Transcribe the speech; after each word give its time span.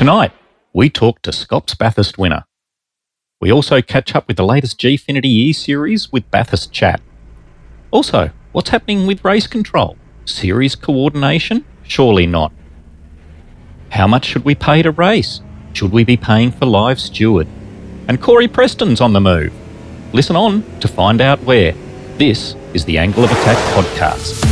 Tonight, 0.00 0.32
we 0.72 0.88
talk 0.88 1.20
to 1.20 1.30
Scops 1.30 1.74
Bathurst 1.74 2.16
winner. 2.16 2.46
We 3.38 3.52
also 3.52 3.82
catch 3.82 4.14
up 4.14 4.26
with 4.28 4.38
the 4.38 4.46
latest 4.46 4.80
Gfinity 4.80 5.26
E 5.26 5.52
series 5.52 6.10
with 6.10 6.30
Bathurst 6.30 6.72
Chat. 6.72 7.02
Also, 7.90 8.30
what's 8.52 8.70
happening 8.70 9.06
with 9.06 9.22
race 9.26 9.46
control? 9.46 9.98
Series 10.24 10.74
coordination? 10.74 11.66
Surely 11.82 12.24
not. 12.24 12.50
How 13.90 14.06
much 14.06 14.24
should 14.24 14.46
we 14.46 14.54
pay 14.54 14.80
to 14.80 14.90
race? 14.90 15.42
Should 15.74 15.92
we 15.92 16.04
be 16.04 16.16
paying 16.16 16.50
for 16.50 16.64
live 16.64 16.98
steward? 16.98 17.46
And 18.08 18.22
Corey 18.22 18.48
Preston's 18.48 19.02
on 19.02 19.12
the 19.12 19.20
move. 19.20 19.52
Listen 20.14 20.34
on 20.34 20.64
to 20.80 20.88
find 20.88 21.20
out 21.20 21.40
where. 21.40 21.72
This 22.16 22.54
is 22.72 22.86
the 22.86 22.96
Angle 22.96 23.24
of 23.24 23.32
Attack 23.32 23.58
podcast. 23.74 24.49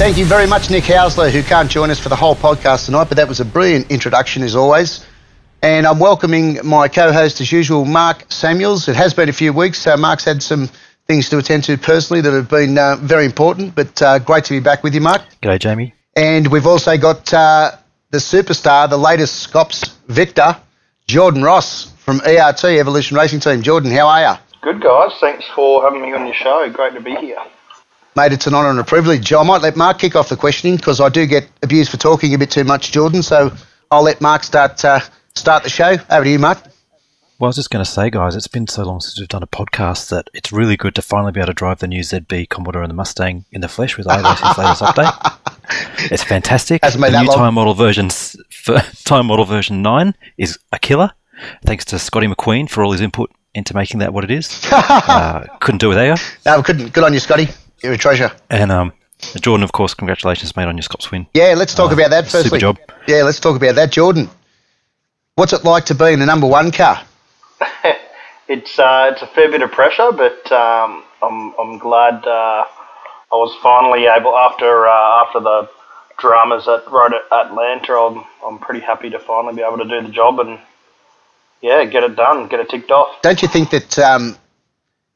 Thank 0.00 0.16
you 0.16 0.24
very 0.24 0.46
much, 0.46 0.70
Nick 0.70 0.84
Housler, 0.84 1.30
who 1.30 1.42
can't 1.42 1.70
join 1.70 1.90
us 1.90 2.00
for 2.00 2.08
the 2.08 2.16
whole 2.16 2.34
podcast 2.34 2.86
tonight, 2.86 3.04
but 3.10 3.18
that 3.18 3.28
was 3.28 3.40
a 3.40 3.44
brilliant 3.44 3.90
introduction 3.90 4.42
as 4.42 4.56
always. 4.56 5.04
And 5.60 5.86
I'm 5.86 5.98
welcoming 5.98 6.58
my 6.64 6.88
co 6.88 7.12
host 7.12 7.42
as 7.42 7.52
usual, 7.52 7.84
Mark 7.84 8.24
Samuels. 8.32 8.88
It 8.88 8.96
has 8.96 9.12
been 9.12 9.28
a 9.28 9.32
few 9.34 9.52
weeks. 9.52 9.86
Uh, 9.86 9.98
Mark's 9.98 10.24
had 10.24 10.42
some 10.42 10.70
things 11.06 11.28
to 11.28 11.36
attend 11.36 11.64
to 11.64 11.76
personally 11.76 12.22
that 12.22 12.32
have 12.32 12.48
been 12.48 12.78
uh, 12.78 12.96
very 12.96 13.26
important, 13.26 13.74
but 13.74 14.00
uh, 14.00 14.18
great 14.20 14.44
to 14.44 14.54
be 14.54 14.60
back 14.60 14.82
with 14.82 14.94
you, 14.94 15.02
Mark. 15.02 15.20
G'day, 15.42 15.58
Jamie. 15.58 15.92
And 16.16 16.46
we've 16.46 16.66
also 16.66 16.96
got 16.96 17.34
uh, 17.34 17.72
the 18.08 18.18
superstar, 18.18 18.88
the 18.88 18.96
latest 18.96 19.40
Scops 19.40 19.86
victor, 20.08 20.56
Jordan 21.08 21.42
Ross 21.42 21.92
from 22.06 22.22
ERT, 22.22 22.64
Evolution 22.64 23.18
Racing 23.18 23.40
Team. 23.40 23.60
Jordan, 23.60 23.90
how 23.90 24.08
are 24.08 24.32
you? 24.32 24.38
Good, 24.62 24.80
guys. 24.80 25.12
Thanks 25.20 25.44
for 25.54 25.82
having 25.82 26.00
me 26.00 26.14
on 26.14 26.24
your 26.24 26.34
show. 26.34 26.70
Great 26.72 26.94
to 26.94 27.02
be 27.02 27.14
here. 27.16 27.36
Mate, 28.20 28.34
it's 28.34 28.46
an 28.46 28.52
honour 28.52 28.68
and 28.68 28.78
a 28.78 28.84
privilege. 28.84 29.32
I 29.32 29.42
might 29.42 29.62
let 29.62 29.76
Mark 29.78 29.98
kick 29.98 30.14
off 30.14 30.28
the 30.28 30.36
questioning 30.36 30.76
because 30.76 31.00
I 31.00 31.08
do 31.08 31.24
get 31.24 31.48
abused 31.62 31.90
for 31.90 31.96
talking 31.96 32.34
a 32.34 32.38
bit 32.38 32.50
too 32.50 32.64
much, 32.64 32.92
Jordan. 32.92 33.22
So 33.22 33.50
I'll 33.90 34.02
let 34.02 34.20
Mark 34.20 34.44
start 34.44 34.84
uh, 34.84 35.00
start 35.34 35.62
the 35.62 35.70
show. 35.70 35.96
Over 36.10 36.24
to 36.24 36.30
you, 36.30 36.38
Mark. 36.38 36.58
Well, 37.38 37.46
I 37.46 37.48
was 37.48 37.56
just 37.56 37.70
going 37.70 37.82
to 37.82 37.90
say, 37.90 38.10
guys, 38.10 38.36
it's 38.36 38.46
been 38.46 38.66
so 38.66 38.84
long 38.84 39.00
since 39.00 39.18
we've 39.18 39.26
done 39.26 39.42
a 39.42 39.46
podcast 39.46 40.10
that 40.10 40.28
it's 40.34 40.52
really 40.52 40.76
good 40.76 40.94
to 40.96 41.00
finally 41.00 41.32
be 41.32 41.40
able 41.40 41.46
to 41.46 41.54
drive 41.54 41.78
the 41.78 41.86
new 41.86 42.02
ZB 42.02 42.50
Commodore 42.50 42.82
and 42.82 42.90
the 42.90 42.94
Mustang 42.94 43.46
in 43.52 43.62
the 43.62 43.68
flesh 43.68 43.96
with 43.96 44.06
iRacing's 44.06 44.58
latest 44.58 44.82
update. 44.82 45.36
It's 46.10 46.24
fantastic. 46.24 46.84
Hasn't 46.84 47.00
been 47.02 47.12
the 47.12 47.18
that 47.18 47.22
new 47.22 47.28
long. 47.28 47.38
time 47.38 47.54
model 47.54 47.72
version, 47.72 48.10
time 49.04 49.26
model 49.28 49.46
version 49.46 49.80
nine 49.80 50.14
is 50.36 50.58
a 50.72 50.78
killer. 50.78 51.12
Thanks 51.64 51.86
to 51.86 51.98
Scotty 51.98 52.26
McQueen 52.26 52.68
for 52.68 52.84
all 52.84 52.92
his 52.92 53.00
input 53.00 53.30
into 53.54 53.74
making 53.74 54.00
that 54.00 54.12
what 54.12 54.24
it 54.24 54.30
is. 54.30 54.60
uh, 54.72 55.46
couldn't 55.60 55.78
do 55.78 55.86
it 55.86 55.96
without 55.96 56.18
you. 56.18 56.24
No, 56.44 56.62
couldn't. 56.62 56.92
Good 56.92 57.04
on 57.04 57.14
you, 57.14 57.20
Scotty. 57.20 57.48
You're 57.82 57.94
a 57.94 57.98
treasure. 57.98 58.30
And 58.50 58.70
um, 58.72 58.92
Jordan, 59.40 59.64
of 59.64 59.72
course, 59.72 59.94
congratulations, 59.94 60.56
mate, 60.56 60.64
on 60.66 60.76
your 60.76 60.82
Scops 60.82 61.10
win. 61.10 61.26
Yeah, 61.34 61.54
let's 61.56 61.74
talk 61.74 61.90
Uh, 61.90 61.94
about 61.94 62.10
that 62.10 62.26
super 62.26 62.42
firstly. 62.44 62.58
job. 62.58 62.78
Yeah, 63.06 63.22
let's 63.22 63.40
talk 63.40 63.56
about 63.56 63.74
that, 63.76 63.90
Jordan. 63.92 64.28
What's 65.34 65.52
it 65.52 65.64
like 65.64 65.86
to 65.86 65.94
be 65.94 66.12
in 66.12 66.20
a 66.22 66.26
number 66.26 66.46
one 66.46 66.70
car? 66.70 67.02
It's 68.52 68.80
uh, 68.80 69.10
it's 69.12 69.22
a 69.22 69.28
fair 69.28 69.48
bit 69.48 69.62
of 69.62 69.70
pressure, 69.70 70.10
but 70.10 70.50
um, 70.50 71.04
I'm 71.22 71.54
I'm 71.56 71.78
glad 71.78 72.14
uh, 72.26 72.64
I 72.66 72.66
was 73.36 73.56
finally 73.62 74.06
able 74.06 74.36
after 74.36 74.88
uh, 74.88 75.24
after 75.24 75.38
the 75.38 75.70
dramas 76.18 76.66
at 76.66 76.90
Road 76.90 77.12
at 77.14 77.46
Atlanta. 77.46 77.92
I'm 77.92 78.24
I'm 78.44 78.58
pretty 78.58 78.80
happy 78.80 79.08
to 79.10 79.20
finally 79.20 79.54
be 79.54 79.62
able 79.62 79.78
to 79.78 79.84
do 79.84 80.02
the 80.04 80.12
job 80.12 80.40
and 80.40 80.58
yeah, 81.62 81.84
get 81.84 82.02
it 82.02 82.16
done, 82.16 82.48
get 82.48 82.58
it 82.58 82.68
ticked 82.70 82.90
off. 82.90 83.22
Don't 83.22 83.40
you 83.40 83.46
think 83.46 83.70
that 83.70 83.96
um, 84.00 84.36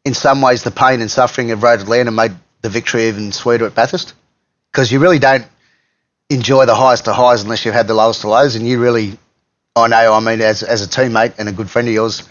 in 0.04 0.14
some 0.14 0.40
ways 0.40 0.62
the 0.62 0.70
pain 0.70 1.00
and 1.00 1.10
suffering 1.10 1.50
of 1.50 1.60
Road 1.64 1.80
Atlanta 1.80 2.12
made 2.12 2.36
the 2.64 2.70
victory 2.70 3.08
even 3.08 3.30
sweeter 3.30 3.66
at 3.66 3.74
Bathurst? 3.74 4.14
Because 4.72 4.90
you 4.90 4.98
really 4.98 5.18
don't 5.18 5.46
enjoy 6.30 6.64
the 6.64 6.74
highest 6.74 7.06
of 7.06 7.14
highs 7.14 7.42
unless 7.42 7.64
you've 7.64 7.74
had 7.74 7.86
the 7.86 7.94
lowest 7.94 8.24
of 8.24 8.30
lows, 8.30 8.56
and 8.56 8.66
you 8.66 8.80
really, 8.80 9.18
I 9.76 9.86
know, 9.86 10.14
I 10.14 10.20
mean, 10.20 10.40
as, 10.40 10.62
as 10.62 10.82
a 10.82 10.88
teammate 10.88 11.38
and 11.38 11.46
a 11.46 11.52
good 11.52 11.68
friend 11.68 11.86
of 11.86 11.92
yours, 11.92 12.26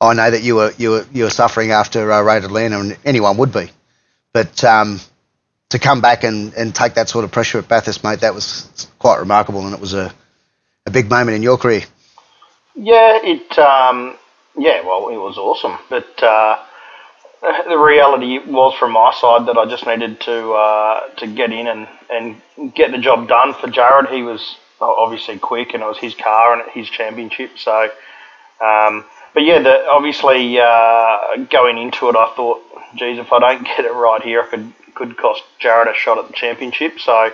I 0.00 0.12
know 0.14 0.28
that 0.28 0.42
you 0.42 0.56
were 0.56 0.72
you 0.76 0.90
were 0.90 1.06
you 1.12 1.24
were 1.24 1.30
suffering 1.30 1.70
after 1.70 2.12
uh, 2.12 2.20
Road 2.20 2.44
Atlanta, 2.44 2.80
and 2.80 2.98
anyone 3.04 3.36
would 3.38 3.52
be. 3.52 3.70
But 4.32 4.62
um, 4.64 5.00
to 5.68 5.78
come 5.78 6.00
back 6.00 6.24
and, 6.24 6.52
and 6.54 6.74
take 6.74 6.94
that 6.94 7.08
sort 7.08 7.24
of 7.24 7.30
pressure 7.30 7.58
at 7.58 7.68
Bathurst, 7.68 8.02
mate, 8.02 8.20
that 8.20 8.34
was 8.34 8.88
quite 8.98 9.20
remarkable, 9.20 9.64
and 9.64 9.72
it 9.72 9.80
was 9.80 9.94
a, 9.94 10.12
a 10.84 10.90
big 10.90 11.08
moment 11.08 11.36
in 11.36 11.42
your 11.44 11.58
career. 11.58 11.82
Yeah, 12.74 13.20
it. 13.22 13.56
Um, 13.56 14.18
yeah, 14.58 14.82
well, 14.82 15.08
it 15.10 15.16
was 15.16 15.38
awesome, 15.38 15.78
but 15.88 16.22
uh, 16.22 16.58
the 17.68 17.78
reality 17.78 18.38
was 18.38 18.74
from 18.78 18.92
my 18.92 19.12
side 19.20 19.46
that 19.46 19.56
I 19.56 19.66
just 19.66 19.86
needed 19.86 20.20
to 20.22 20.52
uh, 20.52 21.08
to 21.18 21.26
get 21.26 21.52
in 21.52 21.66
and, 21.68 21.86
and 22.10 22.74
get 22.74 22.90
the 22.90 22.98
job 22.98 23.28
done 23.28 23.54
for 23.54 23.68
Jared. 23.68 24.10
He 24.10 24.22
was 24.22 24.56
obviously 24.80 25.38
quick, 25.38 25.72
and 25.74 25.82
it 25.82 25.86
was 25.86 25.98
his 25.98 26.14
car 26.14 26.54
and 26.54 26.70
his 26.72 26.88
championship. 26.88 27.52
So, 27.56 27.90
um, 28.60 29.04
but 29.32 29.44
yeah, 29.44 29.60
the, 29.60 29.86
obviously 29.86 30.58
uh, 30.58 31.36
going 31.50 31.78
into 31.78 32.08
it, 32.08 32.16
I 32.16 32.32
thought, 32.34 32.62
geez, 32.96 33.18
if 33.18 33.32
I 33.32 33.38
don't 33.38 33.64
get 33.64 33.84
it 33.84 33.92
right 33.92 34.22
here, 34.22 34.42
I 34.42 34.46
could 34.46 34.72
could 34.94 35.16
cost 35.16 35.42
Jared 35.58 35.88
a 35.88 35.94
shot 35.94 36.18
at 36.18 36.26
the 36.26 36.34
championship. 36.34 36.98
So 36.98 37.30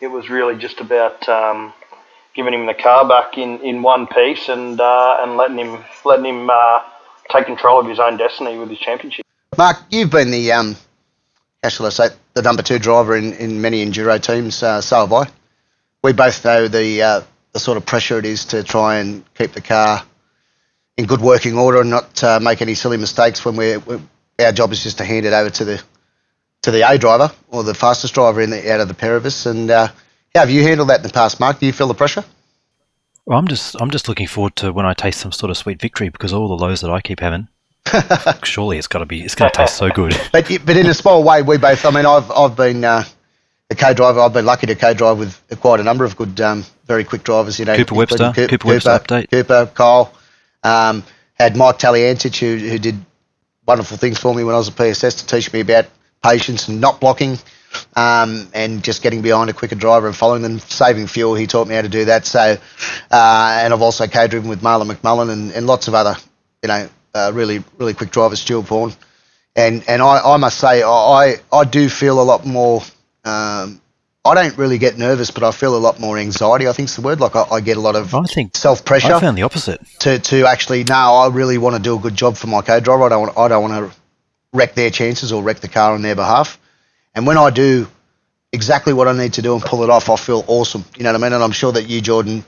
it 0.00 0.08
was 0.08 0.30
really 0.30 0.56
just 0.56 0.80
about. 0.80 1.28
Um, 1.28 1.72
giving 2.32 2.54
him 2.54 2.64
the 2.64 2.74
car 2.74 3.06
back 3.08 3.36
in, 3.36 3.58
in 3.58 3.82
one 3.82 4.06
piece 4.06 4.48
and 4.48 4.80
uh, 4.80 5.16
and 5.20 5.36
letting 5.36 5.58
him 5.58 5.84
letting 6.04 6.26
him 6.26 6.48
uh, 6.48 6.80
take 7.28 7.44
control 7.44 7.80
of 7.80 7.88
his 7.88 7.98
own 7.98 8.16
destiny 8.16 8.56
with 8.56 8.70
his 8.70 8.78
championship. 8.78 9.26
Mark, 9.58 9.78
you've 9.90 10.10
been 10.10 10.30
the 10.30 10.52
um, 10.52 10.76
how 11.62 11.68
shall 11.68 11.86
I 11.86 11.90
say 11.90 12.08
the 12.34 12.42
number 12.42 12.62
two 12.62 12.78
driver 12.78 13.16
in, 13.16 13.32
in 13.34 13.60
many 13.60 13.84
enduro 13.84 14.22
teams. 14.22 14.62
Uh, 14.62 14.80
so 14.80 15.00
have 15.00 15.12
I. 15.12 15.28
We 16.02 16.12
both 16.12 16.44
know 16.44 16.68
the 16.68 17.02
uh, 17.02 17.20
the 17.52 17.58
sort 17.58 17.76
of 17.76 17.84
pressure 17.84 18.18
it 18.18 18.24
is 18.24 18.46
to 18.46 18.62
try 18.62 18.98
and 18.98 19.24
keep 19.34 19.52
the 19.52 19.60
car 19.60 20.02
in 20.96 21.06
good 21.06 21.20
working 21.20 21.58
order 21.58 21.80
and 21.80 21.90
not 21.90 22.22
uh, 22.22 22.40
make 22.40 22.62
any 22.62 22.74
silly 22.74 22.96
mistakes 22.96 23.44
when 23.44 23.56
we're, 23.56 23.78
we 23.80 24.00
our 24.38 24.52
job 24.52 24.72
is 24.72 24.82
just 24.82 24.98
to 24.98 25.04
hand 25.04 25.26
it 25.26 25.32
over 25.32 25.50
to 25.50 25.64
the 25.64 25.82
to 26.62 26.70
the 26.70 26.88
A 26.88 26.96
driver 26.96 27.32
or 27.48 27.62
the 27.62 27.74
fastest 27.74 28.14
driver 28.14 28.40
in 28.40 28.50
the, 28.50 28.72
out 28.72 28.80
of 28.80 28.88
the 28.88 28.94
pair 28.94 29.16
of 29.16 29.24
us. 29.24 29.46
And 29.46 29.70
uh, 29.70 29.88
how 30.34 30.40
have 30.40 30.50
you 30.50 30.62
handled 30.62 30.90
that 30.90 31.00
in 31.00 31.06
the 31.06 31.12
past, 31.12 31.40
Mark? 31.40 31.58
Do 31.58 31.66
you 31.66 31.72
feel 31.72 31.88
the 31.88 31.94
pressure? 31.94 32.24
Well, 33.26 33.38
I'm 33.38 33.48
just 33.48 33.80
I'm 33.80 33.90
just 33.90 34.08
looking 34.08 34.26
forward 34.26 34.56
to 34.56 34.72
when 34.72 34.86
I 34.86 34.94
taste 34.94 35.20
some 35.20 35.32
sort 35.32 35.50
of 35.50 35.56
sweet 35.56 35.80
victory 35.80 36.08
because 36.08 36.32
all 36.32 36.48
the 36.48 36.64
lows 36.64 36.80
that 36.82 36.90
I 36.90 37.00
keep 37.00 37.20
having, 37.20 37.48
surely 38.44 38.78
it's 38.78 38.86
got 38.86 39.00
to 39.00 39.06
be 39.06 39.22
it's 39.22 39.34
going 39.34 39.50
to 39.50 39.56
taste 39.56 39.76
so 39.76 39.90
good. 39.90 40.18
But 40.32 40.48
but 40.64 40.76
in 40.76 40.86
a 40.86 40.94
small 40.94 41.22
way, 41.22 41.42
we 41.42 41.58
both. 41.58 41.84
I 41.84 41.90
mean, 41.90 42.06
I've 42.06 42.30
I've 42.30 42.56
been 42.56 42.84
uh, 42.84 43.04
a 43.70 43.74
co-driver. 43.74 44.20
I've 44.20 44.32
been 44.32 44.46
lucky 44.46 44.66
to 44.66 44.74
co-drive 44.74 45.18
with 45.18 45.40
quite 45.60 45.80
a 45.80 45.82
number 45.82 46.04
of 46.04 46.16
good, 46.16 46.40
um, 46.40 46.64
very 46.86 47.04
quick 47.04 47.24
drivers. 47.24 47.58
You 47.58 47.64
know, 47.64 47.76
Cooper 47.76 47.94
Webster, 47.94 48.26
including 48.26 48.58
Cooper 48.58 48.68
Webster 48.68 48.90
update. 48.90 49.30
Cooper, 49.30 49.70
Kyle. 49.74 50.12
Um, 50.62 51.04
had 51.34 51.56
Mike 51.56 51.78
Taliantich 51.78 52.38
who 52.38 52.56
who 52.68 52.78
did 52.78 52.96
wonderful 53.66 53.96
things 53.96 54.18
for 54.18 54.34
me 54.34 54.44
when 54.44 54.54
I 54.54 54.58
was 54.58 54.68
a 54.68 54.72
PSS 54.72 55.22
to 55.22 55.26
teach 55.26 55.52
me 55.52 55.60
about 55.60 55.86
patience 56.22 56.68
and 56.68 56.80
not 56.80 57.00
blocking. 57.00 57.38
Um, 57.94 58.48
and 58.52 58.82
just 58.82 59.00
getting 59.00 59.22
behind 59.22 59.48
a 59.48 59.52
quicker 59.52 59.76
driver 59.76 60.08
and 60.08 60.16
following 60.16 60.42
them, 60.42 60.58
saving 60.58 61.06
fuel. 61.06 61.36
He 61.36 61.46
taught 61.46 61.68
me 61.68 61.76
how 61.76 61.82
to 61.82 61.88
do 61.88 62.06
that. 62.06 62.26
So, 62.26 62.40
uh, 62.40 63.60
and 63.62 63.72
I've 63.72 63.80
also 63.80 64.08
co-driven 64.08 64.50
with 64.50 64.60
Marlon 64.60 64.90
McMullen 64.90 65.30
and, 65.30 65.52
and 65.52 65.68
lots 65.68 65.86
of 65.86 65.94
other, 65.94 66.16
you 66.64 66.68
know, 66.68 66.88
uh, 67.14 67.30
really 67.34 67.62
really 67.78 67.94
quick 67.94 68.10
drivers, 68.10 68.40
Stuart 68.40 68.62
Vaughan 68.62 68.94
and 69.56 69.84
and 69.88 70.02
I, 70.02 70.20
I 70.20 70.36
must 70.36 70.58
say 70.58 70.82
I 70.82 71.36
I 71.52 71.64
do 71.64 71.88
feel 71.88 72.20
a 72.20 72.24
lot 72.24 72.46
more. 72.46 72.82
Um, 73.24 73.80
I 74.24 74.34
don't 74.34 74.56
really 74.58 74.78
get 74.78 74.98
nervous, 74.98 75.30
but 75.30 75.42
I 75.42 75.50
feel 75.50 75.74
a 75.76 75.78
lot 75.78 75.98
more 75.98 76.18
anxiety. 76.18 76.68
I 76.68 76.72
think's 76.72 76.94
the 76.94 77.02
word. 77.02 77.20
Like 77.20 77.34
I, 77.36 77.42
I 77.50 77.60
get 77.60 77.76
a 77.76 77.80
lot 77.80 77.96
of 77.96 78.14
I 78.14 78.22
think 78.24 78.56
self 78.56 78.84
pressure. 78.84 79.14
I 79.14 79.20
found 79.20 79.36
the 79.36 79.42
opposite. 79.42 79.80
to 80.00 80.18
to 80.18 80.46
actually 80.46 80.84
no. 80.84 80.94
I 80.94 81.28
really 81.28 81.58
want 81.58 81.76
to 81.76 81.82
do 81.82 81.96
a 81.96 81.98
good 81.98 82.14
job 82.14 82.36
for 82.36 82.46
my 82.46 82.62
co-driver. 82.62 83.04
I 83.04 83.08
don't 83.08 83.20
want 83.22 83.38
I 83.38 83.48
don't 83.48 83.70
want 83.70 83.92
to 83.92 83.98
wreck 84.52 84.74
their 84.74 84.90
chances 84.90 85.32
or 85.32 85.42
wreck 85.42 85.60
the 85.60 85.68
car 85.68 85.94
on 85.94 86.02
their 86.02 86.16
behalf. 86.16 86.58
And 87.14 87.26
when 87.26 87.38
I 87.38 87.50
do 87.50 87.88
exactly 88.52 88.92
what 88.92 89.08
I 89.08 89.12
need 89.12 89.34
to 89.34 89.42
do 89.42 89.54
and 89.54 89.62
pull 89.62 89.82
it 89.82 89.90
off, 89.90 90.10
I 90.10 90.16
feel 90.16 90.44
awesome. 90.46 90.84
You 90.96 91.04
know 91.04 91.12
what 91.12 91.20
I 91.20 91.24
mean? 91.24 91.32
And 91.32 91.42
I'm 91.42 91.52
sure 91.52 91.72
that 91.72 91.88
you, 91.88 92.00
Jordan, 92.00 92.44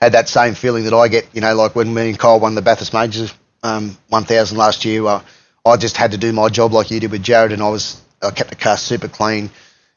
had 0.00 0.12
that 0.12 0.28
same 0.28 0.54
feeling 0.54 0.84
that 0.84 0.94
I 0.94 1.08
get. 1.08 1.26
You 1.32 1.40
know, 1.40 1.54
like 1.54 1.74
when 1.74 1.92
me 1.92 2.10
and 2.10 2.18
Kyle 2.18 2.38
won 2.38 2.54
the 2.54 2.62
Bathurst 2.62 2.92
Majors 2.92 3.34
um, 3.64 3.96
1000 4.10 4.56
last 4.56 4.84
year. 4.84 5.04
Uh, 5.04 5.22
I 5.66 5.76
just 5.76 5.96
had 5.96 6.12
to 6.12 6.18
do 6.18 6.32
my 6.32 6.48
job 6.48 6.72
like 6.72 6.90
you 6.90 7.00
did 7.00 7.10
with 7.10 7.22
Jared, 7.22 7.50
and 7.50 7.62
I 7.62 7.68
was 7.70 8.00
I 8.22 8.30
kept 8.30 8.50
the 8.50 8.56
car 8.56 8.76
super 8.76 9.08
clean 9.08 9.50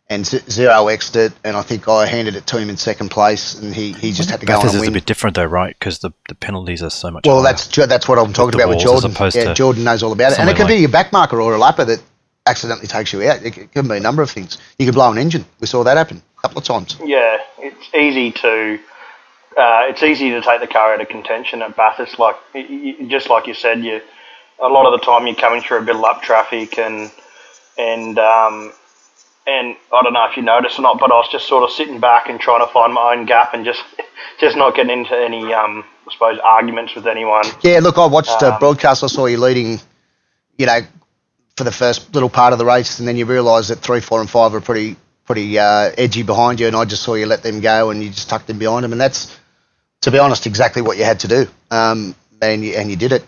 and 0.09 0.25
zero 0.25 0.85
xed 0.85 1.15
it, 1.17 1.33
and 1.43 1.57
I 1.57 1.61
think 1.61 1.89
I 1.89 2.05
handed 2.05 2.37
it 2.37 2.47
to 2.47 2.57
him 2.57 2.69
in 2.69 2.77
second 2.77 3.09
place, 3.09 3.59
and 3.59 3.75
he, 3.75 3.91
he 3.91 4.13
just 4.13 4.29
had 4.29 4.39
to 4.39 4.45
go 4.45 4.53
on 4.53 4.59
Bathurst 4.59 4.75
and 4.75 4.83
is 4.83 4.87
a 4.87 4.91
bit 4.93 5.05
different 5.05 5.35
though, 5.35 5.45
right? 5.45 5.75
Because 5.77 5.99
the, 5.99 6.11
the 6.29 6.35
penalties 6.35 6.81
are 6.81 6.89
so 6.89 7.11
much. 7.11 7.25
Well, 7.27 7.43
higher. 7.43 7.53
that's 7.53 7.67
that's 7.75 8.07
what 8.07 8.17
I'm 8.17 8.31
talking 8.31 8.57
the 8.57 8.63
about 8.63 8.75
with 8.75 8.79
Jordan. 8.79 9.11
opposed 9.11 9.35
Yeah, 9.35 9.53
Jordan 9.53 9.83
knows 9.83 10.03
all 10.03 10.13
about 10.13 10.31
it, 10.31 10.39
and 10.39 10.49
it 10.49 10.53
somewhere 10.53 10.55
can 10.55 10.67
be 10.67 10.73
like- 10.75 10.81
your 10.81 10.89
back 10.91 11.11
marker 11.11 11.41
or 11.41 11.53
a 11.53 11.59
lapper 11.59 11.85
that 11.85 12.01
accidentally 12.45 12.87
takes 12.87 13.11
you 13.11 13.21
out. 13.29 13.43
It, 13.43 13.55
c- 13.55 13.61
it 13.61 13.73
can 13.73 13.89
be 13.89 13.97
a 13.97 13.99
number 13.99 14.21
of 14.21 14.31
things. 14.31 14.57
You 14.79 14.85
can 14.85 14.93
blow 14.93 15.11
an 15.11 15.17
engine. 15.17 15.45
We 15.59 15.67
saw 15.67 15.83
that 15.83 15.97
happen 15.97 16.21
a 16.37 16.41
couple 16.41 16.59
of 16.59 16.63
times. 16.63 16.95
Yeah, 17.03 17.39
it's 17.59 17.93
easy 17.93 18.31
to 18.31 18.79
uh, 19.57 19.88
it's 19.89 20.04
easy 20.04 20.30
to 20.30 20.42
take 20.42 20.62
the 20.62 20.68
car 20.68 20.94
out 20.94 21.01
of 21.01 21.09
contention 21.09 21.62
at 21.62 21.75
Bathurst. 21.75 22.19
Like 22.19 22.36
just 23.07 23.30
like 23.30 23.48
you 23.48 23.54
said, 23.54 23.83
you 23.83 24.01
a 24.59 24.68
lot 24.68 24.92
of 24.92 25.00
the 25.00 25.06
time 25.06 25.27
you're 25.27 25.36
coming 25.36 25.62
through 25.62 25.80
a 25.80 25.81
bit 25.81 25.95
of 25.95 26.04
up 26.04 26.21
traffic 26.21 26.77
and 26.77 27.12
and 27.77 28.19
um, 28.19 28.74
and 29.48 29.75
I 29.94 30.04
don't 30.04 30.13
know 30.13 30.27
if 30.30 30.38
you 30.38 30.44
noticed 30.44 30.77
or 30.77 30.81
not, 30.83 31.00
but 31.00 31.12
I 31.12 31.15
was 31.15 31.30
just 31.31 31.48
sort 31.48 31.63
of 31.63 31.71
sitting 31.71 32.00
back 32.00 32.30
and 32.30 32.39
trying 32.39 32.65
to 32.65 32.71
find 32.71 32.94
my 32.94 33.13
own 33.13 33.25
gap 33.25 33.54
and 33.54 33.65
just 33.65 33.83
just 34.39 34.56
not 34.56 34.75
getting 34.75 35.00
into 35.00 35.15
any 35.18 35.54
um, 35.54 35.83
I 36.07 36.13
suppose 36.13 36.39
arguments 36.44 36.95
with 36.95 37.07
anyone. 37.07 37.45
Yeah, 37.62 37.80
look, 37.81 37.98
I 37.98 38.06
watched 38.06 38.44
um, 38.44 38.53
a 38.53 38.60
broadcast. 38.60 39.03
I 39.03 39.07
saw 39.07 39.25
you 39.25 39.38
leading, 39.38 39.80
you 40.57 40.65
know, 40.65 40.81
for 41.56 41.63
the 41.63 41.71
first 41.71 42.13
little 42.13 42.30
part 42.30 42.53
of 42.53 42.60
the 42.60 42.65
race, 42.65 43.00
and 43.00 43.07
then 43.07 43.18
you 43.18 43.25
realise 43.25 43.69
that 43.69 43.80
three, 43.80 44.01
four, 44.01 44.21
and 44.21 44.30
five 44.30 44.53
are 44.53 44.62
pretty 44.62 44.98
pretty 45.25 45.60
uh, 45.60 45.92
edgy 45.98 46.24
behind 46.24 46.60
you, 46.60 46.68
and 46.68 46.75
I 46.75 46.86
just 46.86 47.03
saw 47.03 47.13
you 47.13 47.25
let 47.25 47.44
them 47.44 47.60
go, 47.60 47.89
and 47.89 48.01
you 48.01 48.10
just 48.10 48.30
tucked 48.30 48.48
them 48.48 48.57
behind 48.57 48.86
them, 48.86 48.94
and 48.94 49.01
that's, 49.01 49.37
to 50.01 50.11
be 50.11 50.19
honest, 50.19 50.45
exactly 50.45 50.81
what 50.81 50.97
you 50.97 51.03
had 51.03 51.19
to 51.21 51.27
do, 51.27 51.47
um, 51.71 52.15
and 52.41 52.63
you 52.63 52.73
and 52.73 52.89
you 52.89 52.95
did 52.95 53.11
it. 53.11 53.25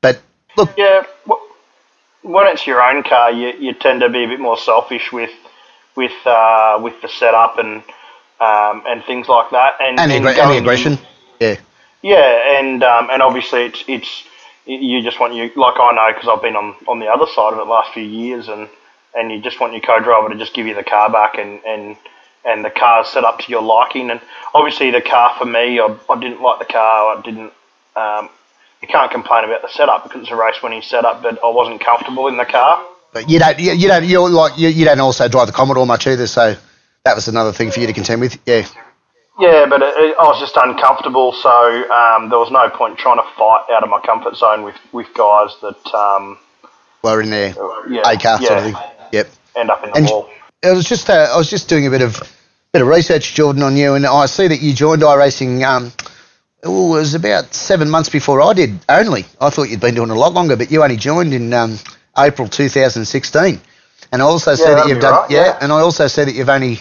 But 0.00 0.20
look, 0.56 0.70
yeah, 0.76 1.04
when 2.22 2.46
it's 2.48 2.66
your 2.66 2.82
own 2.82 3.02
car, 3.02 3.30
you, 3.30 3.52
you 3.58 3.74
tend 3.74 4.00
to 4.00 4.08
be 4.08 4.24
a 4.24 4.28
bit 4.28 4.40
more 4.40 4.58
selfish 4.58 5.12
with 5.12 5.32
with 5.96 6.12
uh, 6.26 6.78
with 6.82 7.00
the 7.02 7.08
setup 7.08 7.58
and 7.58 7.82
um, 8.40 8.82
and 8.86 9.04
things 9.04 9.28
like 9.28 9.50
that, 9.50 9.72
and 9.80 9.98
and, 9.98 10.12
and, 10.12 10.26
and 10.26 10.58
aggression, 10.58 10.98
yeah, 11.40 11.56
yeah, 12.02 12.58
and 12.58 12.82
um, 12.82 13.08
and 13.10 13.22
obviously 13.22 13.64
it's 13.64 13.84
it's 13.88 14.24
you 14.66 15.02
just 15.02 15.18
want 15.18 15.34
you 15.34 15.50
like 15.56 15.74
I 15.78 15.92
know 15.92 16.12
because 16.14 16.28
I've 16.28 16.42
been 16.42 16.56
on 16.56 16.74
on 16.86 16.98
the 16.98 17.06
other 17.06 17.26
side 17.26 17.54
of 17.54 17.58
it 17.58 17.66
last 17.66 17.92
few 17.94 18.02
years, 18.02 18.48
and 18.48 18.68
and 19.14 19.32
you 19.32 19.40
just 19.40 19.60
want 19.60 19.72
your 19.72 19.82
co-driver 19.82 20.28
to 20.28 20.36
just 20.36 20.54
give 20.54 20.66
you 20.66 20.74
the 20.74 20.84
car 20.84 21.10
back 21.10 21.38
and 21.38 21.60
and 21.64 21.96
and 22.44 22.64
the 22.64 22.70
car's 22.70 23.08
set 23.08 23.24
up 23.24 23.40
to 23.40 23.50
your 23.50 23.62
liking, 23.62 24.10
and 24.10 24.20
obviously 24.54 24.90
the 24.90 25.00
car 25.00 25.34
for 25.38 25.44
me, 25.44 25.80
I, 25.80 25.96
I 26.08 26.20
didn't 26.20 26.42
like 26.42 26.58
the 26.58 26.72
car, 26.72 27.16
I 27.16 27.20
didn't. 27.22 27.52
Um, 27.96 28.30
you 28.80 28.88
can't 28.88 29.10
complain 29.10 29.44
about 29.44 29.62
the 29.62 29.68
setup 29.68 30.04
because 30.04 30.22
it's 30.22 30.30
a 30.30 30.36
race 30.36 30.62
winning 30.62 30.82
setup, 30.82 31.22
but 31.22 31.42
I 31.42 31.50
wasn't 31.50 31.80
comfortable 31.80 32.28
in 32.28 32.36
the 32.36 32.44
car. 32.44 32.86
But 33.12 33.28
you 33.28 33.38
don't, 33.38 33.58
you, 33.58 33.72
you 33.72 33.88
don't, 33.88 34.04
you're 34.04 34.28
like 34.28 34.58
you, 34.58 34.68
you 34.68 34.84
don't 34.84 35.00
also 35.00 35.28
drive 35.28 35.46
the 35.46 35.52
Commodore 35.52 35.86
much 35.86 36.06
either, 36.06 36.26
so 36.26 36.56
that 37.04 37.14
was 37.14 37.26
another 37.26 37.52
thing 37.52 37.70
for 37.70 37.80
you 37.80 37.86
to 37.86 37.92
contend 37.92 38.20
with. 38.20 38.38
Yeah. 38.46 38.66
Yeah, 39.40 39.66
but 39.66 39.82
it, 39.82 39.94
it, 39.96 40.16
I 40.18 40.24
was 40.24 40.40
just 40.40 40.56
uncomfortable, 40.56 41.32
so 41.32 41.48
um, 41.48 42.28
there 42.28 42.38
was 42.38 42.50
no 42.50 42.68
point 42.70 42.98
trying 42.98 43.18
to 43.18 43.28
fight 43.36 43.66
out 43.70 43.84
of 43.84 43.88
my 43.88 44.00
comfort 44.00 44.36
zone 44.36 44.64
with, 44.64 44.74
with 44.92 45.06
guys 45.14 45.50
that 45.62 45.94
um, 45.94 46.38
were 47.02 47.22
in 47.22 47.30
there, 47.30 47.54
yeah, 47.88 48.02
A 48.04 48.16
car 48.16 48.38
yeah, 48.40 48.48
sort 48.48 48.58
of 48.58 48.64
thing. 48.64 48.76
Yep. 49.12 49.28
End 49.56 49.70
up 49.70 49.84
in 49.84 49.90
the 49.90 49.96
and 49.96 50.06
wall. 50.06 50.28
I 50.64 50.72
was 50.72 50.88
just 50.88 51.08
uh, 51.08 51.28
I 51.32 51.36
was 51.36 51.48
just 51.48 51.68
doing 51.68 51.86
a 51.86 51.90
bit 51.90 52.02
of 52.02 52.20
bit 52.72 52.82
of 52.82 52.88
research, 52.88 53.34
Jordan, 53.34 53.62
on 53.62 53.76
you, 53.76 53.94
and 53.94 54.04
I 54.04 54.26
see 54.26 54.48
that 54.48 54.60
you 54.60 54.74
joined 54.74 55.02
iRacing. 55.02 55.62
Um, 55.64 55.92
it 56.62 56.68
was 56.68 57.14
about 57.14 57.54
seven 57.54 57.88
months 57.88 58.08
before 58.08 58.42
I 58.42 58.52
did. 58.54 58.80
Only 58.88 59.24
I 59.40 59.50
thought 59.50 59.70
you'd 59.70 59.80
been 59.80 59.94
doing 59.94 60.10
it 60.10 60.16
a 60.16 60.18
lot 60.18 60.32
longer, 60.34 60.56
but 60.56 60.72
you 60.72 60.82
only 60.82 60.96
joined 60.96 61.32
in 61.32 61.52
um, 61.52 61.78
April 62.16 62.48
2016. 62.48 63.60
And 64.10 64.22
I 64.22 64.24
also 64.24 64.54
see 64.56 64.64
that 64.64 64.88
you've 64.88 65.00
done 65.00 65.14
right, 65.14 65.30
yeah, 65.30 65.44
yeah, 65.44 65.58
and 65.60 65.70
I 65.70 65.80
also 65.80 66.08
see 66.08 66.24
that 66.24 66.34
you've 66.34 66.48
only 66.48 66.80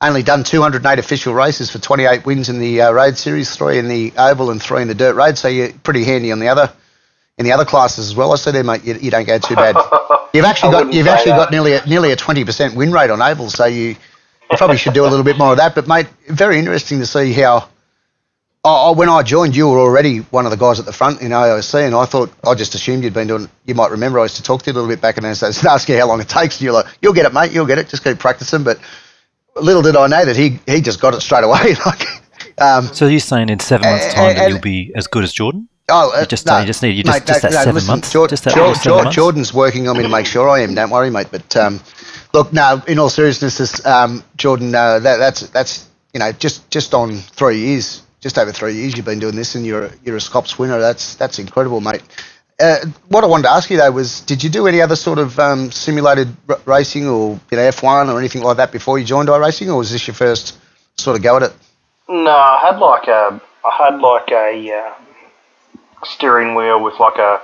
only 0.00 0.22
done 0.22 0.44
208 0.44 0.98
official 1.00 1.34
races 1.34 1.70
for 1.70 1.80
28 1.80 2.24
wins 2.24 2.48
in 2.48 2.60
the 2.60 2.82
uh, 2.82 2.92
road 2.92 3.18
series, 3.18 3.54
three 3.56 3.78
in 3.78 3.88
the 3.88 4.12
oval 4.16 4.52
and 4.52 4.62
three 4.62 4.82
in 4.82 4.86
the 4.86 4.94
dirt 4.94 5.16
road. 5.16 5.36
So 5.36 5.48
you're 5.48 5.72
pretty 5.72 6.04
handy 6.04 6.30
on 6.30 6.38
the 6.38 6.48
other 6.48 6.72
in 7.36 7.44
the 7.44 7.52
other 7.52 7.64
classes 7.64 8.10
as 8.10 8.14
well. 8.14 8.32
I 8.32 8.36
see 8.36 8.52
there, 8.52 8.62
mate. 8.62 8.84
You, 8.84 8.94
you 8.94 9.10
don't 9.10 9.26
go 9.26 9.38
too 9.40 9.56
bad. 9.56 9.74
You've 10.32 10.44
actually 10.44 10.72
got 10.72 10.92
you've 10.92 11.06
actually 11.06 11.32
that. 11.32 11.38
got 11.38 11.50
nearly 11.50 11.72
a, 11.74 11.86
nearly 11.86 12.12
a 12.12 12.16
20% 12.16 12.74
win 12.74 12.92
rate 12.92 13.10
on 13.10 13.22
oval. 13.22 13.50
So 13.50 13.64
you, 13.66 13.88
you 14.50 14.56
probably 14.56 14.76
should 14.76 14.94
do 14.94 15.04
a 15.04 15.08
little 15.08 15.24
bit 15.24 15.38
more 15.38 15.52
of 15.52 15.58
that. 15.58 15.74
But 15.74 15.88
mate, 15.88 16.06
very 16.28 16.58
interesting 16.58 16.98
to 17.00 17.06
see 17.06 17.32
how. 17.32 17.68
Oh, 18.64 18.92
when 18.92 19.08
I 19.08 19.22
joined, 19.22 19.56
you 19.56 19.68
were 19.68 19.78
already 19.78 20.18
one 20.18 20.44
of 20.44 20.50
the 20.50 20.56
guys 20.56 20.80
at 20.80 20.84
the 20.84 20.92
front 20.92 21.22
in 21.22 21.30
AOC, 21.30 21.86
and 21.86 21.94
I 21.94 22.04
thought 22.04 22.30
I 22.44 22.54
just 22.54 22.74
assumed 22.74 23.04
you'd 23.04 23.14
been 23.14 23.28
doing. 23.28 23.48
You 23.64 23.74
might 23.74 23.92
remember 23.92 24.18
I 24.18 24.24
used 24.24 24.36
to 24.36 24.42
talk 24.42 24.62
to 24.62 24.70
you 24.70 24.72
a 24.72 24.74
little 24.74 24.88
bit 24.88 25.00
back 25.00 25.16
and 25.16 25.26
I 25.26 25.32
said, 25.32 25.54
ask 25.66 25.88
you 25.88 25.96
how 25.96 26.08
long 26.08 26.20
it 26.20 26.28
takes, 26.28 26.56
and 26.56 26.62
you're 26.62 26.72
like, 26.72 26.86
"You'll 27.00 27.14
get 27.14 27.24
it, 27.24 27.32
mate. 27.32 27.52
You'll 27.52 27.66
get 27.66 27.78
it. 27.78 27.88
Just 27.88 28.04
keep 28.04 28.18
practicing." 28.18 28.64
But 28.64 28.78
little 29.56 29.82
did 29.82 29.96
I 29.96 30.06
know 30.08 30.24
that 30.24 30.36
he 30.36 30.58
he 30.66 30.80
just 30.80 31.00
got 31.00 31.14
it 31.14 31.20
straight 31.20 31.44
away. 31.44 31.76
like, 31.86 32.02
um, 32.60 32.92
so 32.92 33.06
you're 33.06 33.20
saying 33.20 33.48
in 33.48 33.60
seven 33.60 33.88
months' 33.88 34.12
time 34.12 34.30
and, 34.30 34.38
that 34.38 34.50
you'll 34.50 34.60
be 34.60 34.92
as 34.94 35.06
good 35.06 35.24
as 35.24 35.32
Jordan? 35.32 35.68
Oh, 35.90 36.12
uh, 36.14 36.20
you 36.20 36.26
just, 36.26 36.46
no, 36.46 36.58
you 36.58 36.66
just 36.66 36.82
need 36.82 36.96
you 36.96 37.02
just, 37.02 37.20
mate, 37.20 37.26
just 37.26 37.42
no, 37.42 37.48
that 37.48 37.54
no, 37.56 37.60
seven 37.60 37.74
listen, 37.74 37.92
months. 37.92 38.12
George, 38.12 38.30
just 38.30 38.44
that 38.44 38.54
George, 38.54 38.76
seven 38.76 39.04
months? 39.04 39.16
Jordan's 39.16 39.54
working 39.54 39.88
on 39.88 39.96
me 39.96 40.02
to 40.02 40.08
make 40.08 40.26
sure 40.26 40.48
I 40.48 40.60
am. 40.60 40.74
Don't 40.74 40.90
worry, 40.90 41.10
mate. 41.10 41.28
But 41.30 41.56
um, 41.56 41.80
look, 42.34 42.52
no. 42.52 42.82
In 42.86 42.98
all 42.98 43.08
seriousness, 43.08 43.56
this, 43.56 43.84
um, 43.86 44.22
Jordan, 44.36 44.74
uh, 44.74 44.98
that, 44.98 45.16
that's 45.16 45.48
that's 45.48 45.88
you 46.12 46.20
know 46.20 46.32
just 46.32 46.70
just 46.70 46.92
on 46.92 47.16
three 47.16 47.58
years, 47.58 48.02
just 48.20 48.36
over 48.36 48.52
three 48.52 48.74
years, 48.74 48.96
you've 48.96 49.06
been 49.06 49.18
doing 49.18 49.34
this, 49.34 49.54
and 49.54 49.64
you're 49.64 49.84
a, 49.84 49.92
you're 50.04 50.16
a 50.16 50.20
Scops 50.20 50.58
winner. 50.58 50.78
That's 50.78 51.14
that's 51.14 51.38
incredible, 51.38 51.80
mate. 51.80 52.02
Uh, 52.60 52.84
what 53.08 53.24
I 53.24 53.28
wanted 53.28 53.44
to 53.44 53.50
ask 53.50 53.70
you 53.70 53.76
though 53.76 53.92
was, 53.92 54.20
did 54.22 54.42
you 54.42 54.50
do 54.50 54.66
any 54.66 54.82
other 54.82 54.96
sort 54.96 55.20
of 55.20 55.38
um, 55.38 55.70
simulated 55.70 56.28
r- 56.48 56.60
racing 56.66 57.06
or 57.06 57.40
you 57.50 57.56
know 57.56 57.62
F1 57.70 58.12
or 58.12 58.18
anything 58.18 58.42
like 58.42 58.56
that 58.56 58.72
before 58.72 58.98
you 58.98 59.04
joined 59.04 59.28
iRacing, 59.28 59.68
or 59.68 59.76
was 59.78 59.92
this 59.92 60.06
your 60.06 60.14
first 60.14 60.58
sort 60.96 61.16
of 61.16 61.22
go 61.22 61.36
at 61.36 61.44
it? 61.44 61.52
No, 62.08 62.30
I 62.30 62.60
had 62.66 62.78
like 62.78 63.06
a, 63.06 63.40
I 63.64 63.84
had 63.84 64.00
like 64.00 64.30
a 64.32 64.72
uh, 64.74 64.94
steering 66.04 66.54
wheel 66.54 66.82
with 66.82 66.98
like 67.00 67.16
a, 67.16 67.40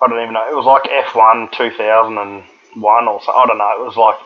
I 0.00 0.08
don't 0.08 0.20
even 0.20 0.34
know, 0.34 0.48
it 0.48 0.54
was 0.54 0.66
like 0.66 0.84
F1 0.84 1.52
2001 1.52 3.08
or 3.08 3.22
so. 3.22 3.32
I 3.32 3.46
don't 3.46 3.58
know. 3.58 3.82
It 3.82 3.86
was 3.86 3.96
like, 3.96 4.18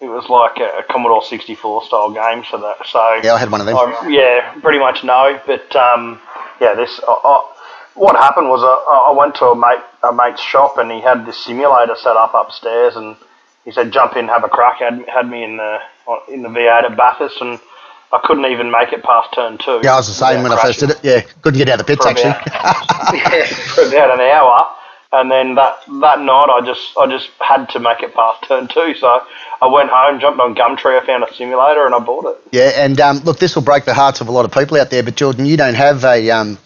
it 0.00 0.08
was 0.08 0.28
like 0.28 0.58
a, 0.58 0.84
Commodore 0.90 1.22
64 1.22 1.84
style 1.84 2.12
game. 2.12 2.44
So 2.50 2.58
that, 2.58 2.86
so 2.86 3.20
yeah, 3.22 3.34
I 3.34 3.38
had 3.38 3.50
one 3.50 3.60
of 3.60 3.66
them. 3.66 3.76
I, 3.76 4.08
yeah, 4.08 4.60
pretty 4.60 4.78
much 4.78 5.04
no, 5.04 5.40
but 5.46 5.74
um, 5.74 6.20
yeah, 6.60 6.74
this. 6.74 7.00
I, 7.06 7.12
I, 7.12 7.52
what 7.96 8.14
happened 8.14 8.48
was 8.48 8.62
uh, 8.62 9.10
I 9.10 9.12
went 9.16 9.34
to 9.36 9.46
a 9.46 9.56
mate 9.56 9.82
a 10.02 10.12
mate's 10.12 10.42
shop 10.42 10.76
and 10.78 10.90
he 10.92 11.00
had 11.00 11.26
this 11.26 11.42
simulator 11.44 11.96
set 11.96 12.16
up 12.16 12.34
upstairs 12.34 12.94
and 12.94 13.16
he 13.64 13.72
said 13.72 13.90
jump 13.90 14.16
in 14.16 14.28
have 14.28 14.44
a 14.44 14.48
crack 14.48 14.80
had 14.80 15.04
had 15.08 15.28
me 15.28 15.42
in 15.42 15.56
the 15.56 15.78
in 16.28 16.42
the 16.42 16.48
V8 16.48 16.90
at 16.90 16.96
Bathurst 16.96 17.40
and 17.40 17.58
I 18.12 18.20
couldn't 18.22 18.46
even 18.46 18.70
make 18.70 18.92
it 18.92 19.02
past 19.02 19.34
turn 19.34 19.58
two. 19.58 19.80
Yeah, 19.82 19.94
I 19.94 19.96
was 19.96 20.08
the 20.08 20.14
same 20.14 20.42
when 20.42 20.52
I 20.52 20.62
first 20.62 20.80
did 20.80 20.90
it. 20.90 21.00
Yeah, 21.02 21.20
couldn't 21.42 21.58
get 21.58 21.68
out 21.68 21.80
of 21.80 21.86
the 21.86 21.96
pits 21.96 22.06
actually. 22.06 22.30
yeah, 23.18 23.46
for 23.46 23.82
about 23.82 24.14
an 24.14 24.20
hour, 24.20 24.66
and 25.12 25.30
then 25.30 25.54
that 25.56 25.80
that 26.00 26.20
night 26.20 26.48
I 26.48 26.60
just 26.64 26.96
I 26.96 27.06
just 27.08 27.30
had 27.40 27.68
to 27.70 27.80
make 27.80 28.02
it 28.02 28.14
past 28.14 28.44
turn 28.46 28.68
two. 28.68 28.94
So 28.98 29.22
I 29.60 29.66
went 29.66 29.90
home, 29.90 30.20
jumped 30.20 30.40
on 30.40 30.54
Gumtree, 30.54 31.00
I 31.00 31.04
found 31.04 31.24
a 31.24 31.34
simulator, 31.34 31.84
and 31.84 31.94
I 31.94 31.98
bought 31.98 32.26
it. 32.26 32.38
Yeah, 32.52 32.72
and 32.76 33.00
um, 33.00 33.18
look, 33.18 33.38
this 33.38 33.54
will 33.56 33.62
break 33.62 33.84
the 33.84 33.94
hearts 33.94 34.20
of 34.20 34.28
a 34.28 34.32
lot 34.32 34.44
of 34.44 34.52
people 34.52 34.78
out 34.78 34.90
there, 34.90 35.02
but 35.02 35.16
Jordan, 35.16 35.46
you 35.46 35.56
don't 35.56 35.74
have 35.74 36.04
a 36.04 36.30
um, 36.30 36.58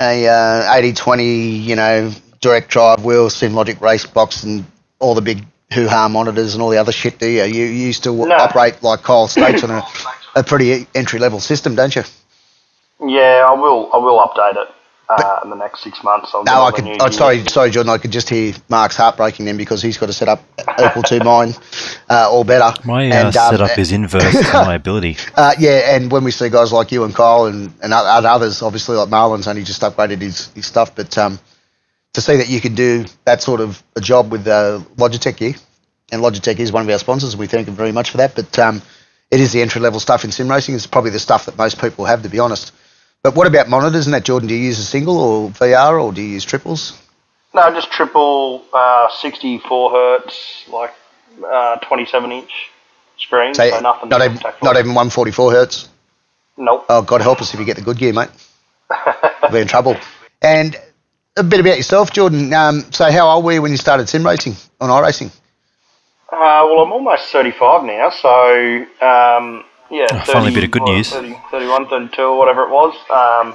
a 0.00 0.26
uh, 0.26 0.74
80-20, 0.74 1.62
you 1.62 1.76
know, 1.76 2.12
direct 2.40 2.68
drive 2.70 3.04
wheel, 3.04 3.28
SimLogic 3.28 3.80
race 3.80 4.06
box, 4.06 4.42
and 4.42 4.64
all 4.98 5.14
the 5.14 5.22
big 5.22 5.44
hoo-ha 5.72 6.08
monitors 6.08 6.54
and 6.54 6.62
all 6.62 6.70
the 6.70 6.78
other 6.78 6.92
shit, 6.92 7.18
do 7.18 7.28
you? 7.28 7.44
You, 7.44 7.64
you 7.64 7.86
used 7.86 8.04
to 8.04 8.12
no. 8.12 8.34
operate 8.34 8.82
like 8.82 9.02
Kyle 9.02 9.28
states 9.28 9.64
on 9.64 9.70
a, 9.70 9.82
a 10.36 10.42
pretty 10.42 10.86
entry-level 10.94 11.40
system, 11.40 11.74
don't 11.74 11.94
you? 11.94 12.02
Yeah, 13.00 13.46
I 13.48 13.52
will. 13.52 13.90
I 13.92 13.98
will 13.98 14.18
update 14.18 14.56
it 14.56 14.74
uh, 15.08 15.40
in 15.44 15.50
the 15.50 15.56
next 15.56 15.82
six 15.82 16.02
months. 16.02 16.30
I'll 16.34 16.44
no, 16.44 16.62
I 16.62 16.70
could. 16.70 16.84
Oh, 17.00 17.10
sorry, 17.10 17.46
sorry, 17.46 17.70
Jordan. 17.70 17.90
I 17.90 17.98
could 17.98 18.10
just 18.10 18.28
hear 18.28 18.54
Mark's 18.68 18.96
heartbreaking 18.96 19.46
then 19.46 19.56
because 19.56 19.82
he's 19.82 19.98
got 19.98 20.06
to 20.06 20.12
set 20.12 20.28
up 20.28 20.42
equal 20.82 21.02
to 21.04 21.22
mine 21.22 21.54
uh, 22.08 22.30
or 22.32 22.44
better. 22.44 22.74
My 22.86 23.08
uh, 23.10 23.14
and, 23.14 23.36
um, 23.36 23.56
setup 23.56 23.78
is 23.78 23.92
inverse 23.92 24.32
to 24.32 24.52
my 24.52 24.74
ability. 24.74 25.16
Uh, 25.36 25.52
yeah, 25.58 25.94
and 25.94 26.10
when 26.10 26.24
we 26.24 26.30
see 26.30 26.48
guys 26.48 26.72
like 26.72 26.90
you 26.90 27.04
and 27.04 27.14
Kyle 27.14 27.44
and, 27.44 27.70
and 27.82 27.92
others, 27.92 28.62
obviously 28.62 28.96
like 28.96 29.10
Marlon's 29.10 29.46
only 29.46 29.62
just 29.62 29.82
upgraded 29.82 30.20
his, 30.22 30.48
his 30.52 30.64
stuff, 30.64 30.94
but 30.94 31.16
um, 31.18 31.38
to 32.16 32.22
see 32.22 32.36
that 32.36 32.48
you 32.48 32.62
can 32.62 32.74
do 32.74 33.04
that 33.26 33.42
sort 33.42 33.60
of 33.60 33.82
a 33.94 34.00
job 34.00 34.32
with 34.32 34.48
uh, 34.48 34.80
Logitech 34.96 35.36
here, 35.36 35.54
and 36.10 36.22
Logitech 36.22 36.58
is 36.58 36.72
one 36.72 36.82
of 36.82 36.88
our 36.88 36.98
sponsors, 36.98 37.34
and 37.34 37.40
we 37.40 37.46
thank 37.46 37.66
them 37.66 37.76
very 37.76 37.92
much 37.92 38.10
for 38.10 38.16
that. 38.16 38.34
But 38.34 38.58
um, 38.58 38.80
it 39.30 39.38
is 39.38 39.52
the 39.52 39.60
entry 39.60 39.82
level 39.82 40.00
stuff 40.00 40.24
in 40.24 40.32
sim 40.32 40.50
racing. 40.50 40.74
It's 40.74 40.86
probably 40.86 41.10
the 41.10 41.18
stuff 41.18 41.44
that 41.44 41.58
most 41.58 41.78
people 41.78 42.06
have, 42.06 42.22
to 42.22 42.30
be 42.30 42.38
honest. 42.38 42.72
But 43.22 43.34
what 43.34 43.46
about 43.46 43.68
monitors 43.68 44.06
and 44.06 44.14
that, 44.14 44.24
Jordan? 44.24 44.48
Do 44.48 44.54
you 44.54 44.62
use 44.62 44.78
a 44.78 44.84
single 44.84 45.18
or 45.18 45.50
VR 45.50 46.02
or 46.02 46.10
do 46.10 46.22
you 46.22 46.28
use 46.28 46.44
triples? 46.46 46.98
No, 47.52 47.70
just 47.70 47.92
triple 47.92 48.64
uh, 48.72 49.08
64 49.10 49.90
hertz, 49.90 50.64
like 50.68 50.94
uh, 51.46 51.76
27 51.80 52.32
inch 52.32 52.70
screen. 53.18 53.52
So, 53.52 53.68
so 53.68 53.80
nothing. 53.80 54.08
Not 54.08 54.22
even, 54.22 54.38
not 54.62 54.76
even 54.76 54.94
144 54.94 55.52
hertz? 55.52 55.90
Nope. 56.56 56.86
Oh, 56.88 57.02
God 57.02 57.20
help 57.20 57.42
us 57.42 57.52
if 57.52 57.60
you 57.60 57.66
get 57.66 57.76
the 57.76 57.82
good 57.82 57.98
gear, 57.98 58.14
mate. 58.14 58.30
We'll 59.42 59.52
be 59.52 59.60
in 59.60 59.68
trouble. 59.68 59.96
And 60.42 60.76
a 61.36 61.42
bit 61.42 61.60
about 61.60 61.76
yourself, 61.76 62.12
Jordan. 62.12 62.52
Um, 62.52 62.84
so, 62.92 63.10
how 63.10 63.28
old 63.28 63.44
were 63.44 63.52
you 63.52 63.62
when 63.62 63.70
you 63.70 63.76
started 63.76 64.08
sim 64.08 64.24
racing 64.24 64.54
on 64.80 64.90
iRacing? 64.90 65.30
Uh, 66.32 66.66
well, 66.66 66.80
I'm 66.80 66.92
almost 66.92 67.26
35 67.30 67.84
now, 67.84 68.10
so 68.10 68.86
um, 69.00 69.64
yeah, 69.90 70.06
oh, 70.10 70.22
finally 70.26 70.50
a 70.50 70.54
bit 70.54 70.64
of 70.64 70.70
good 70.70 70.82
news. 70.82 71.10
30, 71.10 71.36
31, 71.50 71.88
32, 71.88 72.22
or 72.22 72.38
whatever 72.38 72.64
it 72.64 72.70
was. 72.70 72.94
Um, 73.10 73.54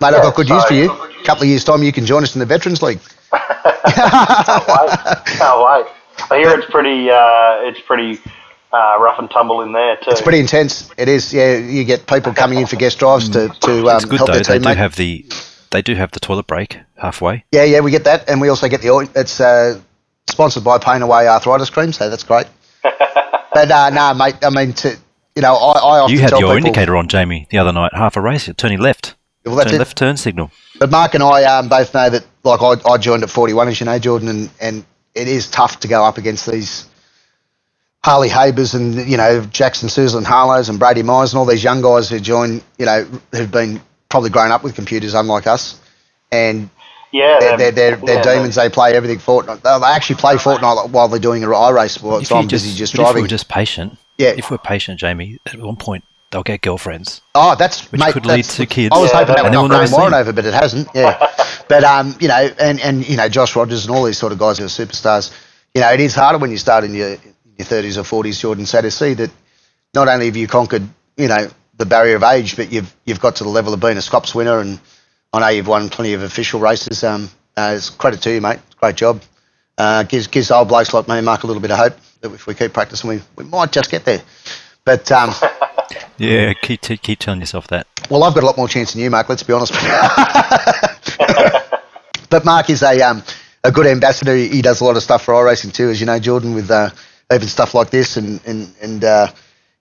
Mate, 0.00 0.10
yeah, 0.12 0.16
I've 0.16 0.22
got 0.22 0.34
good 0.34 0.48
so, 0.48 0.54
news 0.54 0.64
for 0.64 0.74
you. 0.74 0.90
A 0.90 1.24
couple 1.24 1.44
of 1.44 1.48
years' 1.48 1.64
time, 1.64 1.82
you 1.82 1.92
can 1.92 2.04
join 2.06 2.22
us 2.22 2.34
in 2.34 2.40
the 2.40 2.46
Veterans 2.46 2.82
League. 2.82 3.00
can't 3.30 4.66
wait. 4.66 4.98
Can't 5.26 5.62
wait. 5.62 5.86
I 6.30 6.38
hear 6.38 6.58
it's 6.58 6.70
pretty. 6.70 7.10
Uh, 7.10 7.68
it's 7.68 7.80
pretty 7.80 8.18
uh, 8.72 8.96
rough 8.98 9.18
and 9.18 9.30
tumble 9.30 9.62
in 9.62 9.72
there 9.72 9.96
too. 9.96 10.10
It's 10.10 10.20
pretty 10.20 10.40
intense. 10.40 10.90
It 10.96 11.08
is. 11.08 11.32
Yeah, 11.32 11.56
you 11.56 11.84
get 11.84 12.06
people 12.06 12.34
coming 12.34 12.58
in 12.58 12.66
for 12.66 12.76
guest 12.76 12.98
drives 12.98 13.28
to 13.30 13.48
to 13.48 13.88
um, 13.88 13.96
it's 13.96 14.04
good 14.04 14.16
help 14.16 14.28
though. 14.28 14.32
their 14.34 14.42
They 14.42 14.58
do 14.58 14.64
teammate. 14.64 14.76
have 14.76 14.96
the 14.96 15.24
they 15.70 15.82
do 15.82 15.94
have 15.94 16.10
the 16.12 16.20
toilet 16.20 16.46
break 16.46 16.78
halfway. 16.96 17.44
Yeah, 17.52 17.64
yeah, 17.64 17.80
we 17.80 17.90
get 17.90 18.04
that, 18.04 18.28
and 18.28 18.40
we 18.40 18.48
also 18.48 18.68
get 18.68 18.82
the. 18.82 19.08
It's 19.14 19.40
uh, 19.40 19.80
sponsored 20.28 20.64
by 20.64 20.78
Pain 20.78 21.02
Away 21.02 21.28
Arthritis 21.28 21.70
Cream, 21.70 21.92
so 21.92 22.10
that's 22.10 22.24
great. 22.24 22.46
but 22.82 23.70
uh, 23.70 23.90
no, 23.90 24.14
mate. 24.14 24.36
I 24.42 24.50
mean, 24.50 24.72
to 24.74 24.96
you 25.36 25.42
know, 25.42 25.54
I, 25.54 25.78
I 25.78 25.98
often 26.00 26.14
You 26.14 26.20
had 26.20 26.30
your 26.32 26.40
people, 26.40 26.56
indicator 26.56 26.96
on, 26.96 27.08
Jamie, 27.08 27.46
the 27.50 27.58
other 27.58 27.72
night. 27.72 27.92
Half 27.94 28.16
a 28.16 28.20
race, 28.20 28.48
turning 28.56 28.80
left. 28.80 29.14
Well, 29.44 29.56
that's 29.56 29.70
turn 29.70 29.78
left 29.78 29.96
turn 29.96 30.16
signal. 30.16 30.50
But 30.78 30.90
Mark 30.90 31.14
and 31.14 31.22
I 31.22 31.44
um, 31.44 31.68
both 31.68 31.94
know 31.94 32.10
that, 32.10 32.26
like, 32.42 32.60
I, 32.60 32.90
I 32.90 32.98
joined 32.98 33.22
at 33.22 33.30
41, 33.30 33.68
as 33.68 33.80
you 33.80 33.86
know, 33.86 33.98
Jordan, 33.98 34.28
and, 34.28 34.50
and 34.60 34.84
it 35.14 35.28
is 35.28 35.48
tough 35.48 35.80
to 35.80 35.88
go 35.88 36.04
up 36.04 36.18
against 36.18 36.50
these 36.50 36.86
Harley 38.04 38.28
Habers 38.28 38.74
and, 38.74 39.08
you 39.08 39.16
know, 39.16 39.44
Jackson 39.46 39.88
Suzlin 39.88 40.24
Harlows 40.24 40.68
and 40.68 40.78
Brady 40.78 41.02
Myers 41.02 41.32
and 41.32 41.38
all 41.38 41.46
these 41.46 41.64
young 41.64 41.80
guys 41.80 42.08
who 42.08 42.20
join, 42.20 42.60
you 42.78 42.86
know, 42.86 43.06
who've 43.32 43.50
been 43.50 43.80
probably 44.10 44.30
grown 44.30 44.50
up 44.50 44.62
with 44.62 44.74
computers, 44.74 45.14
unlike 45.14 45.46
us. 45.46 45.80
And 46.30 46.68
yeah, 47.12 47.38
they're, 47.40 47.56
they're, 47.56 47.72
they're, 47.72 47.96
they're 47.96 48.14
yeah, 48.16 48.34
demons. 48.34 48.54
They 48.56 48.68
play 48.68 48.92
everything 48.92 49.18
Fortnite. 49.18 49.62
They 49.62 49.86
actually 49.86 50.16
play 50.16 50.34
Fortnite 50.36 50.90
while 50.90 51.08
they're 51.08 51.18
doing 51.18 51.42
a 51.42 51.46
iRace. 51.48 52.00
Well, 52.02 52.18
If 52.18 52.28
so 52.28 52.34
you 52.36 52.42
I'm 52.42 52.48
busy 52.48 52.76
just 52.76 52.92
but 52.92 53.00
If 53.00 53.06
driving. 53.06 53.22
we're 53.22 53.28
just 53.28 53.48
patient, 53.48 53.96
Yeah. 54.18 54.34
If 54.36 54.50
we're 54.50 54.58
patient, 54.58 55.00
Jamie, 55.00 55.38
at 55.46 55.58
one 55.58 55.76
point 55.76 56.04
they'll 56.30 56.42
get 56.44 56.60
girlfriends. 56.60 57.20
Oh, 57.34 57.56
that's 57.56 57.90
Which 57.90 58.00
mate, 58.00 58.12
could 58.12 58.26
lead 58.26 58.44
to 58.44 58.66
kids. 58.66 58.94
I 58.94 58.98
was 59.00 59.10
Yeah, 59.10 59.18
hoping 59.18 59.34
that 59.34 59.38
and 59.38 59.44
would 59.44 59.52
then 59.52 59.52
knock 59.54 59.62
we'll 59.62 59.78
Graham 59.78 59.90
never 59.90 59.96
Warren 60.00 60.14
over, 60.14 60.32
but 60.32 60.44
it 60.44 60.54
hasn't. 60.54 60.88
Yeah, 60.94 61.26
but 61.68 61.82
um, 61.82 62.14
you 62.20 62.28
know, 62.28 62.48
and 62.60 62.78
and 62.80 63.08
you 63.08 63.16
know, 63.16 63.28
Josh 63.28 63.56
Rogers 63.56 63.86
and 63.86 63.96
all 63.96 64.04
these 64.04 64.18
sort 64.18 64.32
of 64.32 64.38
guys 64.38 64.58
who 64.58 64.64
are 64.64 64.68
superstars. 64.68 65.32
You 65.74 65.80
know, 65.80 65.92
it 65.92 66.00
is 66.00 66.14
harder 66.14 66.38
when 66.38 66.50
you 66.52 66.58
start 66.58 66.84
in 66.84 66.94
your 66.94 67.10
your 67.58 67.64
thirties 67.66 67.98
or 67.98 68.04
forties, 68.04 68.38
Jordan. 68.40 68.66
So 68.66 68.80
to 68.80 68.90
see 68.90 69.14
that 69.14 69.30
not 69.94 70.06
only 70.06 70.26
have 70.26 70.36
you 70.36 70.46
conquered, 70.46 70.88
you 71.16 71.26
know, 71.26 71.48
the 71.80 71.86
barrier 71.86 72.14
of 72.14 72.22
age, 72.22 72.56
but 72.56 72.70
you've 72.70 72.94
you've 73.04 73.20
got 73.20 73.36
to 73.36 73.44
the 73.44 73.50
level 73.50 73.74
of 73.74 73.80
being 73.80 73.96
a 73.96 74.02
Scops 74.02 74.34
winner, 74.34 74.60
and 74.60 74.78
I 75.32 75.40
know 75.40 75.48
you've 75.48 75.66
won 75.66 75.88
plenty 75.88 76.12
of 76.12 76.22
official 76.22 76.60
races. 76.60 77.02
Um, 77.02 77.30
uh, 77.56 77.72
it's 77.76 77.90
credit 77.90 78.22
to 78.22 78.32
you, 78.32 78.40
mate. 78.40 78.60
Great 78.78 78.96
job. 78.96 79.22
Uh, 79.76 80.04
gives 80.04 80.28
gives 80.28 80.50
old 80.50 80.68
blokes 80.68 80.94
like 80.94 81.08
me 81.08 81.16
and 81.16 81.24
Mark 81.24 81.42
a 81.42 81.46
little 81.46 81.62
bit 81.62 81.70
of 81.72 81.78
hope 81.78 81.94
that 82.20 82.32
if 82.32 82.46
we 82.46 82.54
keep 82.54 82.72
practicing, 82.72 83.08
we, 83.08 83.20
we 83.34 83.44
might 83.44 83.72
just 83.72 83.90
get 83.90 84.04
there. 84.04 84.20
But 84.84 85.10
um, 85.10 85.30
Yeah, 86.18 86.52
keep 86.52 86.82
t- 86.82 86.98
keep 86.98 87.18
telling 87.18 87.40
yourself 87.40 87.66
that. 87.68 87.86
well, 88.10 88.24
I've 88.24 88.34
got 88.34 88.42
a 88.42 88.46
lot 88.46 88.58
more 88.58 88.68
chance 88.68 88.92
than 88.92 89.00
you, 89.02 89.10
Mark. 89.10 89.28
Let's 89.28 89.42
be 89.42 89.54
honest. 89.54 89.72
but 92.30 92.44
Mark 92.44 92.68
is 92.68 92.82
a 92.82 93.00
um, 93.00 93.22
a 93.64 93.72
good 93.72 93.86
ambassador. 93.86 94.36
He 94.36 94.60
does 94.60 94.82
a 94.82 94.84
lot 94.84 94.96
of 94.96 95.02
stuff 95.02 95.24
for 95.24 95.32
iRacing 95.32 95.72
too, 95.72 95.88
as 95.88 95.98
you 95.98 96.04
know, 96.06 96.18
Jordan, 96.18 96.54
with 96.54 96.70
uh, 96.70 96.90
even 97.32 97.48
stuff 97.48 97.74
like 97.74 97.88
this 97.88 98.18
and 98.18 98.38
and 98.46 98.70
and 98.82 99.02
uh, 99.02 99.28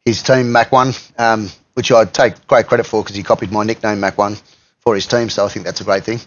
his 0.06 0.24
team 0.24 0.51
Mac 0.53 0.72
One, 0.72 0.94
um, 1.18 1.50
which 1.79 1.93
I 1.93 2.03
take 2.03 2.45
great 2.45 2.67
credit 2.67 2.86
for 2.86 3.01
because 3.01 3.15
he 3.15 3.24
copied 3.24 3.53
my 3.53 3.63
nickname 3.63 4.01
Mac 4.01 4.17
One 4.17 4.36
for 4.81 4.95
his 4.95 5.05
team. 5.05 5.29
So 5.29 5.45
I 5.45 5.48
think 5.48 5.65
that's 5.65 5.79
a 5.79 5.86
great 5.86 6.03
thing. 6.03 6.19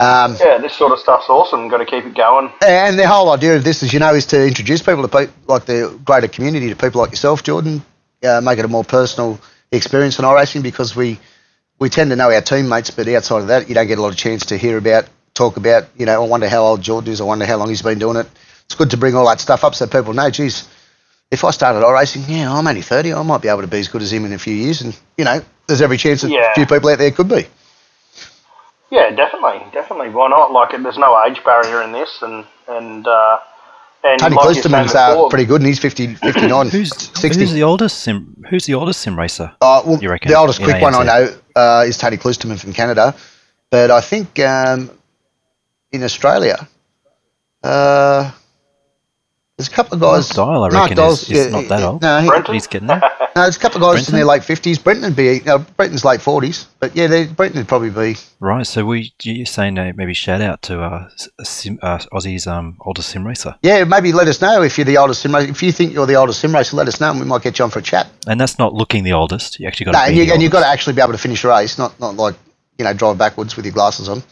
Um, 0.00 0.36
yeah, 0.40 0.58
this 0.58 0.74
sort 0.74 0.90
of 0.90 0.98
stuff's 0.98 1.28
awesome. 1.28 1.68
Got 1.68 1.76
to 1.76 1.86
keep 1.86 2.04
it 2.04 2.16
going. 2.16 2.50
and 2.66 2.98
the 2.98 3.06
whole 3.06 3.30
idea 3.30 3.54
of 3.54 3.62
this, 3.62 3.84
as 3.84 3.92
you 3.92 4.00
know, 4.00 4.12
is 4.12 4.26
to 4.26 4.44
introduce 4.44 4.82
people 4.82 5.02
to 5.02 5.08
pe- 5.08 5.32
like 5.46 5.66
the 5.66 5.96
greater 6.04 6.26
community 6.26 6.68
to 6.70 6.74
people 6.74 7.00
like 7.00 7.10
yourself, 7.10 7.44
Jordan, 7.44 7.80
uh, 8.24 8.40
make 8.40 8.58
it 8.58 8.64
a 8.64 8.68
more 8.68 8.82
personal 8.82 9.38
experience 9.70 10.18
in 10.18 10.24
iRacing 10.24 10.64
because 10.64 10.96
we 10.96 11.20
we 11.78 11.88
tend 11.88 12.10
to 12.10 12.16
know 12.16 12.32
our 12.32 12.40
teammates, 12.40 12.90
but 12.90 13.06
outside 13.06 13.42
of 13.42 13.46
that, 13.46 13.68
you 13.68 13.76
don't 13.76 13.86
get 13.86 13.98
a 13.98 14.02
lot 14.02 14.10
of 14.10 14.16
chance 14.16 14.46
to 14.46 14.56
hear 14.56 14.78
about, 14.78 15.08
talk 15.32 15.58
about. 15.58 15.84
You 15.96 16.06
know, 16.06 16.24
I 16.24 16.26
wonder 16.26 16.48
how 16.48 16.64
old 16.64 16.82
Jordan 16.82 17.12
is. 17.12 17.20
I 17.20 17.24
wonder 17.24 17.46
how 17.46 17.56
long 17.56 17.68
he's 17.68 17.82
been 17.82 18.00
doing 18.00 18.16
it. 18.16 18.26
It's 18.64 18.74
good 18.74 18.90
to 18.90 18.96
bring 18.96 19.14
all 19.14 19.28
that 19.28 19.38
stuff 19.38 19.62
up 19.62 19.76
so 19.76 19.86
people 19.86 20.12
know. 20.12 20.28
Geez, 20.28 20.68
if 21.30 21.44
I 21.44 21.50
started 21.50 21.84
I 21.84 21.92
racing, 21.92 22.24
yeah, 22.28 22.52
I'm 22.52 22.66
only 22.66 22.82
thirty. 22.82 23.12
I 23.12 23.22
might 23.22 23.42
be 23.42 23.48
able 23.48 23.60
to 23.62 23.66
be 23.66 23.78
as 23.78 23.88
good 23.88 24.02
as 24.02 24.12
him 24.12 24.24
in 24.24 24.32
a 24.32 24.38
few 24.38 24.54
years, 24.54 24.80
and 24.80 24.98
you 25.16 25.24
know, 25.24 25.42
there's 25.66 25.82
every 25.82 25.96
chance 25.98 26.22
that 26.22 26.30
Yeah. 26.30 26.52
a 26.52 26.54
few 26.54 26.66
people 26.66 26.88
out 26.90 26.98
there 26.98 27.10
could 27.10 27.28
be. 27.28 27.46
Yeah, 28.90 29.10
definitely, 29.10 29.60
definitely. 29.72 30.08
Why 30.08 30.28
not? 30.28 30.50
Like, 30.52 30.70
there's 30.82 30.96
no 30.96 31.22
age 31.24 31.44
barrier 31.44 31.82
in 31.82 31.92
this, 31.92 32.22
and 32.22 32.46
and 32.66 33.06
uh, 33.06 33.38
and 34.02 34.18
Tony 34.20 34.36
like 34.36 34.54
you're 34.54 34.62
saying 34.62 34.74
Klisterman's 34.86 34.94
uh, 34.94 35.28
pretty 35.28 35.44
good, 35.44 35.60
and 35.60 35.66
he's 35.66 35.78
50, 35.78 36.14
59, 36.14 36.68
Who's 36.70 36.94
60. 36.96 37.40
who's 37.40 37.52
the 37.52 37.64
oldest 37.64 37.98
sim? 37.98 38.44
Who's 38.48 38.64
the 38.64 38.74
oldest 38.74 39.00
sim 39.00 39.18
racer? 39.18 39.52
Uh, 39.60 39.82
well, 39.84 39.98
you 40.00 40.08
reckon, 40.08 40.30
the 40.30 40.38
oldest 40.38 40.60
in 40.60 40.64
quick 40.64 40.80
one 40.80 40.94
I 40.94 41.02
know 41.04 41.36
uh, 41.56 41.84
is 41.86 41.98
Tony 41.98 42.16
Klisterman 42.16 42.58
from 42.58 42.72
Canada, 42.72 43.14
but 43.70 43.90
I 43.90 44.00
think 44.00 44.38
um, 44.38 44.90
in 45.92 46.02
Australia, 46.02 46.66
uh, 47.62 48.30
there's 49.58 49.68
a 49.68 49.72
couple 49.72 49.94
of 49.94 50.00
guys. 50.00 50.34
Mark 50.36 50.48
Dial, 50.48 50.62
I 50.64 50.68
reckon, 50.82 50.96
Dial's- 50.96 51.22
is, 51.24 51.30
is 51.30 51.46
yeah, 51.46 51.50
not 51.50 51.68
that 51.68 51.82
old. 51.82 52.00
No, 52.02 52.20
he, 52.46 52.52
He's 52.52 52.66
getting 52.68 52.86
there. 52.86 53.00
no, 53.36 53.42
there's 53.42 53.56
a 53.56 53.60
couple 53.60 53.84
of 53.84 53.92
guys 53.94 54.08
in 54.08 54.14
their 54.14 54.24
late 54.24 54.44
fifties. 54.44 54.78
Brenton 54.78 55.04
would 55.04 55.16
be, 55.16 55.24
you 55.34 55.42
know, 55.44 55.58
Brenton's 55.58 56.04
late 56.04 56.22
forties, 56.22 56.66
but 56.78 56.94
yeah, 56.94 57.08
they- 57.08 57.26
Brenton 57.26 57.58
would 57.58 57.66
probably 57.68 57.90
be. 57.90 58.16
Right, 58.40 58.64
so 58.66 58.84
we 58.86 59.12
you're 59.22 59.46
saying 59.46 59.76
uh, 59.78 59.92
maybe 59.96 60.14
shout 60.14 60.40
out 60.40 60.62
to 60.62 60.80
uh, 60.80 61.08
sim, 61.42 61.78
uh, 61.82 61.98
Aussie's 62.12 62.46
um, 62.46 62.76
oldest 62.82 63.08
sim 63.08 63.26
racer, 63.26 63.56
Yeah, 63.62 63.82
maybe 63.82 64.12
let 64.12 64.28
us 64.28 64.40
know 64.40 64.62
if 64.62 64.78
you're 64.78 64.84
the 64.84 64.96
oldest 64.98 65.22
sim 65.22 65.34
racer. 65.34 65.50
If 65.50 65.62
you 65.62 65.72
think 65.72 65.92
you're 65.92 66.06
the 66.06 66.14
oldest 66.14 66.38
sim 66.40 66.54
racer, 66.54 66.76
let 66.76 66.86
us 66.86 67.00
know, 67.00 67.10
and 67.10 67.18
we 67.18 67.26
might 67.26 67.42
get 67.42 67.58
you 67.58 67.64
on 67.64 67.70
for 67.72 67.80
a 67.80 67.82
chat. 67.82 68.06
and 68.28 68.40
that's 68.40 68.58
not 68.60 68.74
looking 68.74 69.02
the 69.02 69.12
oldest. 69.12 69.58
You 69.58 69.66
actually 69.66 69.86
got 69.86 69.92
No, 69.92 69.98
to 69.98 70.04
and, 70.06 70.14
be 70.14 70.18
you, 70.20 70.26
the 70.26 70.32
and 70.34 70.42
you've 70.42 70.52
got 70.52 70.60
to 70.60 70.68
actually 70.68 70.92
be 70.94 71.02
able 71.02 71.12
to 71.12 71.18
finish 71.18 71.42
a 71.42 71.48
race, 71.48 71.78
not 71.78 71.98
not 71.98 72.14
like 72.14 72.36
you 72.78 72.84
know 72.84 72.92
drive 72.94 73.18
backwards 73.18 73.56
with 73.56 73.64
your 73.64 73.74
glasses 73.74 74.08
on. 74.08 74.22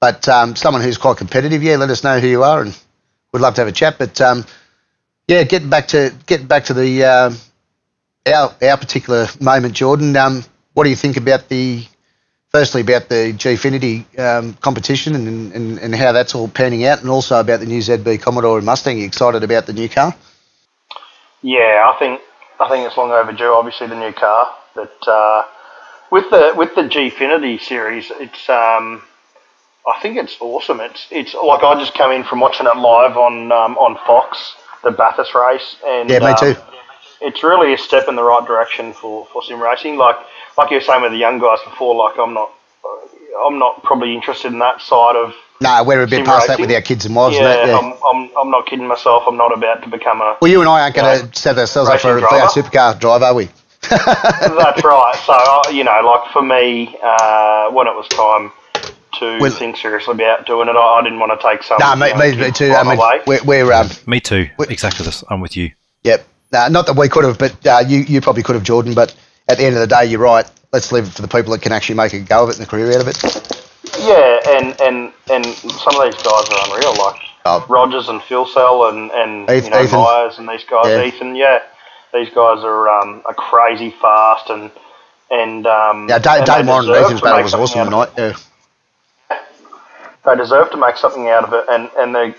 But 0.00 0.28
um, 0.28 0.56
someone 0.56 0.82
who's 0.82 0.98
quite 0.98 1.16
competitive, 1.16 1.62
yeah, 1.62 1.76
let 1.76 1.90
us 1.90 2.02
know 2.02 2.18
who 2.18 2.26
you 2.26 2.42
are, 2.42 2.60
and 2.62 2.76
we'd 3.32 3.40
love 3.40 3.54
to 3.54 3.60
have 3.60 3.68
a 3.68 3.72
chat. 3.72 3.96
But 3.98 4.20
um, 4.20 4.44
yeah, 5.28 5.44
getting 5.44 5.70
back 5.70 5.88
to 5.88 6.14
getting 6.26 6.46
back 6.46 6.64
to 6.64 6.74
the 6.74 7.04
um, 7.04 7.36
our 8.26 8.54
our 8.62 8.76
particular 8.76 9.26
moment, 9.40 9.74
Jordan. 9.74 10.16
Um, 10.16 10.44
what 10.74 10.84
do 10.84 10.90
you 10.90 10.96
think 10.96 11.16
about 11.16 11.48
the 11.48 11.86
firstly 12.50 12.82
about 12.82 13.08
the 13.08 13.32
Gfinity 13.32 14.18
um, 14.18 14.54
competition 14.54 15.14
and, 15.14 15.52
and 15.52 15.78
and 15.78 15.94
how 15.94 16.12
that's 16.12 16.34
all 16.34 16.48
panning 16.48 16.84
out, 16.84 17.00
and 17.00 17.10
also 17.10 17.40
about 17.40 17.60
the 17.60 17.66
new 17.66 17.80
ZB 17.80 18.20
Commodore 18.20 18.58
and 18.58 18.66
Mustang? 18.66 18.96
Are 18.96 19.00
You 19.00 19.06
excited 19.06 19.42
about 19.42 19.66
the 19.66 19.72
new 19.72 19.88
car? 19.88 20.14
Yeah, 21.42 21.90
I 21.92 21.98
think 21.98 22.20
I 22.60 22.68
think 22.68 22.86
it's 22.86 22.96
long 22.96 23.10
overdue. 23.10 23.52
Obviously, 23.52 23.86
the 23.86 23.96
new 23.96 24.12
car, 24.12 24.54
but 24.74 24.96
uh, 25.06 25.42
with 26.10 26.30
the 26.30 26.52
with 26.56 26.74
the 26.74 26.82
Gfinity 26.82 27.60
series, 27.60 28.10
it's 28.20 28.48
um, 28.48 29.02
I 29.86 30.00
think 30.00 30.16
it's 30.16 30.36
awesome. 30.40 30.80
It's 30.80 31.06
it's 31.10 31.34
like 31.34 31.62
I 31.62 31.78
just 31.78 31.94
came 31.94 32.10
in 32.12 32.24
from 32.24 32.40
watching 32.40 32.66
it 32.66 32.76
live 32.76 33.16
on 33.16 33.52
um, 33.52 33.76
on 33.78 33.96
Fox, 34.06 34.54
the 34.84 34.90
Bathurst 34.90 35.34
race, 35.34 35.76
and 35.84 36.08
Yeah, 36.08 36.20
me 36.20 36.26
um, 36.26 36.36
too. 36.36 36.60
It's 37.20 37.42
really 37.42 37.72
a 37.72 37.78
step 37.78 38.08
in 38.08 38.16
the 38.16 38.22
right 38.22 38.46
direction 38.46 38.92
for, 38.92 39.26
for 39.26 39.42
sim 39.42 39.60
racing. 39.60 39.96
Like 39.96 40.16
like 40.56 40.70
you 40.70 40.76
were 40.76 40.82
saying 40.82 41.02
with 41.02 41.12
the 41.12 41.18
young 41.18 41.38
guys 41.38 41.58
before, 41.64 41.94
like 41.94 42.18
I'm 42.18 42.34
not 42.34 42.50
I'm 43.46 43.58
not 43.58 43.82
probably 43.82 44.14
interested 44.14 44.52
in 44.52 44.58
that 44.60 44.80
side 44.80 45.16
of 45.16 45.34
No, 45.60 45.82
we're 45.84 46.02
a 46.02 46.06
bit 46.06 46.24
past 46.24 46.48
that 46.48 46.60
with 46.60 46.70
our 46.70 46.80
kids 46.80 47.06
and 47.06 47.16
wives. 47.16 47.36
yeah, 47.36 47.42
that, 47.42 47.68
yeah. 47.68 47.78
I'm, 47.78 47.94
I'm, 48.06 48.30
I'm 48.36 48.50
not 48.50 48.66
kidding 48.66 48.86
myself. 48.86 49.24
I'm 49.26 49.36
not 49.36 49.56
about 49.56 49.82
to 49.82 49.88
become 49.88 50.20
a. 50.20 50.36
Well, 50.40 50.50
you 50.50 50.60
and 50.60 50.68
I 50.68 50.82
aren't 50.82 50.94
going 50.94 51.28
to 51.28 51.38
set 51.38 51.58
ourselves 51.58 51.90
up 51.90 52.00
for, 52.00 52.14
Racing 52.14 52.28
driver. 52.28 52.46
supercar 52.46 52.98
drive, 53.00 53.22
are 53.22 53.34
we? 53.34 53.48
That's 53.90 54.84
right. 54.84 55.22
So 55.26 55.32
uh, 55.32 55.70
you 55.70 55.84
know, 55.84 56.00
like 56.04 56.32
for 56.32 56.42
me, 56.42 56.96
uh, 57.02 57.70
when 57.70 57.86
it 57.86 57.94
was 57.94 58.08
time 58.08 58.52
to 59.20 59.38
Well- 59.40 59.50
think 59.50 59.76
seriously 59.76 60.14
about 60.14 60.46
doing 60.46 60.68
it, 60.68 60.76
I, 60.76 60.80
I 60.80 61.02
didn't 61.02 61.18
want 61.18 61.38
to 61.38 61.46
take 61.48 61.62
some. 61.62 61.78
No, 61.80 61.92
you 61.94 62.14
me, 62.14 62.32
me, 62.36 62.42
me 62.44 62.50
too. 62.52 62.70
right 62.70 62.86
I 62.86 62.88
mean, 62.90 62.98
away. 62.98 63.20
we're, 63.26 63.44
we're 63.44 63.72
um, 63.72 63.88
Me 64.06 64.20
too. 64.20 64.48
Wait. 64.58 64.70
Exactly 64.70 65.04
this. 65.04 65.22
I'm 65.30 65.40
with 65.40 65.56
you. 65.56 65.70
yep. 66.02 66.26
No, 66.52 66.68
not 66.68 66.86
that 66.86 66.96
we 66.96 67.08
could 67.08 67.24
have, 67.24 67.38
but 67.38 67.66
uh, 67.66 67.82
you, 67.86 68.00
you 68.00 68.20
probably 68.20 68.42
could 68.44 68.54
have, 68.54 68.62
Jordan. 68.64 68.94
But 68.94 69.14
at 69.48 69.58
the 69.58 69.64
end 69.64 69.74
of 69.74 69.80
the 69.80 69.88
day, 69.88 70.04
you're 70.06 70.20
right. 70.20 70.48
Let's 70.72 70.92
leave 70.92 71.04
it 71.04 71.10
for 71.12 71.22
the 71.22 71.28
people 71.28 71.50
that 71.52 71.62
can 71.62 71.72
actually 71.72 71.96
make 71.96 72.12
a 72.12 72.20
go 72.20 72.44
of 72.44 72.50
it 72.50 72.58
and 72.58 72.66
a 72.66 72.70
career 72.70 72.92
out 72.92 73.00
of 73.00 73.08
it. 73.08 73.20
Yeah, 73.98 74.40
and, 74.58 74.80
and 74.80 75.12
and 75.30 75.46
some 75.46 75.96
of 76.00 76.04
these 76.04 76.20
guys 76.22 76.44
are 76.50 76.74
unreal, 76.74 76.94
like 76.96 77.20
Oh. 77.46 77.64
Rogers 77.68 78.08
and 78.08 78.22
Phil 78.22 78.46
Cell 78.46 78.88
and 78.88 79.10
and 79.10 79.48
Heath- 79.50 79.64
you 79.64 79.70
know 79.70 79.82
Ethan. 79.82 79.98
Myers 80.00 80.38
and 80.38 80.48
these 80.48 80.64
guys, 80.64 80.86
Yeah. 80.86 81.04
Ethan. 81.04 81.36
Yeah, 81.36 81.60
these 82.12 82.28
guys 82.28 82.62
are 82.64 82.88
um, 82.88 83.22
are 83.26 83.34
crazy 83.34 83.90
fast 84.00 84.48
and 84.50 84.70
and 85.30 85.66
um, 85.66 86.08
Yeah, 86.08 86.18
Dave, 86.18 86.38
and 86.38 86.46
Dave 86.46 86.64
they 86.66 86.70
Warren 86.70 86.86
deserve 86.86 87.04
Ethan's 87.04 87.20
battle 87.20 87.42
was 87.42 87.54
awesome 87.54 87.84
tonight. 87.84 88.08
Yeah. 88.16 88.36
They 90.24 90.36
deserve 90.36 90.70
to 90.70 90.76
make 90.76 90.96
something 90.96 91.28
out 91.28 91.44
of 91.44 91.52
it, 91.52 91.64
and 91.68 91.90
and 91.98 92.14
they, 92.14 92.34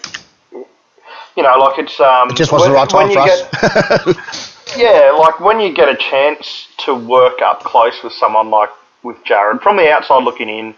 you 1.35 1.43
know, 1.43 1.53
like 1.59 1.79
it's 1.79 1.99
um, 1.99 2.29
It 2.29 2.35
just 2.35 2.51
wasn't 2.51 2.73
the 2.73 2.79
when- 2.79 2.87
right 2.87 2.89
time 2.89 3.11
for 3.13 3.19
us. 3.19 4.15
get- 4.15 4.17
Yeah, 4.77 5.11
like 5.17 5.39
when 5.39 5.59
you 5.61 5.73
get 5.73 5.87
a 5.87 5.95
chance 5.95 6.67
to 6.79 6.93
work 6.93 7.41
up 7.41 7.61
close 7.63 8.03
with 8.03 8.11
someone 8.13 8.49
like 8.49 8.69
with 9.03 9.23
Jared, 9.23 9.61
from 9.61 9.77
the 9.77 9.89
outside 9.89 10.23
looking 10.23 10.49
in, 10.49 10.75